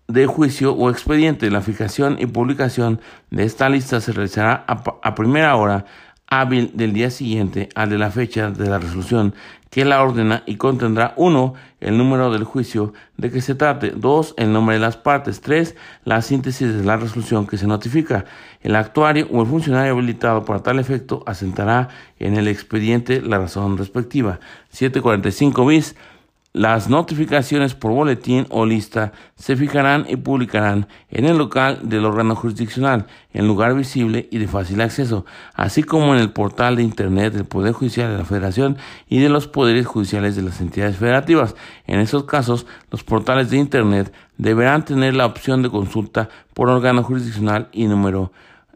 de 0.09 0.25
juicio 0.25 0.73
o 0.73 0.89
expediente. 0.89 1.51
La 1.51 1.61
fijación 1.61 2.17
y 2.19 2.25
publicación 2.25 2.99
de 3.31 3.45
esta 3.45 3.69
lista 3.69 4.01
se 4.01 4.13
realizará 4.13 4.65
a, 4.67 5.15
primera 5.15 5.55
hora 5.57 5.85
hábil 6.27 6.71
del 6.75 6.93
día 6.93 7.11
siguiente 7.11 7.69
al 7.75 7.91
de 7.91 7.99
la 7.99 8.11
fecha 8.11 8.51
de 8.51 8.69
la 8.69 8.79
resolución 8.79 9.35
que 9.73 9.87
la 9.87 10.03
ordena 10.03 10.43
y 10.45 10.57
contendrá 10.57 11.15
1. 11.17 11.55
el 11.81 11.97
número 11.97 12.31
del 12.31 12.45
juicio 12.45 12.93
de 13.17 13.31
que 13.31 13.41
se 13.41 13.55
trate, 13.55 13.93
2. 13.97 14.35
el 14.37 14.53
nombre 14.53 14.75
de 14.75 14.81
las 14.81 14.99
partes, 14.99 15.41
3. 15.41 15.75
la 16.05 16.21
síntesis 16.21 16.77
de 16.77 16.85
la 16.85 16.99
resolución 16.99 17.47
que 17.47 17.57
se 17.57 17.67
notifica. 17.67 18.27
El 18.61 18.77
actuario 18.77 19.29
o 19.33 19.41
el 19.41 19.49
funcionario 19.49 19.95
habilitado 19.95 20.45
para 20.45 20.63
tal 20.63 20.79
efecto 20.79 21.23
asentará 21.27 21.89
en 22.19 22.37
el 22.37 22.49
expediente 22.49 23.23
la 23.23 23.39
razón 23.39 23.79
respectiva. 23.79 24.41
745 24.69 25.65
bis 25.65 25.97
las 26.55 26.91
notificaciones 26.91 27.75
por 27.75 27.93
boletín 27.93 28.47
o 28.51 28.67
lista 28.67 29.13
se 29.37 29.57
fijarán 29.57 30.05
y 30.07 30.17
publicarán 30.17 30.87
en 31.09 31.25
el 31.25 31.39
local 31.39 31.81
del 31.83 32.05
órgano 32.05 32.37
jurisdiccional, 32.37 33.07
en 33.33 33.47
lugar 33.47 33.75
visible 33.75 34.29
y 34.31 34.37
de 34.37 34.49
fácil 34.49 34.83
acceso, 34.83 35.25
así 35.55 35.83
como 35.83 36.15
en 36.15 36.21
el 36.21 36.31
portal 36.31 36.77
de 36.77 36.83
Internet 36.83 37.33
del 37.33 37.47
Poder 37.47 37.73
Judicial 37.73 38.11
de 38.11 38.19
la 38.19 38.27
Federación 38.27 38.77
y 39.09 39.21
de 39.21 39.31
los 39.31 39.49
poderes 39.49 39.87
judiciales 39.87 40.37
de 40.37 40.43
las 40.43 40.61
entidades 40.61 40.99
federativas. 40.99 41.55
En 41.87 42.01
esos 42.01 42.25
casos, 42.25 42.67
los 42.91 43.03
portales 43.03 43.49
de 43.49 43.57
Internet 43.57 44.13
deberán 44.37 44.85
tener 44.85 45.15
la 45.15 45.25
opción 45.25 45.63
de 45.63 45.71
consulta 45.71 46.29
por 46.53 46.69
órgano 46.69 47.03
jurisdiccional 47.03 47.69
y 47.73 47.87
número 47.87 48.31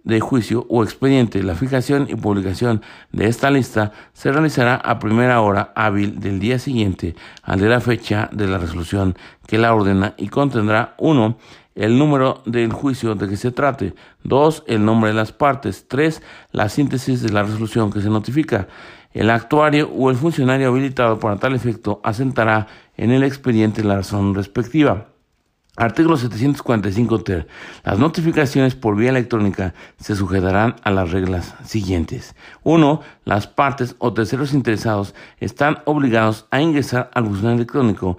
de 0.06 0.20
juicio 0.20 0.66
o 0.70 0.82
expediente. 0.82 1.42
La 1.42 1.54
fijación 1.54 2.06
y 2.08 2.14
publicación 2.14 2.80
de 3.12 3.26
esta 3.26 3.50
lista 3.50 3.92
se 4.14 4.32
realizará 4.32 4.76
a 4.76 4.98
primera 4.98 5.40
hora 5.42 5.72
hábil 5.74 6.20
del 6.20 6.38
día 6.38 6.58
siguiente 6.58 7.16
al 7.42 7.60
de 7.60 7.68
la 7.68 7.80
fecha 7.80 8.30
de 8.32 8.46
la 8.46 8.56
resolución 8.56 9.16
que 9.46 9.58
la 9.58 9.74
ordena 9.74 10.14
y 10.16 10.28
contendrá 10.28 10.94
1. 10.98 11.36
El 11.74 11.98
número 11.98 12.42
del 12.46 12.72
juicio 12.72 13.16
de 13.16 13.28
que 13.28 13.36
se 13.36 13.50
trate. 13.50 13.94
2. 14.22 14.64
El 14.66 14.84
nombre 14.84 15.10
de 15.10 15.16
las 15.16 15.32
partes. 15.32 15.86
3. 15.88 16.22
La 16.52 16.68
síntesis 16.68 17.20
de 17.20 17.30
la 17.30 17.42
resolución 17.42 17.92
que 17.92 18.00
se 18.00 18.08
notifica. 18.08 18.68
El 19.12 19.28
actuario 19.28 19.90
o 19.90 20.08
el 20.08 20.16
funcionario 20.16 20.68
habilitado 20.68 21.18
para 21.18 21.36
tal 21.36 21.54
efecto 21.54 22.00
asentará 22.04 22.68
en 22.96 23.10
el 23.10 23.24
expediente 23.24 23.82
la 23.82 23.96
razón 23.96 24.34
respectiva. 24.34 25.08
Artículo 25.76 26.16
745 26.16 27.20
ter. 27.20 27.46
Las 27.84 27.98
notificaciones 27.98 28.74
por 28.74 28.96
vía 28.96 29.10
electrónica 29.10 29.74
se 29.98 30.16
sujetarán 30.16 30.76
a 30.82 30.90
las 30.90 31.10
reglas 31.10 31.54
siguientes. 31.64 32.34
1. 32.62 33.02
Las 33.26 33.46
partes 33.46 33.94
o 33.98 34.14
terceros 34.14 34.54
interesados 34.54 35.14
están 35.38 35.78
obligados 35.84 36.46
a 36.50 36.62
ingresar 36.62 37.10
al 37.12 37.24
buzón 37.24 37.52
electrónico 37.52 38.16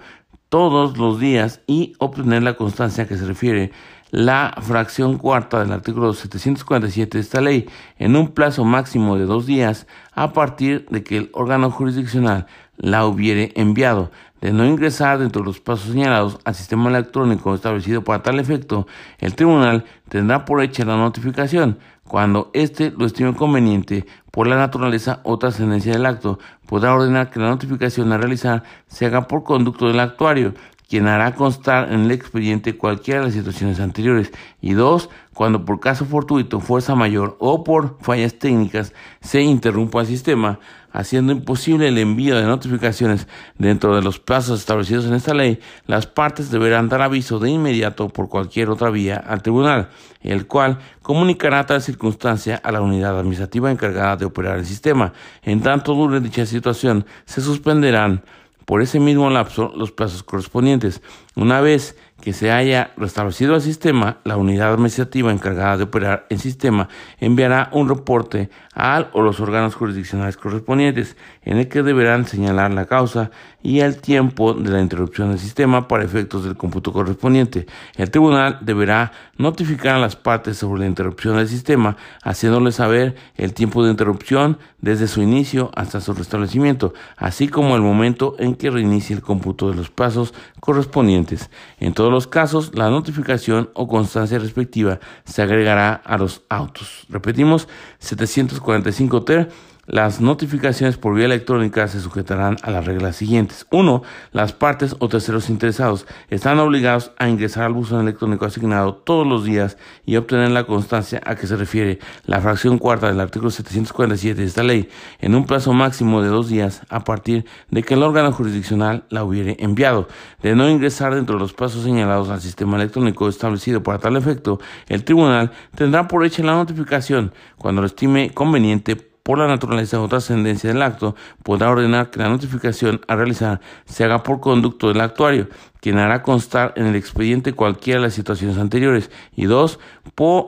todos 0.48 0.96
los 0.98 1.18
días 1.18 1.60
y 1.66 1.94
obtener 1.98 2.44
la 2.44 2.54
constancia 2.54 3.08
que 3.08 3.16
se 3.16 3.26
refiere 3.26 3.72
la 4.10 4.54
fracción 4.62 5.18
cuarta 5.18 5.58
del 5.60 5.72
artículo 5.72 6.14
747 6.14 7.18
de 7.18 7.22
esta 7.22 7.40
ley 7.40 7.68
en 7.98 8.16
un 8.16 8.28
plazo 8.28 8.64
máximo 8.64 9.18
de 9.18 9.26
dos 9.26 9.46
días 9.46 9.86
a 10.12 10.32
partir 10.32 10.86
de 10.90 11.02
que 11.02 11.18
el 11.18 11.30
órgano 11.32 11.70
jurisdiccional 11.70 12.46
la 12.78 13.04
hubiere 13.06 13.52
enviado. 13.56 14.10
De 14.40 14.52
no 14.52 14.64
ingresar 14.64 15.18
dentro 15.18 15.42
de 15.42 15.46
los 15.46 15.60
pasos 15.60 15.90
señalados 15.90 16.38
al 16.44 16.54
sistema 16.54 16.90
electrónico 16.90 17.54
establecido 17.54 18.04
para 18.04 18.22
tal 18.22 18.38
efecto, 18.38 18.86
el 19.18 19.34
tribunal 19.34 19.84
tendrá 20.08 20.44
por 20.44 20.62
hecha 20.62 20.84
la 20.84 20.96
notificación. 20.96 21.78
Cuando 22.04 22.50
éste 22.54 22.92
lo 22.96 23.04
estime 23.06 23.34
conveniente 23.34 24.06
por 24.30 24.46
la 24.46 24.56
naturaleza 24.56 25.20
o 25.24 25.38
trascendencia 25.38 25.92
del 25.92 26.06
acto, 26.06 26.38
podrá 26.66 26.94
ordenar 26.94 27.30
que 27.30 27.40
la 27.40 27.48
notificación 27.48 28.12
a 28.12 28.18
realizar 28.18 28.62
se 28.86 29.06
haga 29.06 29.26
por 29.26 29.42
conducto 29.42 29.88
del 29.88 30.00
actuario 30.00 30.54
quien 30.88 31.06
hará 31.06 31.34
constar 31.34 31.92
en 31.92 32.00
el 32.00 32.10
expediente 32.10 32.76
cualquiera 32.76 33.20
de 33.20 33.26
las 33.26 33.34
situaciones 33.34 33.78
anteriores. 33.78 34.32
Y 34.60 34.72
dos, 34.72 35.10
cuando 35.34 35.64
por 35.64 35.80
caso 35.80 36.06
fortuito, 36.06 36.60
fuerza 36.60 36.94
mayor 36.94 37.36
o 37.40 37.62
por 37.62 37.98
fallas 38.00 38.38
técnicas 38.38 38.94
se 39.20 39.42
interrumpa 39.42 40.00
el 40.00 40.06
sistema, 40.06 40.60
haciendo 40.98 41.30
imposible 41.30 41.86
el 41.86 41.96
envío 41.96 42.34
de 42.36 42.42
notificaciones 42.42 43.28
dentro 43.56 43.94
de 43.94 44.02
los 44.02 44.18
plazos 44.18 44.58
establecidos 44.58 45.06
en 45.06 45.14
esta 45.14 45.32
ley, 45.32 45.60
las 45.86 46.08
partes 46.08 46.50
deberán 46.50 46.88
dar 46.88 47.02
aviso 47.02 47.38
de 47.38 47.50
inmediato 47.50 48.08
por 48.08 48.28
cualquier 48.28 48.68
otra 48.68 48.90
vía 48.90 49.16
al 49.16 49.40
tribunal, 49.40 49.90
el 50.22 50.48
cual 50.48 50.80
comunicará 51.00 51.64
tal 51.66 51.82
circunstancia 51.82 52.60
a 52.64 52.72
la 52.72 52.80
unidad 52.80 53.16
administrativa 53.16 53.70
encargada 53.70 54.16
de 54.16 54.24
operar 54.24 54.58
el 54.58 54.66
sistema. 54.66 55.12
En 55.42 55.60
tanto 55.60 55.94
dure 55.94 56.18
dicha 56.18 56.44
situación, 56.46 57.06
se 57.26 57.42
suspenderán 57.42 58.24
por 58.68 58.82
ese 58.82 58.98
mismo 58.98 59.30
lapso 59.30 59.72
los 59.76 59.92
plazos 59.92 60.24
correspondientes. 60.24 61.00
Una 61.36 61.60
vez 61.60 61.96
que 62.20 62.32
se 62.32 62.50
haya 62.50 62.90
restablecido 62.96 63.54
el 63.54 63.62
sistema, 63.62 64.18
la 64.24 64.36
unidad 64.36 64.72
administrativa 64.72 65.32
encargada 65.32 65.76
de 65.76 65.84
operar 65.84 66.26
el 66.28 66.38
sistema 66.38 66.88
enviará 67.18 67.70
un 67.72 67.88
reporte 67.88 68.50
al 68.78 69.10
o 69.12 69.22
los 69.22 69.40
órganos 69.40 69.74
jurisdiccionales 69.74 70.36
correspondientes, 70.36 71.16
en 71.42 71.58
el 71.58 71.68
que 71.68 71.82
deberán 71.82 72.26
señalar 72.26 72.72
la 72.72 72.86
causa 72.86 73.30
y 73.60 73.80
el 73.80 74.00
tiempo 74.00 74.54
de 74.54 74.70
la 74.70 74.80
interrupción 74.80 75.30
del 75.30 75.40
sistema 75.40 75.88
para 75.88 76.04
efectos 76.04 76.44
del 76.44 76.56
cómputo 76.56 76.92
correspondiente. 76.92 77.66
El 77.96 78.10
tribunal 78.10 78.58
deberá 78.60 79.10
notificar 79.36 79.96
a 79.96 79.98
las 79.98 80.14
partes 80.14 80.58
sobre 80.58 80.82
la 80.82 80.86
interrupción 80.86 81.36
del 81.36 81.48
sistema, 81.48 81.96
haciéndoles 82.22 82.76
saber 82.76 83.16
el 83.36 83.52
tiempo 83.52 83.84
de 83.84 83.90
interrupción 83.90 84.58
desde 84.80 85.08
su 85.08 85.22
inicio 85.22 85.72
hasta 85.74 86.00
su 86.00 86.14
restablecimiento, 86.14 86.94
así 87.16 87.48
como 87.48 87.74
el 87.74 87.82
momento 87.82 88.36
en 88.38 88.54
que 88.54 88.70
reinicie 88.70 89.16
el 89.16 89.22
cómputo 89.22 89.70
de 89.70 89.76
los 89.76 89.90
pasos 89.90 90.34
correspondientes. 90.60 91.50
En 91.80 91.94
todos 91.94 92.12
los 92.12 92.28
casos, 92.28 92.70
la 92.74 92.90
notificación 92.90 93.70
o 93.74 93.88
constancia 93.88 94.38
respectiva 94.38 95.00
se 95.24 95.42
agregará 95.42 95.94
a 95.94 96.16
los 96.16 96.42
autos. 96.48 97.06
Repetimos, 97.08 97.68
745 98.00 99.20
ter 99.20 99.48
las 99.88 100.20
notificaciones 100.20 100.98
por 100.98 101.14
vía 101.14 101.24
electrónica 101.24 101.88
se 101.88 102.00
sujetarán 102.00 102.58
a 102.62 102.70
las 102.70 102.84
reglas 102.84 103.16
siguientes. 103.16 103.66
1. 103.70 104.02
Las 104.32 104.52
partes 104.52 104.94
o 104.98 105.08
terceros 105.08 105.48
interesados 105.48 106.06
están 106.28 106.58
obligados 106.58 107.12
a 107.16 107.30
ingresar 107.30 107.64
al 107.64 107.72
buzón 107.72 108.02
electrónico 108.02 108.44
asignado 108.44 108.96
todos 108.96 109.26
los 109.26 109.44
días 109.44 109.78
y 110.04 110.16
obtener 110.16 110.50
la 110.50 110.64
constancia 110.64 111.22
a 111.24 111.36
que 111.36 111.46
se 111.46 111.56
refiere 111.56 112.00
la 112.26 112.42
fracción 112.42 112.76
cuarta 112.76 113.08
del 113.08 113.18
artículo 113.18 113.50
747 113.50 114.38
de 114.38 114.46
esta 114.46 114.62
ley 114.62 114.90
en 115.20 115.34
un 115.34 115.46
plazo 115.46 115.72
máximo 115.72 116.20
de 116.20 116.28
dos 116.28 116.50
días 116.50 116.82
a 116.90 117.04
partir 117.04 117.46
de 117.70 117.82
que 117.82 117.94
el 117.94 118.02
órgano 118.02 118.30
jurisdiccional 118.30 119.04
la 119.08 119.24
hubiere 119.24 119.56
enviado. 119.58 120.06
De 120.42 120.54
no 120.54 120.68
ingresar 120.68 121.14
dentro 121.14 121.36
de 121.36 121.40
los 121.40 121.54
plazos 121.54 121.84
señalados 121.84 122.28
al 122.28 122.42
sistema 122.42 122.76
electrónico 122.76 123.26
establecido 123.26 123.82
para 123.82 123.98
tal 123.98 124.16
efecto, 124.16 124.60
el 124.86 125.02
tribunal 125.04 125.50
tendrá 125.74 126.06
por 126.08 126.26
hecha 126.26 126.42
la 126.42 126.56
notificación 126.56 127.32
cuando 127.56 127.80
lo 127.80 127.86
estime 127.86 128.32
conveniente 128.34 129.07
por 129.28 129.38
la 129.38 129.46
naturaleza 129.46 130.00
o 130.00 130.08
trascendencia 130.08 130.72
del 130.72 130.80
acto, 130.80 131.14
podrá 131.42 131.68
ordenar 131.68 132.08
que 132.08 132.18
la 132.18 132.30
notificación 132.30 133.02
a 133.08 133.14
realizar 133.14 133.60
se 133.84 134.02
haga 134.02 134.22
por 134.22 134.40
conducto 134.40 134.88
del 134.88 135.02
actuario, 135.02 135.48
quien 135.80 135.98
hará 135.98 136.22
constar 136.22 136.72
en 136.76 136.86
el 136.86 136.96
expediente 136.96 137.52
cualquiera 137.52 138.00
de 138.00 138.06
las 138.06 138.14
situaciones 138.14 138.58
anteriores. 138.58 139.10
Y 139.34 139.46
dos, 139.46 139.78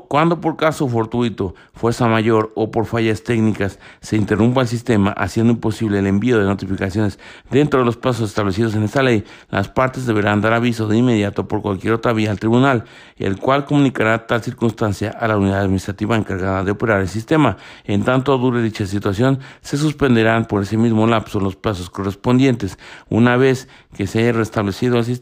cuando 0.09 0.41
por 0.41 0.57
caso 0.57 0.89
fortuito, 0.89 1.55
fuerza 1.74 2.09
mayor 2.09 2.53
o 2.57 2.70
por 2.70 2.87
fallas 2.87 3.22
técnicas 3.22 3.78
se 4.01 4.16
interrumpa 4.16 4.62
el 4.62 4.68
sistema, 4.68 5.11
haciendo 5.12 5.53
imposible 5.53 5.99
el 5.99 6.07
envío 6.07 6.39
de 6.39 6.45
notificaciones 6.45 7.18
dentro 7.51 7.81
de 7.81 7.87
los 7.87 7.97
plazos 7.97 8.28
establecidos 8.28 8.74
en 8.74 8.83
esta 8.83 9.03
ley, 9.03 9.24
las 9.51 9.68
partes 9.68 10.07
deberán 10.07 10.41
dar 10.41 10.53
aviso 10.53 10.87
de 10.89 10.97
inmediato 10.97 11.47
por 11.49 11.62
cualquier 11.62 11.95
otra 11.95 12.12
vía 12.12 12.31
al 12.31 12.39
tribunal, 12.39 12.85
el 13.16 13.39
cual 13.39 13.64
comunicará 13.64 14.26
tal 14.26 14.43
circunstancia 14.43 15.11
a 15.11 15.28
la 15.28 15.37
unidad 15.37 15.61
administrativa 15.61 16.16
encargada 16.16 16.64
de 16.64 16.70
operar 16.72 17.01
el 17.01 17.09
sistema. 17.09 17.57
En 17.85 18.05
tanto 18.05 18.37
dure 18.39 18.62
dicha 18.62 18.87
situación, 18.87 19.39
se 19.61 19.76
suspenderán 19.76 20.47
por 20.47 20.62
ese 20.62 20.76
mismo 20.76 21.07
lapso 21.07 21.41
los 21.41 21.57
plazos 21.57 21.91
correspondientes. 21.91 22.78
Una 23.09 23.37
vez 23.37 23.68
que 23.95 24.07
se 24.07 24.20
haya 24.20 24.33
restablecido 24.33 24.99
el 24.99 25.05
sistema, 25.05 25.20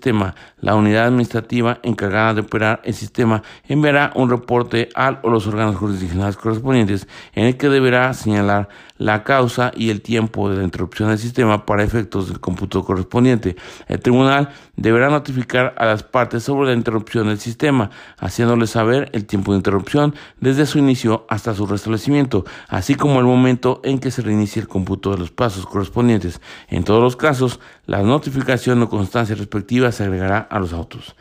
la 0.61 0.75
unidad 0.75 1.07
administrativa 1.07 1.79
encargada 1.83 2.35
de 2.35 2.41
operar 2.43 2.81
el 2.85 2.95
sistema 2.95 3.43
enviará 3.69 4.13
un 4.15 4.31
reporte 4.31 4.89
al 4.95 5.21
o 5.23 5.31
los 5.31 5.47
órganos 5.47 5.77
jurisdiccionales 5.77 6.37
correspondientes 6.37 7.09
en 7.35 7.47
el 7.47 7.57
que 7.57 7.69
deberá 7.69 8.13
señalar 8.15 8.69
la 8.99 9.23
causa 9.23 9.71
y 9.75 9.91
el 9.91 10.03
tiempo 10.03 10.51
de 10.51 10.59
la 10.59 10.65
interrupción 10.65 11.09
del 11.09 11.19
sistema 11.19 11.65
para 11.65 11.85
efectos 11.85 12.29
del 12.29 12.41
cómputo 12.41 12.85
correspondiente. 12.85 13.57
El 13.87 14.01
tribunal 14.01 14.51
deberá 14.77 15.09
notificar 15.09 15.75
a 15.79 15.87
las 15.87 16.03
partes 16.03 16.43
sobre 16.43 16.69
la 16.69 16.75
interrupción 16.75 17.29
del 17.29 17.39
sistema, 17.39 17.91
haciéndoles 18.19 18.71
saber 18.71 19.09
el 19.13 19.25
tiempo 19.25 19.53
de 19.53 19.59
interrupción 19.59 20.15
desde 20.41 20.67
su 20.67 20.79
inicio 20.79 21.27
hasta 21.29 21.55
su 21.55 21.67
restablecimiento, 21.67 22.45
así 22.69 22.97
como 22.97 23.21
el 23.21 23.27
momento 23.27 23.81
en 23.85 23.99
que 23.99 24.11
se 24.11 24.23
reinicie 24.23 24.61
el 24.61 24.69
cómputo 24.69 25.13
de 25.13 25.19
los 25.19 25.31
pasos 25.31 25.67
correspondientes. 25.67 26.41
En 26.69 26.85
todos 26.85 27.03
los 27.03 27.17
casos, 27.17 27.61
la 27.89 28.03
notificación 28.03 28.83
o 28.83 28.91
constancia 28.93 29.35
respectiva 29.35 29.91
se 29.93 30.05
agregará 30.05 30.45
a 30.45 30.61
los 30.61 30.75
autos. 30.75 31.17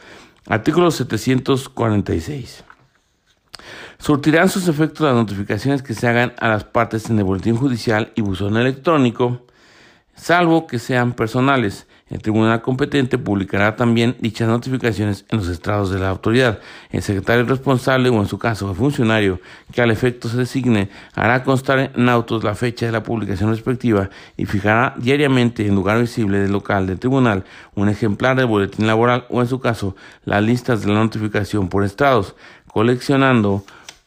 Artículo 0.48 0.92
746. 0.92 2.66
Surtirán 3.98 4.50
sus 4.50 4.68
efectos 4.68 5.08
las 5.08 5.16
notificaciones 5.16 5.82
que 5.82 5.94
se 5.94 6.10
hagan 6.10 6.34
a 6.38 6.50
las 6.50 6.66
partes 6.66 7.10
en 7.10 7.18
el 7.20 7.24
boletín 7.24 7.56
judicial 7.56 8.12
y 8.16 8.22
buzón 8.22 8.58
electrónico, 8.58 9.48
salvo 10.14 10.68
que 10.68 10.78
sean 10.78 11.14
personales. 11.14 11.88
El 12.10 12.22
tribunal 12.22 12.62
competente 12.62 13.18
publicará 13.18 13.76
también 13.76 14.16
dichas 14.20 14.48
notificaciones 14.48 15.26
en 15.30 15.40
los 15.40 15.50
estrados 15.50 15.92
de 15.92 16.00
la 16.00 16.10
autoridad. 16.10 16.60
El 16.90 17.02
secretario 17.02 17.44
responsable 17.44 18.10
o 18.10 18.20
en 18.22 18.28
su 18.28 18.40
caso 18.40 18.70
el 18.70 18.78
funcionario 18.78 19.42
que 19.74 19.82
al 19.82 19.92
efecto 19.92 20.30
se 20.30 20.38
designe 20.38 20.90
hará 21.16 21.44
constar 21.44 21.92
en 21.94 22.10
autos 22.10 22.46
la 22.46 22.56
fecha 22.56 22.86
de 22.86 22.94
la 22.94 23.04
publicación 23.04 23.50
respectiva 23.50 24.10
y 24.38 24.46
fijará 24.46 24.96
diariamente 24.98 25.68
en 25.68 25.76
lugar 25.76 26.00
visible 26.00 26.40
del 26.40 26.52
local 26.52 26.88
del 26.88 27.00
tribunal 27.00 27.44
un 27.76 27.90
ejemplar 27.90 28.38
del 28.38 28.46
boletín 28.46 28.88
laboral 28.88 29.26
o 29.30 29.42
en 29.42 29.48
su 29.48 29.60
caso 29.60 29.96
las 30.24 30.42
listas 30.42 30.82
de 30.82 30.88
la 30.88 31.00
notificación 31.00 31.68
por 31.68 31.84
estrados, 31.84 32.36
coleccionando 32.68 33.66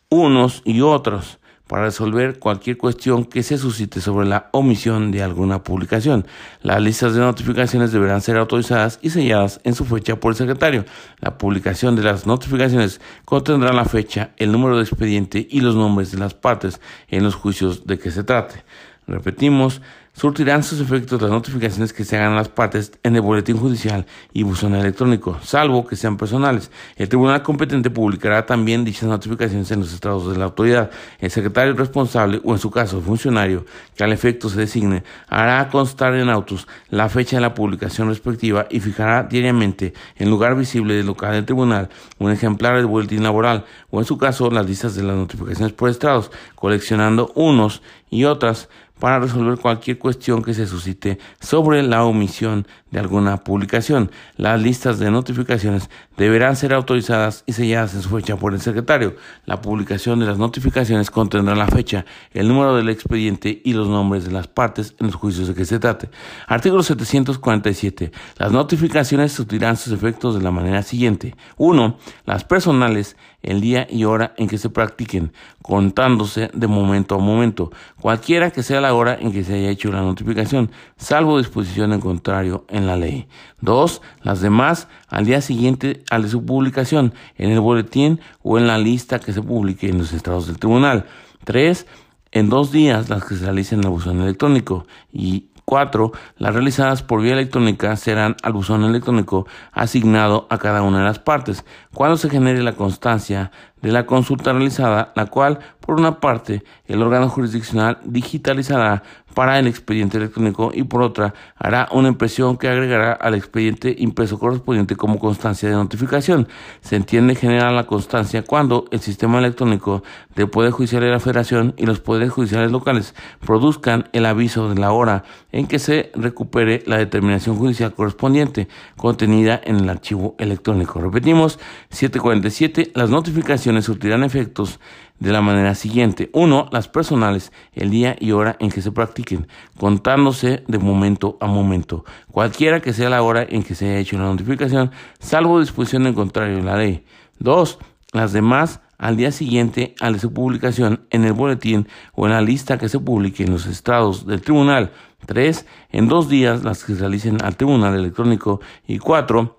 unos 0.08 0.62
y 0.64 0.80
otros 0.80 1.39
para 1.70 1.84
resolver 1.84 2.40
cualquier 2.40 2.76
cuestión 2.76 3.24
que 3.24 3.44
se 3.44 3.56
suscite 3.56 4.00
sobre 4.00 4.26
la 4.26 4.48
omisión 4.50 5.12
de 5.12 5.22
alguna 5.22 5.62
publicación. 5.62 6.26
Las 6.62 6.82
listas 6.82 7.14
de 7.14 7.20
notificaciones 7.20 7.92
deberán 7.92 8.22
ser 8.22 8.38
autorizadas 8.38 8.98
y 9.02 9.10
selladas 9.10 9.60
en 9.62 9.76
su 9.76 9.84
fecha 9.84 10.18
por 10.18 10.32
el 10.32 10.36
secretario. 10.36 10.84
La 11.20 11.38
publicación 11.38 11.94
de 11.94 12.02
las 12.02 12.26
notificaciones 12.26 13.00
contendrá 13.24 13.72
la 13.72 13.84
fecha, 13.84 14.30
el 14.36 14.50
número 14.50 14.78
de 14.78 14.82
expediente 14.82 15.46
y 15.48 15.60
los 15.60 15.76
nombres 15.76 16.10
de 16.10 16.18
las 16.18 16.34
partes 16.34 16.80
en 17.06 17.22
los 17.22 17.36
juicios 17.36 17.86
de 17.86 18.00
que 18.00 18.10
se 18.10 18.24
trate. 18.24 18.64
Repetimos, 19.06 19.80
surtirán 20.20 20.62
sus 20.62 20.82
efectos 20.82 21.22
las 21.22 21.30
notificaciones 21.30 21.94
que 21.94 22.04
se 22.04 22.14
hagan 22.14 22.34
a 22.34 22.36
las 22.36 22.50
partes 22.50 22.92
en 23.02 23.16
el 23.16 23.22
boletín 23.22 23.56
judicial 23.56 24.04
y 24.34 24.42
buzón 24.42 24.74
electrónico, 24.74 25.38
salvo 25.42 25.86
que 25.86 25.96
sean 25.96 26.18
personales. 26.18 26.70
El 26.96 27.08
tribunal 27.08 27.42
competente 27.42 27.88
publicará 27.88 28.44
también 28.44 28.84
dichas 28.84 29.08
notificaciones 29.08 29.70
en 29.70 29.80
los 29.80 29.94
estados 29.94 30.30
de 30.30 30.36
la 30.36 30.44
autoridad. 30.44 30.90
El 31.20 31.30
secretario 31.30 31.72
responsable 31.72 32.38
o 32.44 32.52
en 32.52 32.58
su 32.58 32.70
caso 32.70 32.98
el 32.98 33.02
funcionario 33.02 33.64
que 33.96 34.04
al 34.04 34.12
efecto 34.12 34.50
se 34.50 34.60
designe 34.60 35.04
hará 35.26 35.66
constar 35.70 36.12
en 36.12 36.28
autos 36.28 36.68
la 36.90 37.08
fecha 37.08 37.38
de 37.38 37.40
la 37.40 37.54
publicación 37.54 38.08
respectiva 38.08 38.66
y 38.68 38.80
fijará 38.80 39.22
diariamente 39.22 39.94
en 40.16 40.28
lugar 40.28 40.54
visible 40.54 40.92
del 40.92 41.06
local 41.06 41.32
del 41.32 41.46
tribunal 41.46 41.88
un 42.18 42.30
ejemplar 42.30 42.76
del 42.76 42.84
boletín 42.84 43.22
laboral 43.22 43.64
o 43.88 44.00
en 44.00 44.04
su 44.04 44.18
caso 44.18 44.50
las 44.50 44.66
listas 44.66 44.94
de 44.94 45.02
las 45.02 45.16
notificaciones 45.16 45.72
por 45.72 45.88
estados, 45.88 46.30
coleccionando 46.56 47.32
unos 47.34 47.80
y 48.10 48.24
otras 48.24 48.68
para 49.00 49.18
resolver 49.18 49.58
cualquier 49.58 49.98
cuestión 49.98 50.42
que 50.42 50.54
se 50.54 50.66
suscite 50.66 51.18
sobre 51.40 51.82
la 51.82 52.04
omisión 52.04 52.66
de 52.90 53.00
alguna 53.00 53.38
publicación. 53.38 54.10
Las 54.36 54.60
listas 54.60 54.98
de 54.98 55.10
notificaciones 55.10 55.90
deberán 56.16 56.56
ser 56.56 56.74
autorizadas 56.74 57.44
y 57.46 57.52
selladas 57.52 57.94
en 57.94 58.02
su 58.02 58.10
fecha 58.10 58.36
por 58.36 58.52
el 58.52 58.60
secretario. 58.60 59.16
La 59.46 59.60
publicación 59.60 60.20
de 60.20 60.26
las 60.26 60.38
notificaciones 60.38 61.10
contendrá 61.10 61.54
la 61.54 61.66
fecha, 61.66 62.04
el 62.32 62.48
número 62.48 62.76
del 62.76 62.88
expediente 62.88 63.62
y 63.64 63.72
los 63.72 63.88
nombres 63.88 64.24
de 64.24 64.32
las 64.32 64.46
partes 64.46 64.94
en 65.00 65.06
los 65.06 65.16
juicios 65.16 65.48
de 65.48 65.54
que 65.54 65.64
se 65.64 65.78
trate. 65.78 66.10
Artículo 66.46 66.82
747. 66.82 68.12
Las 68.38 68.52
notificaciones 68.52 69.32
surtirán 69.32 69.76
sus 69.76 69.92
efectos 69.92 70.34
de 70.34 70.42
la 70.42 70.50
manera 70.50 70.82
siguiente. 70.82 71.34
1. 71.56 71.96
Las 72.26 72.44
personales 72.44 73.16
el 73.42 73.60
día 73.60 73.86
y 73.90 74.04
hora 74.04 74.34
en 74.36 74.48
que 74.48 74.58
se 74.58 74.70
practiquen, 74.70 75.32
contándose 75.62 76.50
de 76.52 76.66
momento 76.66 77.14
a 77.14 77.18
momento, 77.18 77.70
cualquiera 78.00 78.50
que 78.50 78.62
sea 78.62 78.80
la 78.80 78.94
hora 78.94 79.16
en 79.20 79.32
que 79.32 79.44
se 79.44 79.54
haya 79.54 79.70
hecho 79.70 79.90
la 79.90 80.02
notificación, 80.02 80.70
salvo 80.96 81.38
disposición 81.38 81.92
en 81.92 82.00
contrario 82.00 82.64
en 82.68 82.86
la 82.86 82.96
ley. 82.96 83.28
2. 83.60 84.02
Las 84.22 84.40
demás 84.40 84.88
al 85.08 85.24
día 85.24 85.40
siguiente 85.40 86.02
al 86.10 86.22
de 86.22 86.28
su 86.28 86.44
publicación, 86.44 87.14
en 87.36 87.50
el 87.50 87.60
boletín 87.60 88.20
o 88.42 88.58
en 88.58 88.66
la 88.66 88.78
lista 88.78 89.18
que 89.18 89.32
se 89.32 89.42
publique 89.42 89.88
en 89.88 89.98
los 89.98 90.12
estados 90.12 90.46
del 90.46 90.58
tribunal. 90.58 91.06
3. 91.44 91.86
En 92.32 92.48
dos 92.48 92.70
días 92.70 93.08
las 93.08 93.24
que 93.24 93.34
se 93.34 93.44
realicen 93.44 93.80
en 93.80 93.86
el 93.86 93.90
buzón 93.90 94.20
electrónico 94.20 94.86
y 95.12 95.49
4. 95.70 96.10
Las 96.36 96.52
realizadas 96.52 97.04
por 97.04 97.22
vía 97.22 97.34
electrónica 97.34 97.94
serán 97.94 98.34
al 98.42 98.52
buzón 98.52 98.82
electrónico 98.82 99.46
asignado 99.70 100.48
a 100.50 100.58
cada 100.58 100.82
una 100.82 100.98
de 100.98 101.04
las 101.04 101.20
partes 101.20 101.64
cuando 101.94 102.16
se 102.16 102.28
genere 102.28 102.64
la 102.64 102.72
constancia 102.72 103.52
de 103.80 103.92
la 103.92 104.04
consulta 104.04 104.52
realizada, 104.52 105.12
la 105.14 105.26
cual, 105.26 105.60
por 105.78 106.00
una 106.00 106.18
parte, 106.18 106.64
el 106.86 107.00
órgano 107.02 107.28
jurisdiccional 107.28 107.98
digitalizará 108.04 109.04
para 109.34 109.58
el 109.58 109.66
expediente 109.66 110.18
electrónico 110.18 110.70
y 110.74 110.82
por 110.82 111.02
otra, 111.02 111.34
hará 111.56 111.88
una 111.92 112.08
impresión 112.08 112.56
que 112.56 112.68
agregará 112.68 113.12
al 113.12 113.34
expediente 113.34 113.94
impreso 113.98 114.38
correspondiente 114.38 114.96
como 114.96 115.18
constancia 115.18 115.68
de 115.68 115.74
notificación. 115.74 116.48
Se 116.80 116.96
entiende 116.96 117.34
generar 117.34 117.72
la 117.72 117.84
constancia 117.84 118.42
cuando 118.42 118.86
el 118.90 119.00
sistema 119.00 119.38
electrónico 119.38 120.02
del 120.34 120.48
Poder 120.48 120.72
Judicial 120.72 121.02
de 121.02 121.10
la 121.10 121.20
Federación 121.20 121.74
y 121.76 121.86
los 121.86 122.00
poderes 122.00 122.30
judiciales 122.30 122.72
locales 122.72 123.14
produzcan 123.44 124.08
el 124.12 124.26
aviso 124.26 124.68
de 124.68 124.80
la 124.80 124.92
hora 124.92 125.24
en 125.52 125.66
que 125.66 125.78
se 125.78 126.10
recupere 126.14 126.82
la 126.86 126.98
determinación 126.98 127.56
judicial 127.56 127.92
correspondiente 127.94 128.68
contenida 128.96 129.60
en 129.64 129.76
el 129.76 129.88
archivo 129.88 130.34
electrónico. 130.38 131.00
Repetimos, 131.00 131.58
747. 131.90 132.92
Las 132.94 133.10
notificaciones 133.10 133.84
surtirán 133.84 134.24
efectos 134.24 134.80
de 135.20 135.32
la 135.32 135.42
manera 135.42 135.74
siguiente. 135.74 136.30
1. 136.32 136.70
Las 136.72 136.88
personales, 136.88 137.52
el 137.72 137.90
día 137.90 138.16
y 138.18 138.32
hora 138.32 138.56
en 138.58 138.70
que 138.70 138.82
se 138.82 138.90
practiquen, 138.90 139.46
contándose 139.78 140.64
de 140.66 140.78
momento 140.78 141.36
a 141.40 141.46
momento, 141.46 142.04
cualquiera 142.32 142.80
que 142.80 142.92
sea 142.92 143.10
la 143.10 143.22
hora 143.22 143.46
en 143.48 143.62
que 143.62 143.74
se 143.74 143.86
haya 143.86 143.98
hecho 143.98 144.16
la 144.16 144.24
notificación, 144.24 144.90
salvo 145.20 145.60
disposición 145.60 146.06
en 146.06 146.14
contrario 146.14 146.56
de 146.56 146.62
la 146.62 146.76
ley. 146.76 147.04
2. 147.38 147.78
Las 148.12 148.32
demás 148.32 148.80
al 148.98 149.16
día 149.16 149.32
siguiente 149.32 149.94
a 150.00 150.12
su 150.18 150.32
publicación 150.32 151.06
en 151.10 151.24
el 151.24 151.32
boletín 151.32 151.88
o 152.12 152.26
en 152.26 152.32
la 152.32 152.42
lista 152.42 152.76
que 152.76 152.88
se 152.88 152.98
publique 152.98 153.44
en 153.44 153.52
los 153.52 153.66
estados 153.66 154.26
del 154.26 154.42
tribunal. 154.42 154.92
3. 155.26 155.66
En 155.90 156.08
dos 156.08 156.28
días 156.28 156.64
las 156.64 156.84
que 156.84 156.94
se 156.94 157.00
realicen 157.00 157.42
al 157.42 157.56
tribunal 157.56 157.94
electrónico. 157.94 158.60
Y 158.86 158.98
4. 158.98 159.58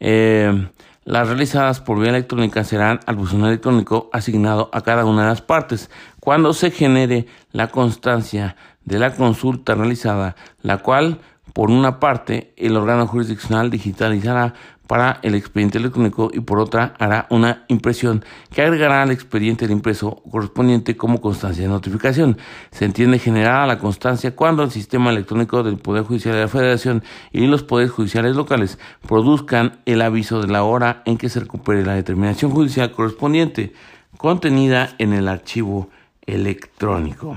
Eh, 0.00 0.68
las 1.04 1.28
realizadas 1.28 1.80
por 1.80 2.00
vía 2.00 2.10
electrónica 2.10 2.64
serán 2.64 3.00
al 3.06 3.16
buzón 3.16 3.44
electrónico 3.44 4.08
asignado 4.12 4.70
a 4.72 4.80
cada 4.80 5.04
una 5.04 5.22
de 5.22 5.28
las 5.28 5.42
partes. 5.42 5.90
Cuando 6.20 6.54
se 6.54 6.70
genere 6.70 7.26
la 7.52 7.68
constancia 7.68 8.56
de 8.84 8.98
la 8.98 9.14
consulta 9.14 9.74
realizada, 9.74 10.34
la 10.62 10.78
cual, 10.78 11.20
por 11.52 11.70
una 11.70 12.00
parte, 12.00 12.54
el 12.56 12.76
órgano 12.76 13.06
jurisdiccional 13.06 13.70
digitalizará 13.70 14.54
para 14.86 15.18
el 15.22 15.34
expediente 15.34 15.78
electrónico 15.78 16.30
y 16.32 16.40
por 16.40 16.58
otra 16.58 16.94
hará 16.98 17.26
una 17.30 17.64
impresión 17.68 18.24
que 18.52 18.62
agregará 18.62 19.02
al 19.02 19.10
expediente 19.10 19.64
el 19.64 19.70
impreso 19.70 20.22
correspondiente 20.30 20.96
como 20.96 21.20
constancia 21.20 21.62
de 21.62 21.68
notificación. 21.68 22.36
Se 22.70 22.84
entiende 22.84 23.18
generada 23.18 23.66
la 23.66 23.78
constancia 23.78 24.36
cuando 24.36 24.62
el 24.62 24.70
sistema 24.70 25.10
electrónico 25.10 25.62
del 25.62 25.78
Poder 25.78 26.04
Judicial 26.04 26.34
de 26.34 26.42
la 26.42 26.48
Federación 26.48 27.02
y 27.32 27.46
los 27.46 27.62
poderes 27.62 27.92
judiciales 27.92 28.36
locales 28.36 28.78
produzcan 29.06 29.78
el 29.86 30.02
aviso 30.02 30.40
de 30.40 30.48
la 30.48 30.64
hora 30.64 31.02
en 31.06 31.16
que 31.16 31.28
se 31.28 31.40
recupere 31.40 31.84
la 31.84 31.94
determinación 31.94 32.50
judicial 32.50 32.92
correspondiente 32.92 33.72
contenida 34.16 34.94
en 34.98 35.12
el 35.12 35.28
archivo 35.28 35.88
electrónico. 36.26 37.36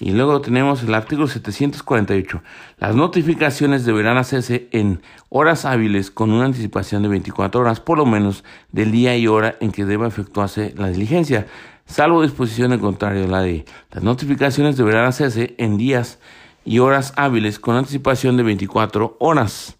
Y 0.00 0.12
luego 0.12 0.40
tenemos 0.40 0.82
el 0.82 0.94
artículo 0.94 1.26
748. 1.26 2.42
Las 2.78 2.94
notificaciones 2.94 3.84
deberán 3.84 4.16
hacerse 4.16 4.68
en 4.70 5.02
horas 5.28 5.64
hábiles 5.64 6.10
con 6.10 6.30
una 6.30 6.44
anticipación 6.44 7.02
de 7.02 7.08
24 7.08 7.60
horas 7.60 7.80
por 7.80 7.98
lo 7.98 8.06
menos 8.06 8.44
del 8.70 8.92
día 8.92 9.16
y 9.16 9.26
hora 9.26 9.56
en 9.60 9.72
que 9.72 9.84
deba 9.84 10.06
efectuarse 10.06 10.72
la 10.76 10.88
diligencia, 10.88 11.46
salvo 11.86 12.22
disposición 12.22 12.72
en 12.72 12.80
contrario 12.80 13.22
de 13.22 13.28
la 13.28 13.42
ley. 13.42 13.64
Las 13.90 14.04
notificaciones 14.04 14.76
deberán 14.76 15.06
hacerse 15.06 15.54
en 15.58 15.76
días 15.76 16.20
y 16.64 16.78
horas 16.78 17.12
hábiles 17.16 17.58
con 17.58 17.76
anticipación 17.76 18.36
de 18.36 18.44
24 18.44 19.16
horas, 19.18 19.78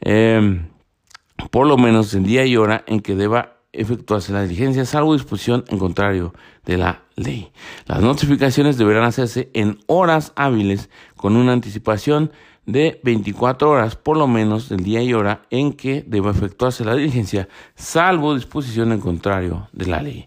em, 0.00 0.66
por 1.50 1.66
lo 1.66 1.76
menos 1.76 2.12
el 2.14 2.24
día 2.24 2.44
y 2.44 2.56
hora 2.56 2.82
en 2.86 3.00
que 3.00 3.14
deba 3.14 3.58
efectuarse 3.72 4.32
la 4.32 4.42
diligencia, 4.42 4.84
salvo 4.84 5.12
disposición 5.12 5.64
en 5.68 5.78
contrario 5.78 6.34
de 6.64 6.76
la 6.76 7.02
ley. 7.22 7.52
Las 7.86 8.00
notificaciones 8.00 8.78
deberán 8.78 9.04
hacerse 9.04 9.50
en 9.54 9.78
horas 9.86 10.32
hábiles 10.36 10.90
con 11.16 11.36
una 11.36 11.52
anticipación 11.52 12.32
de 12.66 13.00
24 13.02 13.70
horas 13.70 13.96
por 13.96 14.16
lo 14.16 14.26
menos 14.26 14.68
del 14.68 14.84
día 14.84 15.02
y 15.02 15.12
hora 15.12 15.42
en 15.50 15.72
que 15.72 16.04
deba 16.06 16.30
efectuarse 16.30 16.84
la 16.84 16.94
diligencia, 16.94 17.48
salvo 17.74 18.34
disposición 18.34 18.92
en 18.92 19.00
contrario 19.00 19.68
de 19.72 19.86
la 19.86 20.02
ley. 20.02 20.26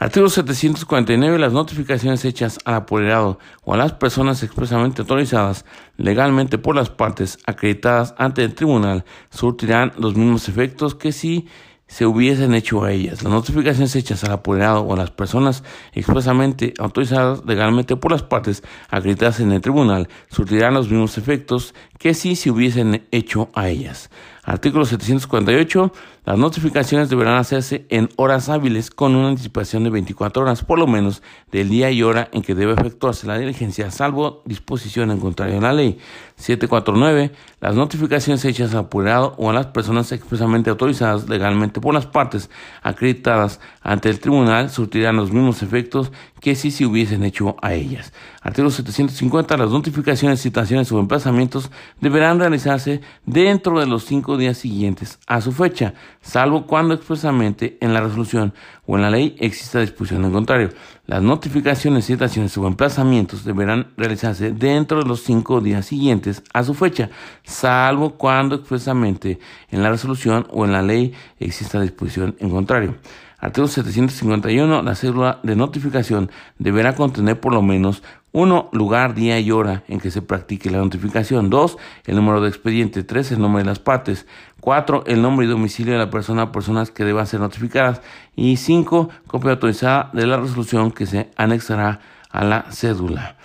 Artículo 0.00 0.30
749. 0.30 1.38
Las 1.38 1.52
notificaciones 1.52 2.24
hechas 2.24 2.58
al 2.64 2.74
apoderado 2.74 3.38
o 3.64 3.74
a 3.74 3.76
las 3.76 3.92
personas 3.92 4.42
expresamente 4.42 5.02
autorizadas 5.02 5.66
legalmente 5.98 6.56
por 6.56 6.74
las 6.74 6.88
partes 6.88 7.38
acreditadas 7.44 8.14
ante 8.16 8.42
el 8.42 8.54
tribunal 8.54 9.04
surtirán 9.28 9.92
los 9.98 10.16
mismos 10.16 10.48
efectos 10.48 10.94
que 10.94 11.12
si 11.12 11.48
se 11.90 12.06
hubiesen 12.06 12.54
hecho 12.54 12.84
a 12.84 12.92
ellas. 12.92 13.24
Las 13.24 13.32
notificaciones 13.32 13.96
hechas 13.96 14.22
al 14.22 14.30
apoderado 14.30 14.82
o 14.82 14.94
a 14.94 14.96
las 14.96 15.10
personas 15.10 15.64
expresamente 15.92 16.72
autorizadas 16.78 17.44
legalmente 17.44 17.96
por 17.96 18.12
las 18.12 18.22
partes 18.22 18.62
acreditadas 18.88 19.40
en 19.40 19.50
el 19.50 19.60
tribunal 19.60 20.08
surtirán 20.30 20.74
los 20.74 20.88
mismos 20.88 21.18
efectos 21.18 21.74
que 21.98 22.14
si 22.14 22.36
se 22.36 22.50
hubiesen 22.50 23.06
hecho 23.10 23.50
a 23.54 23.68
ellas. 23.68 24.08
Artículo 24.44 24.84
748. 24.84 25.92
Las 26.24 26.38
notificaciones 26.38 27.08
deberán 27.08 27.36
hacerse 27.36 27.86
en 27.88 28.10
horas 28.16 28.50
hábiles 28.50 28.90
con 28.90 29.16
una 29.16 29.28
anticipación 29.28 29.84
de 29.84 29.90
24 29.90 30.42
horas 30.42 30.62
por 30.62 30.78
lo 30.78 30.86
menos 30.86 31.22
del 31.50 31.70
día 31.70 31.90
y 31.90 32.02
hora 32.02 32.28
en 32.32 32.42
que 32.42 32.54
debe 32.54 32.74
efectuarse 32.74 33.26
la 33.26 33.38
diligencia, 33.38 33.90
salvo 33.90 34.42
disposición 34.44 35.10
en 35.10 35.18
contrario 35.18 35.58
a 35.58 35.62
la 35.62 35.72
ley. 35.72 35.98
749. 36.36 37.32
Las 37.60 37.74
notificaciones 37.74 38.44
hechas 38.44 38.72
al 38.72 38.80
apurado 38.80 39.34
o 39.38 39.50
a 39.50 39.52
las 39.52 39.66
personas 39.66 40.12
expresamente 40.12 40.70
autorizadas 40.70 41.28
legalmente 41.28 41.80
por 41.80 41.94
las 41.94 42.06
partes 42.06 42.50
acreditadas 42.82 43.60
ante 43.82 44.08
el 44.10 44.20
tribunal 44.20 44.70
surtirán 44.70 45.16
los 45.16 45.32
mismos 45.32 45.62
efectos 45.62 46.12
que 46.40 46.54
si 46.54 46.70
se 46.70 46.86
hubiesen 46.86 47.22
hecho 47.22 47.56
a 47.60 47.74
ellas. 47.74 48.12
Artículo 48.40 48.70
750. 48.70 49.56
Las 49.56 49.70
notificaciones, 49.70 50.40
citaciones 50.40 50.90
o 50.90 50.98
emplazamientos 50.98 51.70
deberán 52.00 52.38
realizarse 52.38 53.02
dentro 53.26 53.78
de 53.78 53.86
los 53.86 54.04
cinco 54.04 54.38
días 54.38 54.56
siguientes 54.56 55.18
a 55.26 55.40
su 55.40 55.52
fecha, 55.52 55.94
salvo 56.20 56.66
cuando 56.66 56.94
expresamente 56.94 57.78
en 57.80 57.94
la 57.94 58.00
resolución 58.00 58.52
o 58.86 58.96
en 58.96 59.02
la 59.02 59.10
ley 59.10 59.36
exista 59.38 59.80
disposición 59.80 60.24
en 60.24 60.32
contrario. 60.32 60.70
Las 61.06 61.22
notificaciones, 61.22 62.06
citaciones 62.06 62.56
o 62.56 62.66
emplazamientos 62.66 63.44
deberán 63.44 63.88
realizarse 63.96 64.52
dentro 64.52 65.02
de 65.02 65.08
los 65.08 65.22
cinco 65.22 65.60
días 65.60 65.86
siguientes 65.86 66.42
a 66.52 66.62
su 66.62 66.74
fecha, 66.74 67.10
salvo 67.42 68.16
cuando 68.16 68.56
expresamente 68.56 69.38
en 69.70 69.82
la 69.82 69.90
resolución 69.90 70.46
o 70.50 70.64
en 70.64 70.72
la 70.72 70.82
ley 70.82 71.12
exista 71.38 71.80
disposición 71.80 72.36
en 72.38 72.50
contrario. 72.50 72.94
Artículo 73.40 73.68
751. 73.68 74.82
La 74.82 74.94
cédula 74.94 75.40
de 75.42 75.56
notificación 75.56 76.30
deberá 76.58 76.94
contener 76.94 77.40
por 77.40 77.54
lo 77.54 77.62
menos 77.62 78.02
uno, 78.32 78.68
lugar, 78.72 79.14
día 79.14 79.40
y 79.40 79.50
hora 79.50 79.82
en 79.88 79.98
que 79.98 80.12
se 80.12 80.22
practique 80.22 80.70
la 80.70 80.78
notificación. 80.78 81.50
2. 81.50 81.76
El 82.06 82.16
número 82.16 82.40
de 82.40 82.48
expediente. 82.48 83.02
3. 83.02 83.32
El 83.32 83.40
nombre 83.40 83.62
de 83.62 83.68
las 83.68 83.80
partes. 83.80 84.26
4. 84.60 85.04
El 85.06 85.20
nombre 85.20 85.46
y 85.46 85.48
domicilio 85.48 85.94
de 85.94 85.98
la 85.98 86.10
persona 86.10 86.44
o 86.44 86.52
personas 86.52 86.92
que 86.92 87.04
deban 87.04 87.26
ser 87.26 87.40
notificadas. 87.40 88.02
Y 88.36 88.56
5. 88.56 89.08
Copia 89.26 89.50
autorizada 89.50 90.10
de 90.12 90.26
la 90.26 90.36
resolución 90.36 90.92
que 90.92 91.06
se 91.06 91.30
anexará 91.36 92.00
a 92.30 92.44
la 92.44 92.66
cédula. 92.70 93.36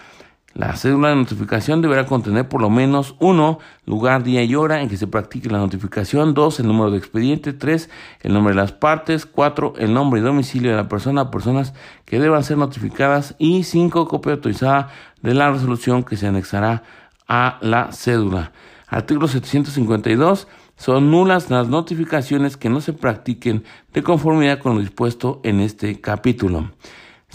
La 0.55 0.77
cédula 0.77 1.09
de 1.09 1.17
notificación 1.17 1.81
deberá 1.81 2.05
contener 2.05 2.47
por 2.47 2.61
lo 2.61 2.69
menos 2.69 3.15
uno 3.19 3.59
lugar, 3.85 4.23
día 4.23 4.41
y 4.41 4.55
hora 4.55 4.81
en 4.81 4.87
que 4.87 4.95
se 4.95 5.05
practique 5.05 5.49
la 5.49 5.57
notificación, 5.57 6.33
dos 6.33 6.61
el 6.61 6.67
número 6.67 6.91
de 6.91 6.97
expediente, 6.97 7.51
tres 7.51 7.89
el 8.21 8.31
nombre 8.31 8.53
de 8.53 8.61
las 8.61 8.71
partes, 8.71 9.25
cuatro 9.25 9.73
el 9.77 9.93
nombre 9.93 10.21
y 10.21 10.23
domicilio 10.23 10.71
de 10.71 10.77
la 10.77 10.87
persona, 10.87 11.29
personas 11.29 11.73
que 12.05 12.21
deban 12.21 12.45
ser 12.45 12.57
notificadas. 12.57 13.35
Y 13.37 13.63
cinco 13.63 14.07
copia 14.07 14.31
autorizada 14.31 14.87
de 15.21 15.33
la 15.33 15.51
resolución 15.51 16.05
que 16.05 16.15
se 16.15 16.27
anexará 16.27 16.83
a 17.27 17.57
la 17.59 17.91
cédula. 17.91 18.53
Artículo 18.87 19.27
752 19.27 20.47
son 20.77 21.11
nulas 21.11 21.49
las 21.49 21.67
notificaciones 21.67 22.55
que 22.55 22.69
no 22.69 22.79
se 22.79 22.93
practiquen 22.93 23.65
de 23.93 24.03
conformidad 24.03 24.59
con 24.59 24.75
lo 24.75 24.79
dispuesto 24.79 25.41
en 25.43 25.59
este 25.59 25.99
capítulo. 25.99 26.69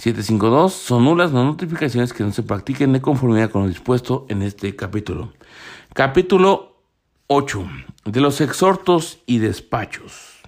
752 0.01 0.73
son 0.73 1.05
nulas 1.05 1.31
las 1.31 1.45
notificaciones 1.45 2.15
que 2.15 2.25
no 2.25 2.33
se 2.33 2.43
practiquen 2.43 2.95
de 2.95 3.03
conformidad 3.03 3.51
con 3.51 3.63
lo 3.63 3.69
dispuesto 3.69 4.25
en 4.31 4.41
este 4.41 4.75
capítulo. 4.75 5.35
Capítulo 5.93 6.81
8. 7.27 7.69
De 8.07 8.23
los 8.23 8.41
exhortos 8.41 9.19
y 9.27 9.41
despachos. 9.41 10.41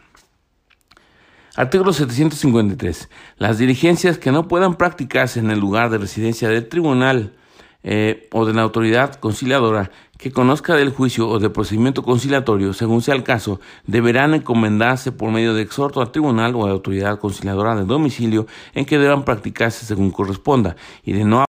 Artículo 1.54 1.92
753. 1.92 3.10
Las 3.36 3.58
diligencias 3.58 4.16
que 4.16 4.32
no 4.32 4.48
puedan 4.48 4.76
practicarse 4.76 5.38
en 5.38 5.50
el 5.50 5.60
lugar 5.60 5.90
de 5.90 5.98
residencia 5.98 6.48
del 6.48 6.66
tribunal 6.70 7.34
eh, 7.82 8.30
o 8.32 8.46
de 8.46 8.54
la 8.54 8.62
autoridad 8.62 9.16
conciliadora 9.16 9.90
que 10.22 10.30
conozca 10.30 10.76
del 10.76 10.90
juicio 10.90 11.28
o 11.28 11.40
del 11.40 11.50
procedimiento 11.50 12.04
conciliatorio, 12.04 12.72
según 12.74 13.02
sea 13.02 13.16
el 13.16 13.24
caso, 13.24 13.60
deberán 13.88 14.34
encomendarse 14.34 15.10
por 15.10 15.32
medio 15.32 15.52
de 15.52 15.62
exhorto 15.62 16.00
al 16.00 16.12
tribunal 16.12 16.54
o 16.54 16.62
a 16.62 16.68
la 16.68 16.74
autoridad 16.74 17.18
conciliadora 17.18 17.74
de 17.74 17.84
domicilio 17.84 18.46
en 18.72 18.84
que 18.84 18.98
deban 18.98 19.24
practicarse 19.24 19.84
según 19.84 20.12
corresponda 20.12 20.76
y 21.02 21.12
de 21.12 21.24
no 21.24 21.44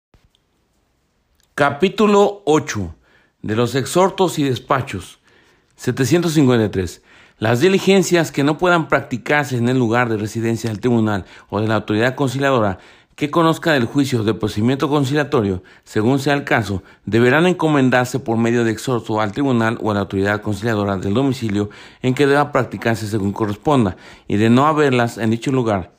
Capítulo 1.55 2.41
8 2.47 2.95
de 3.43 3.57
los 3.57 3.75
exhortos 3.75 4.39
y 4.39 4.45
despachos. 4.45 5.19
753 5.77 7.03
las 7.43 7.59
diligencias 7.59 8.31
que 8.31 8.45
no 8.45 8.57
puedan 8.57 8.87
practicarse 8.87 9.57
en 9.57 9.69
el 9.69 9.77
lugar 9.77 10.09
de 10.09 10.17
residencia 10.17 10.71
del 10.71 10.79
tribunal 10.79 11.25
o 11.51 11.61
de 11.61 11.67
la 11.67 11.75
autoridad 11.75 12.15
conciliadora 12.15 12.79
que 13.23 13.31
conozca 13.31 13.71
del 13.75 13.85
juicio 13.85 14.25
de 14.25 14.35
procedimiento 14.35 14.89
conciliatorio, 14.89 15.63
según 15.85 16.19
sea 16.19 16.35
el 16.35 16.43
caso, 16.43 16.83
deberán 17.07 17.47
encomendarse 17.47 18.19
por 18.19 18.37
medio 18.37 18.65
de 18.65 18.73
exhorto 18.73 19.21
al 19.21 19.31
tribunal 19.31 19.79
o 19.81 19.93
a 19.93 19.95
la 19.95 20.01
autoridad 20.01 20.43
conciliadora 20.43 20.97
del 20.97 21.15
domicilio 21.15 21.71
en 22.03 22.15
que 22.15 22.27
deba 22.27 22.51
practicarse 22.51 23.07
según 23.07 23.31
corresponda, 23.31 23.97
y 24.27 24.39
de 24.39 24.51
no 24.51 24.67
haberlas 24.67 25.19
en 25.19 25.31
dicho 25.31 25.53
lugar, 25.53 25.93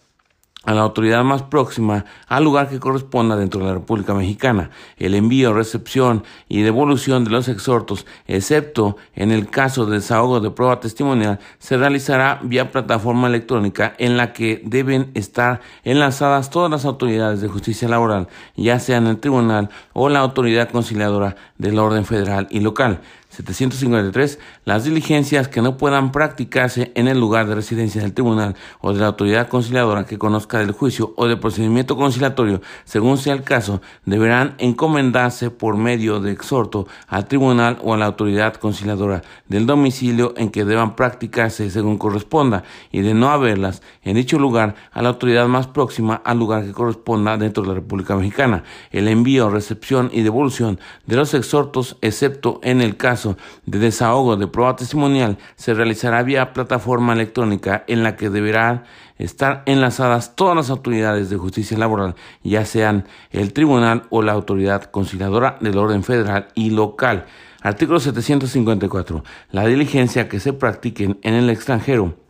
a 0.63 0.73
la 0.73 0.81
autoridad 0.81 1.23
más 1.23 1.43
próxima 1.43 2.05
al 2.27 2.43
lugar 2.43 2.69
que 2.69 2.79
corresponda 2.79 3.35
dentro 3.35 3.59
de 3.59 3.67
la 3.67 3.73
República 3.73 4.13
Mexicana. 4.13 4.69
El 4.97 5.13
envío, 5.13 5.53
recepción 5.53 6.23
y 6.47 6.61
devolución 6.61 7.23
de 7.23 7.31
los 7.31 7.47
exhortos, 7.47 8.05
excepto 8.27 8.97
en 9.15 9.31
el 9.31 9.49
caso 9.49 9.85
de 9.85 9.97
desahogo 9.97 10.39
de 10.39 10.51
prueba 10.51 10.79
testimonial, 10.79 11.39
se 11.59 11.77
realizará 11.77 12.39
vía 12.43 12.71
plataforma 12.71 13.27
electrónica 13.27 13.93
en 13.97 14.17
la 14.17 14.33
que 14.33 14.61
deben 14.65 15.11
estar 15.13 15.61
enlazadas 15.83 16.49
todas 16.49 16.71
las 16.71 16.85
autoridades 16.85 17.41
de 17.41 17.49
justicia 17.49 17.87
laboral, 17.87 18.27
ya 18.55 18.79
sean 18.79 19.07
el 19.07 19.19
tribunal 19.19 19.69
o 19.93 20.09
la 20.09 20.19
autoridad 20.19 20.69
conciliadora 20.69 21.35
del 21.57 21.77
orden 21.79 22.05
federal 22.05 22.47
y 22.49 22.61
local. 22.61 23.01
753. 23.33 24.37
Las 24.63 24.83
diligencias 24.83 25.47
que 25.47 25.63
no 25.63 25.75
puedan 25.75 26.11
practicarse 26.11 26.91
en 26.93 27.07
el 27.07 27.19
lugar 27.19 27.47
de 27.47 27.55
residencia 27.55 28.01
del 28.01 28.13
tribunal 28.13 28.55
o 28.79 28.93
de 28.93 28.99
la 28.99 29.07
autoridad 29.07 29.47
conciliadora 29.47 30.05
que 30.05 30.19
conozca 30.19 30.59
del 30.59 30.71
juicio 30.71 31.13
o 31.17 31.27
del 31.27 31.39
procedimiento 31.39 31.95
conciliatorio, 31.95 32.61
según 32.83 33.17
sea 33.17 33.33
el 33.33 33.41
caso, 33.41 33.81
deberán 34.05 34.53
encomendarse 34.59 35.49
por 35.49 35.77
medio 35.77 36.19
de 36.19 36.31
exhorto 36.31 36.87
al 37.07 37.27
tribunal 37.27 37.79
o 37.81 37.95
a 37.95 37.97
la 37.97 38.05
autoridad 38.05 38.53
conciliadora 38.55 39.23
del 39.47 39.65
domicilio 39.65 40.35
en 40.37 40.49
que 40.49 40.63
deban 40.63 40.95
practicarse 40.95 41.71
según 41.71 41.97
corresponda 41.97 42.63
y 42.91 43.01
de 43.01 43.15
no 43.15 43.31
haberlas 43.31 43.81
en 44.03 44.15
dicho 44.15 44.37
lugar 44.37 44.75
a 44.91 45.01
la 45.01 45.09
autoridad 45.09 45.47
más 45.47 45.65
próxima 45.65 46.21
al 46.23 46.37
lugar 46.37 46.65
que 46.65 46.71
corresponda 46.71 47.37
dentro 47.37 47.63
de 47.63 47.69
la 47.69 47.75
República 47.75 48.15
Mexicana. 48.15 48.63
El 48.91 49.07
envío, 49.07 49.49
recepción 49.49 50.11
y 50.13 50.21
devolución 50.21 50.79
de 51.07 51.15
los 51.15 51.33
exhortos, 51.33 51.97
excepto 52.01 52.59
en 52.61 52.81
el 52.81 52.95
caso 52.95 53.22
de 53.65 53.79
desahogo 53.79 54.35
de 54.35 54.47
prueba 54.47 54.75
testimonial 54.75 55.37
se 55.55 55.73
realizará 55.73 56.23
vía 56.23 56.53
plataforma 56.53 57.13
electrónica 57.13 57.83
en 57.87 58.03
la 58.03 58.15
que 58.15 58.29
deberán 58.29 58.83
estar 59.17 59.63
enlazadas 59.65 60.35
todas 60.35 60.55
las 60.55 60.69
autoridades 60.69 61.29
de 61.29 61.37
justicia 61.37 61.77
laboral, 61.77 62.15
ya 62.43 62.65
sean 62.65 63.05
el 63.31 63.53
tribunal 63.53 64.03
o 64.09 64.21
la 64.21 64.33
autoridad 64.33 64.85
conciliadora 64.85 65.57
del 65.61 65.77
orden 65.77 66.03
federal 66.03 66.47
y 66.55 66.71
local. 66.71 67.25
Artículo 67.61 67.99
754. 67.99 69.23
La 69.51 69.65
diligencia 69.65 70.27
que 70.27 70.39
se 70.39 70.51
practiquen 70.51 71.19
en 71.21 71.35
el 71.35 71.49
extranjero 71.49 72.22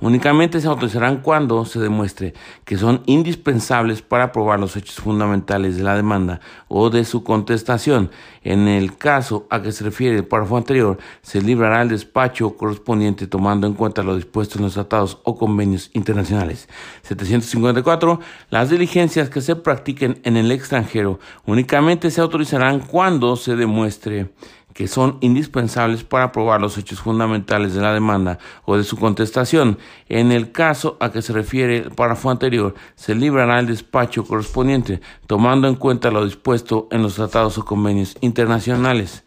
Únicamente 0.00 0.60
se 0.60 0.68
autorizarán 0.68 1.18
cuando 1.18 1.64
se 1.66 1.78
demuestre 1.78 2.32
que 2.64 2.78
son 2.78 3.02
indispensables 3.04 4.00
para 4.00 4.32
probar 4.32 4.58
los 4.58 4.74
hechos 4.76 4.96
fundamentales 4.96 5.76
de 5.76 5.82
la 5.82 5.94
demanda 5.94 6.40
o 6.68 6.88
de 6.88 7.04
su 7.04 7.22
contestación. 7.22 8.10
En 8.42 8.66
el 8.66 8.96
caso 8.96 9.46
a 9.50 9.60
que 9.60 9.72
se 9.72 9.84
refiere 9.84 10.16
el 10.16 10.24
párrafo 10.24 10.56
anterior, 10.56 10.98
se 11.20 11.42
librará 11.42 11.82
el 11.82 11.90
despacho 11.90 12.56
correspondiente 12.56 13.26
tomando 13.26 13.66
en 13.66 13.74
cuenta 13.74 14.02
lo 14.02 14.16
dispuesto 14.16 14.58
en 14.58 14.64
los 14.64 14.74
tratados 14.74 15.18
o 15.24 15.36
convenios 15.36 15.90
internacionales. 15.92 16.68
754. 17.02 18.20
Las 18.48 18.70
diligencias 18.70 19.28
que 19.28 19.42
se 19.42 19.56
practiquen 19.56 20.20
en 20.24 20.38
el 20.38 20.50
extranjero 20.50 21.20
únicamente 21.44 22.10
se 22.10 22.22
autorizarán 22.22 22.80
cuando 22.80 23.36
se 23.36 23.54
demuestre 23.54 24.30
que 24.80 24.88
son 24.88 25.18
indispensables 25.20 26.04
para 26.04 26.32
probar 26.32 26.58
los 26.58 26.78
hechos 26.78 27.00
fundamentales 27.00 27.74
de 27.74 27.82
la 27.82 27.92
demanda 27.92 28.38
o 28.64 28.78
de 28.78 28.82
su 28.82 28.96
contestación. 28.96 29.76
En 30.08 30.32
el 30.32 30.52
caso 30.52 30.96
a 31.00 31.12
que 31.12 31.20
se 31.20 31.34
refiere 31.34 31.76
el 31.76 31.90
párrafo 31.90 32.30
anterior, 32.30 32.74
se 32.94 33.14
librará 33.14 33.58
el 33.58 33.66
despacho 33.66 34.24
correspondiente, 34.24 35.02
tomando 35.26 35.68
en 35.68 35.74
cuenta 35.74 36.10
lo 36.10 36.24
dispuesto 36.24 36.88
en 36.92 37.02
los 37.02 37.16
tratados 37.16 37.58
o 37.58 37.64
convenios 37.66 38.16
internacionales. 38.22 39.22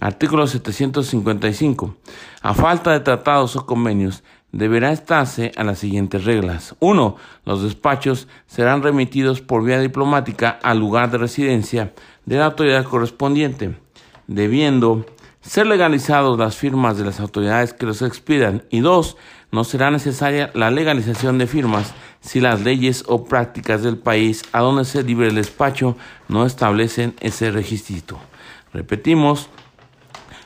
Artículo 0.00 0.46
755. 0.46 1.96
A 2.40 2.54
falta 2.54 2.92
de 2.92 3.00
tratados 3.00 3.56
o 3.56 3.66
convenios, 3.66 4.22
deberá 4.52 4.92
estarse 4.92 5.50
a 5.56 5.64
las 5.64 5.80
siguientes 5.80 6.24
reglas. 6.24 6.76
1. 6.78 7.16
Los 7.44 7.64
despachos 7.64 8.28
serán 8.46 8.84
remitidos 8.84 9.40
por 9.40 9.64
vía 9.64 9.80
diplomática 9.80 10.60
al 10.62 10.78
lugar 10.78 11.10
de 11.10 11.18
residencia 11.18 11.92
de 12.24 12.36
la 12.36 12.44
autoridad 12.44 12.84
correspondiente 12.84 13.82
debiendo 14.26 15.04
ser 15.40 15.66
legalizados 15.66 16.38
las 16.38 16.56
firmas 16.56 16.96
de 16.96 17.04
las 17.04 17.20
autoridades 17.20 17.72
que 17.72 17.86
los 17.86 18.02
expidan. 18.02 18.62
Y 18.70 18.80
dos, 18.80 19.16
no 19.50 19.64
será 19.64 19.90
necesaria 19.90 20.50
la 20.54 20.70
legalización 20.70 21.38
de 21.38 21.46
firmas 21.46 21.92
si 22.20 22.40
las 22.40 22.62
leyes 22.62 23.04
o 23.08 23.24
prácticas 23.24 23.82
del 23.82 23.98
país 23.98 24.44
a 24.52 24.60
donde 24.60 24.84
se 24.84 25.02
libre 25.02 25.28
el 25.28 25.34
despacho 25.34 25.96
no 26.28 26.46
establecen 26.46 27.14
ese 27.20 27.50
requisito. 27.50 28.18
Repetimos, 28.72 29.50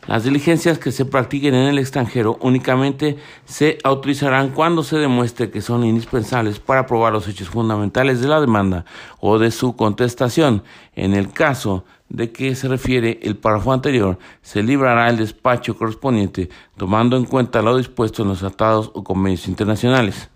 las 0.07 0.23
diligencias 0.23 0.79
que 0.79 0.93
se 0.93 1.05
practiquen 1.05 1.55
en 1.55 1.67
el 1.69 1.79
extranjero 1.79 2.39
únicamente 2.41 3.19
se 3.45 3.79
autorizarán 3.83 4.51
cuando 4.51 4.85
se 4.85 4.99
demuestre 4.99 5.51
que 5.51 5.61
son 5.61 5.85
indispensables 5.85 6.61
para 6.61 6.87
probar 6.87 7.13
los 7.13 7.27
hechos 7.27 7.49
fundamentales 7.49 8.21
de 8.21 8.29
la 8.29 8.41
demanda 8.41 8.85
o 9.21 9.39
de 9.39 9.51
su 9.51 9.75
contestación. 9.75 10.63
En 10.95 11.13
el 11.15 11.33
caso 11.33 11.85
de 12.09 12.33
que 12.33 12.55
se 12.55 12.69
refiere 12.69 13.19
el 13.23 13.37
párrafo 13.37 13.73
anterior, 13.73 14.19
se 14.43 14.63
librará 14.63 15.09
el 15.09 15.17
despacho 15.17 15.77
correspondiente 15.77 16.49
tomando 16.77 17.17
en 17.17 17.25
cuenta 17.25 17.63
lo 17.63 17.77
dispuesto 17.77 18.23
en 18.23 18.29
los 18.29 18.41
tratados 18.41 18.91
o 18.95 19.03
convenios 19.03 19.49
internacionales. 19.49 20.31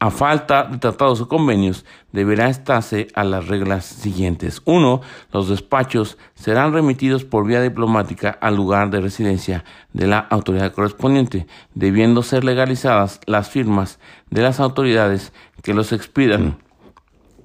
A 0.00 0.12
falta 0.12 0.62
de 0.62 0.78
tratados 0.78 1.20
o 1.20 1.26
convenios, 1.26 1.84
deberá 2.12 2.48
estarse 2.48 3.08
a 3.14 3.24
las 3.24 3.48
reglas 3.48 3.84
siguientes. 3.84 4.62
1. 4.64 5.00
Los 5.32 5.48
despachos 5.48 6.18
serán 6.34 6.72
remitidos 6.72 7.24
por 7.24 7.44
vía 7.44 7.60
diplomática 7.60 8.30
al 8.40 8.54
lugar 8.54 8.90
de 8.90 9.00
residencia 9.00 9.64
de 9.92 10.06
la 10.06 10.20
autoridad 10.20 10.72
correspondiente, 10.72 11.48
debiendo 11.74 12.22
ser 12.22 12.44
legalizadas 12.44 13.20
las 13.26 13.50
firmas 13.50 13.98
de 14.30 14.42
las 14.42 14.60
autoridades 14.60 15.32
que 15.64 15.74
los 15.74 15.90
expidan. 15.90 16.58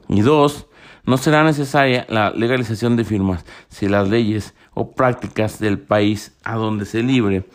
Y 0.08 0.22
2. 0.22 0.68
No 1.06 1.18
será 1.18 1.44
necesaria 1.44 2.06
la 2.10 2.32
legalización 2.32 2.96
de 2.96 3.04
firmas 3.04 3.46
si 3.70 3.88
las 3.88 4.10
leyes 4.10 4.54
o 4.74 4.92
prácticas 4.92 5.60
del 5.60 5.80
país 5.80 6.34
a 6.44 6.56
donde 6.56 6.86
se 6.86 7.04
libre 7.04 7.46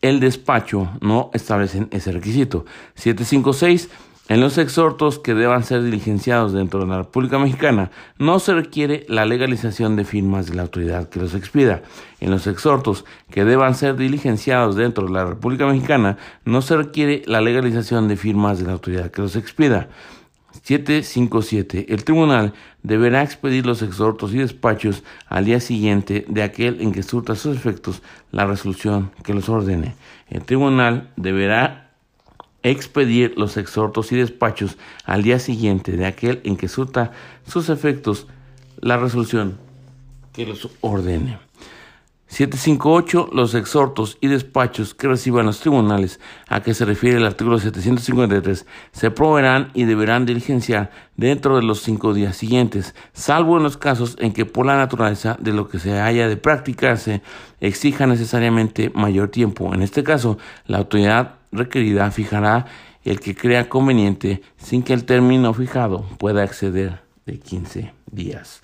el 0.00 0.20
despacho 0.20 0.90
no 1.00 1.30
establecen 1.32 1.88
ese 1.90 2.12
requisito. 2.12 2.64
756 2.94 3.88
en 4.28 4.40
los 4.40 4.56
exhortos 4.56 5.18
que 5.18 5.34
deban 5.34 5.64
ser 5.64 5.82
diligenciados 5.82 6.52
dentro 6.52 6.80
de 6.80 6.86
la 6.86 6.98
República 6.98 7.38
Mexicana, 7.38 7.90
no 8.18 8.38
se 8.38 8.54
requiere 8.54 9.04
la 9.08 9.26
legalización 9.26 9.96
de 9.96 10.04
firmas 10.04 10.46
de 10.46 10.54
la 10.54 10.62
autoridad 10.62 11.08
que 11.08 11.18
los 11.18 11.34
expida. 11.34 11.82
En 12.20 12.30
los 12.30 12.46
exhortos 12.46 13.04
que 13.30 13.44
deban 13.44 13.74
ser 13.74 13.96
diligenciados 13.96 14.76
dentro 14.76 15.06
de 15.06 15.12
la 15.12 15.24
República 15.24 15.66
Mexicana, 15.66 16.18
no 16.44 16.62
se 16.62 16.76
requiere 16.76 17.22
la 17.26 17.40
legalización 17.40 18.06
de 18.06 18.16
firmas 18.16 18.58
de 18.58 18.66
la 18.66 18.72
autoridad 18.72 19.10
que 19.10 19.22
los 19.22 19.34
expida. 19.34 19.88
757. 20.62 21.92
El 21.92 22.04
tribunal 22.04 22.54
deberá 22.82 23.22
expedir 23.22 23.66
los 23.66 23.82
exhortos 23.82 24.32
y 24.32 24.38
despachos 24.38 25.02
al 25.26 25.44
día 25.44 25.60
siguiente 25.60 26.24
de 26.28 26.42
aquel 26.42 26.80
en 26.80 26.92
que 26.92 27.02
surta 27.02 27.34
sus 27.34 27.56
efectos 27.56 28.02
la 28.30 28.46
resolución 28.46 29.10
que 29.24 29.34
los 29.34 29.48
ordene. 29.48 29.96
El 30.30 30.44
tribunal 30.44 31.10
deberá 31.16 31.90
expedir 32.62 33.34
los 33.36 33.56
exhortos 33.56 34.12
y 34.12 34.16
despachos 34.16 34.78
al 35.04 35.22
día 35.22 35.38
siguiente 35.38 35.92
de 35.92 36.06
aquel 36.06 36.40
en 36.44 36.56
que 36.56 36.68
surta 36.68 37.12
sus 37.46 37.68
efectos 37.68 38.28
la 38.80 38.96
resolución 38.96 39.58
que 40.32 40.46
los 40.46 40.68
ordene. 40.80 41.38
758. 42.32 43.28
Los 43.30 43.54
exhortos 43.54 44.16
y 44.22 44.28
despachos 44.28 44.94
que 44.94 45.06
reciban 45.06 45.44
los 45.44 45.60
tribunales 45.60 46.18
a 46.48 46.62
que 46.62 46.72
se 46.72 46.86
refiere 46.86 47.18
el 47.18 47.26
artículo 47.26 47.58
753 47.58 48.66
se 48.90 49.10
proveerán 49.10 49.70
y 49.74 49.84
deberán 49.84 50.24
diligenciar 50.24 50.90
dentro 51.14 51.56
de 51.56 51.62
los 51.62 51.82
cinco 51.82 52.14
días 52.14 52.34
siguientes, 52.34 52.94
salvo 53.12 53.58
en 53.58 53.64
los 53.64 53.76
casos 53.76 54.16
en 54.18 54.32
que 54.32 54.46
por 54.46 54.64
la 54.64 54.78
naturaleza 54.78 55.36
de 55.40 55.52
lo 55.52 55.68
que 55.68 55.78
se 55.78 56.00
haya 56.00 56.26
de 56.26 56.38
practicarse 56.38 57.20
exija 57.60 58.06
necesariamente 58.06 58.90
mayor 58.94 59.28
tiempo. 59.28 59.74
En 59.74 59.82
este 59.82 60.02
caso, 60.02 60.38
la 60.66 60.78
autoridad 60.78 61.34
requerida 61.52 62.10
fijará 62.10 62.64
el 63.04 63.20
que 63.20 63.34
crea 63.34 63.68
conveniente 63.68 64.40
sin 64.56 64.82
que 64.82 64.94
el 64.94 65.04
término 65.04 65.52
fijado 65.52 66.06
pueda 66.16 66.44
exceder 66.44 67.02
de 67.26 67.38
15 67.38 67.92
días 68.10 68.62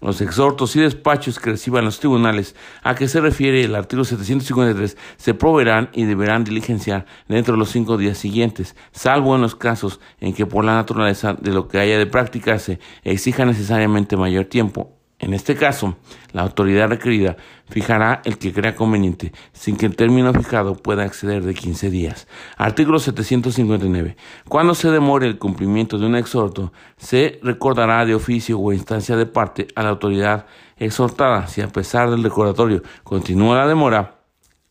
los 0.00 0.20
exhortos 0.20 0.76
y 0.76 0.80
despachos 0.80 1.38
que 1.38 1.50
reciban 1.50 1.84
los 1.84 1.98
tribunales. 1.98 2.54
A 2.82 2.94
que 2.94 3.08
se 3.08 3.20
refiere 3.20 3.64
el 3.64 3.74
artículo 3.74 4.04
753 4.04 4.96
se 5.16 5.34
proveerán 5.34 5.90
y 5.92 6.04
deberán 6.04 6.44
diligenciar 6.44 7.06
dentro 7.28 7.54
de 7.54 7.58
los 7.58 7.70
cinco 7.70 7.96
días 7.96 8.18
siguientes, 8.18 8.76
salvo 8.92 9.34
en 9.34 9.42
los 9.42 9.54
casos 9.54 10.00
en 10.20 10.34
que 10.34 10.46
por 10.46 10.64
la 10.64 10.74
naturaleza 10.74 11.34
de 11.34 11.52
lo 11.52 11.68
que 11.68 11.78
haya 11.78 11.98
de 11.98 12.06
practicarse 12.06 12.78
exija 13.04 13.44
necesariamente 13.44 14.16
mayor 14.16 14.46
tiempo 14.46 14.99
en 15.20 15.34
este 15.34 15.54
caso, 15.54 15.96
la 16.32 16.42
autoridad 16.42 16.88
requerida 16.88 17.36
fijará 17.68 18.22
el 18.24 18.38
que 18.38 18.54
crea 18.54 18.74
conveniente, 18.74 19.32
sin 19.52 19.76
que 19.76 19.84
el 19.84 19.94
término 19.94 20.32
fijado 20.32 20.74
pueda 20.74 21.04
exceder 21.04 21.44
de 21.44 21.52
15 21.52 21.90
días. 21.90 22.26
Artículo 22.56 22.98
759. 22.98 24.16
Cuando 24.48 24.74
se 24.74 24.90
demore 24.90 25.26
el 25.26 25.38
cumplimiento 25.38 25.98
de 25.98 26.06
un 26.06 26.16
exhorto, 26.16 26.72
se 26.96 27.38
recordará 27.42 28.06
de 28.06 28.14
oficio 28.14 28.58
o 28.58 28.72
instancia 28.72 29.14
de 29.16 29.26
parte 29.26 29.68
a 29.74 29.82
la 29.82 29.90
autoridad 29.90 30.46
exhortada. 30.78 31.46
Si 31.48 31.60
a 31.60 31.68
pesar 31.68 32.10
del 32.10 32.22
recordatorio 32.22 32.82
continúa 33.04 33.56
la 33.56 33.68
demora, 33.68 34.19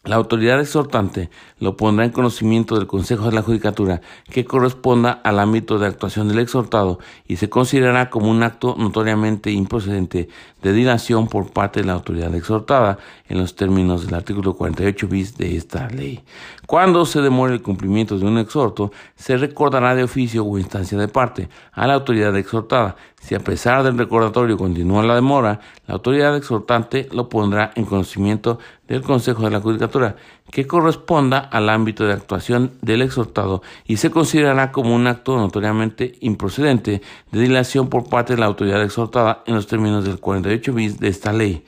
la 0.09 0.15
autoridad 0.15 0.59
exhortante 0.59 1.29
lo 1.59 1.77
pondrá 1.77 2.03
en 2.03 2.09
conocimiento 2.09 2.75
del 2.75 2.87
Consejo 2.87 3.25
de 3.25 3.31
la 3.31 3.43
Judicatura 3.43 4.01
que 4.31 4.43
corresponda 4.43 5.11
al 5.11 5.37
ámbito 5.37 5.77
de 5.77 5.85
actuación 5.85 6.27
del 6.27 6.39
exhortado 6.39 6.97
y 7.27 7.35
se 7.35 7.47
considerará 7.47 8.09
como 8.09 8.31
un 8.31 8.41
acto 8.41 8.73
notoriamente 8.75 9.51
improcedente 9.51 10.27
de 10.63 10.73
dilación 10.73 11.27
por 11.27 11.51
parte 11.51 11.81
de 11.81 11.85
la 11.85 11.93
autoridad 11.93 12.33
exhortada 12.33 12.97
en 13.27 13.37
los 13.37 13.55
términos 13.55 14.03
del 14.03 14.15
artículo 14.15 14.55
48 14.55 15.07
bis 15.07 15.37
de 15.37 15.55
esta 15.55 15.87
ley. 15.89 16.23
Cuando 16.65 17.05
se 17.05 17.21
demore 17.21 17.53
el 17.53 17.61
cumplimiento 17.61 18.17
de 18.17 18.25
un 18.25 18.39
exhorto, 18.39 18.91
se 19.15 19.37
recordará 19.37 19.93
de 19.93 20.03
oficio 20.03 20.43
o 20.43 20.57
instancia 20.57 20.97
de 20.97 21.07
parte 21.07 21.49
a 21.71 21.85
la 21.85 21.93
autoridad 21.93 22.35
exhortada. 22.35 22.95
Si 23.21 23.35
a 23.35 23.39
pesar 23.39 23.83
del 23.83 23.97
recordatorio 23.97 24.57
continúa 24.57 25.03
la 25.03 25.15
demora, 25.15 25.59
la 25.87 25.95
autoridad 25.95 26.35
exhortante 26.35 27.09
lo 27.11 27.29
pondrá 27.29 27.71
en 27.75 27.85
conocimiento 27.85 28.59
del 28.87 29.01
Consejo 29.01 29.43
de 29.43 29.51
la 29.51 29.59
Judicatura, 29.59 30.15
que 30.51 30.65
corresponda 30.65 31.37
al 31.37 31.69
ámbito 31.69 32.05
de 32.05 32.13
actuación 32.13 32.71
del 32.81 33.01
exhortado 33.01 33.61
y 33.85 33.97
se 33.97 34.09
considerará 34.09 34.71
como 34.71 34.95
un 34.95 35.05
acto 35.05 35.37
notoriamente 35.37 36.15
improcedente 36.21 37.01
de 37.31 37.39
dilación 37.39 37.89
por 37.89 38.09
parte 38.09 38.33
de 38.33 38.39
la 38.39 38.47
autoridad 38.47 38.81
exhortada 38.83 39.43
en 39.45 39.55
los 39.55 39.67
términos 39.67 40.05
del 40.05 40.19
48 40.19 40.73
bis 40.73 40.99
de 40.99 41.09
esta 41.09 41.33
ley. 41.33 41.63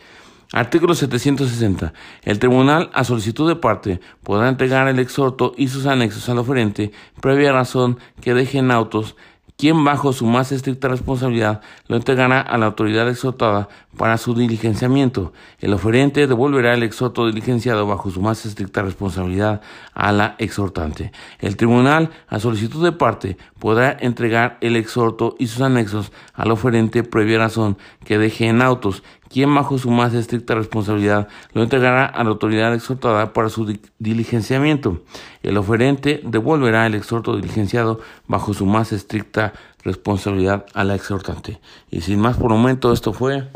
Artículo 0.53 0.95
760. 0.95 1.93
El 2.23 2.39
tribunal, 2.39 2.89
a 2.93 3.05
solicitud 3.05 3.47
de 3.47 3.55
parte, 3.55 4.01
podrá 4.21 4.49
entregar 4.49 4.89
el 4.89 4.99
exhorto 4.99 5.53
y 5.55 5.69
sus 5.69 5.85
anexos 5.85 6.27
al 6.27 6.39
oferente, 6.39 6.91
previa 7.21 7.53
razón 7.53 7.99
que 8.19 8.33
dejen 8.33 8.69
autos 8.69 9.15
quien 9.61 9.83
bajo 9.83 10.11
su 10.11 10.25
más 10.25 10.51
estricta 10.51 10.87
responsabilidad 10.87 11.61
lo 11.87 11.95
entregará 11.95 12.41
a 12.41 12.57
la 12.57 12.65
autoridad 12.65 13.07
exhortada 13.07 13.69
para 13.95 14.17
su 14.17 14.33
diligenciamiento. 14.33 15.33
El 15.59 15.75
oferente 15.75 16.25
devolverá 16.25 16.73
el 16.73 16.81
exhorto 16.81 17.27
diligenciado 17.27 17.85
bajo 17.85 18.09
su 18.09 18.23
más 18.23 18.43
estricta 18.47 18.81
responsabilidad 18.81 19.61
a 19.93 20.11
la 20.13 20.33
exhortante. 20.39 21.11
El 21.37 21.57
tribunal, 21.57 22.09
a 22.27 22.39
solicitud 22.39 22.83
de 22.83 22.91
parte, 22.91 23.37
podrá 23.59 23.95
entregar 23.99 24.57
el 24.61 24.75
exhorto 24.75 25.35
y 25.37 25.45
sus 25.45 25.61
anexos 25.61 26.11
al 26.33 26.49
oferente 26.49 27.03
previa 27.03 27.37
razón 27.37 27.77
que 28.03 28.17
deje 28.17 28.47
en 28.47 28.63
autos 28.63 29.03
quien 29.31 29.53
bajo 29.53 29.77
su 29.77 29.89
más 29.89 30.13
estricta 30.13 30.55
responsabilidad 30.55 31.27
lo 31.53 31.63
entregará 31.63 32.05
a 32.05 32.23
la 32.23 32.29
autoridad 32.29 32.73
exhortada 32.73 33.33
para 33.33 33.49
su 33.49 33.77
diligenciamiento. 33.99 35.01
El 35.41 35.57
oferente 35.57 36.21
devolverá 36.23 36.85
el 36.85 36.95
exhorto 36.95 37.35
diligenciado 37.35 37.99
bajo 38.27 38.53
su 38.53 38.65
más 38.65 38.91
estricta 38.91 39.53
responsabilidad 39.83 40.65
a 40.73 40.83
la 40.83 40.95
exhortante. 40.95 41.59
Y 41.89 42.01
sin 42.01 42.19
más 42.19 42.37
por 42.37 42.51
el 42.51 42.57
momento, 42.57 42.91
esto 42.93 43.13
fue 43.13 43.47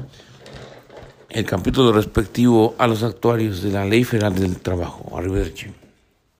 el 1.29 1.45
capítulo 1.45 1.91
respectivo 1.91 2.75
a 2.77 2.87
los 2.87 3.03
actuarios 3.03 3.61
de 3.61 3.71
la 3.71 3.85
Ley 3.85 4.03
Federal 4.03 4.33
del 4.33 4.57
Trabajo. 4.57 5.17
Arrivederci. 5.17 5.84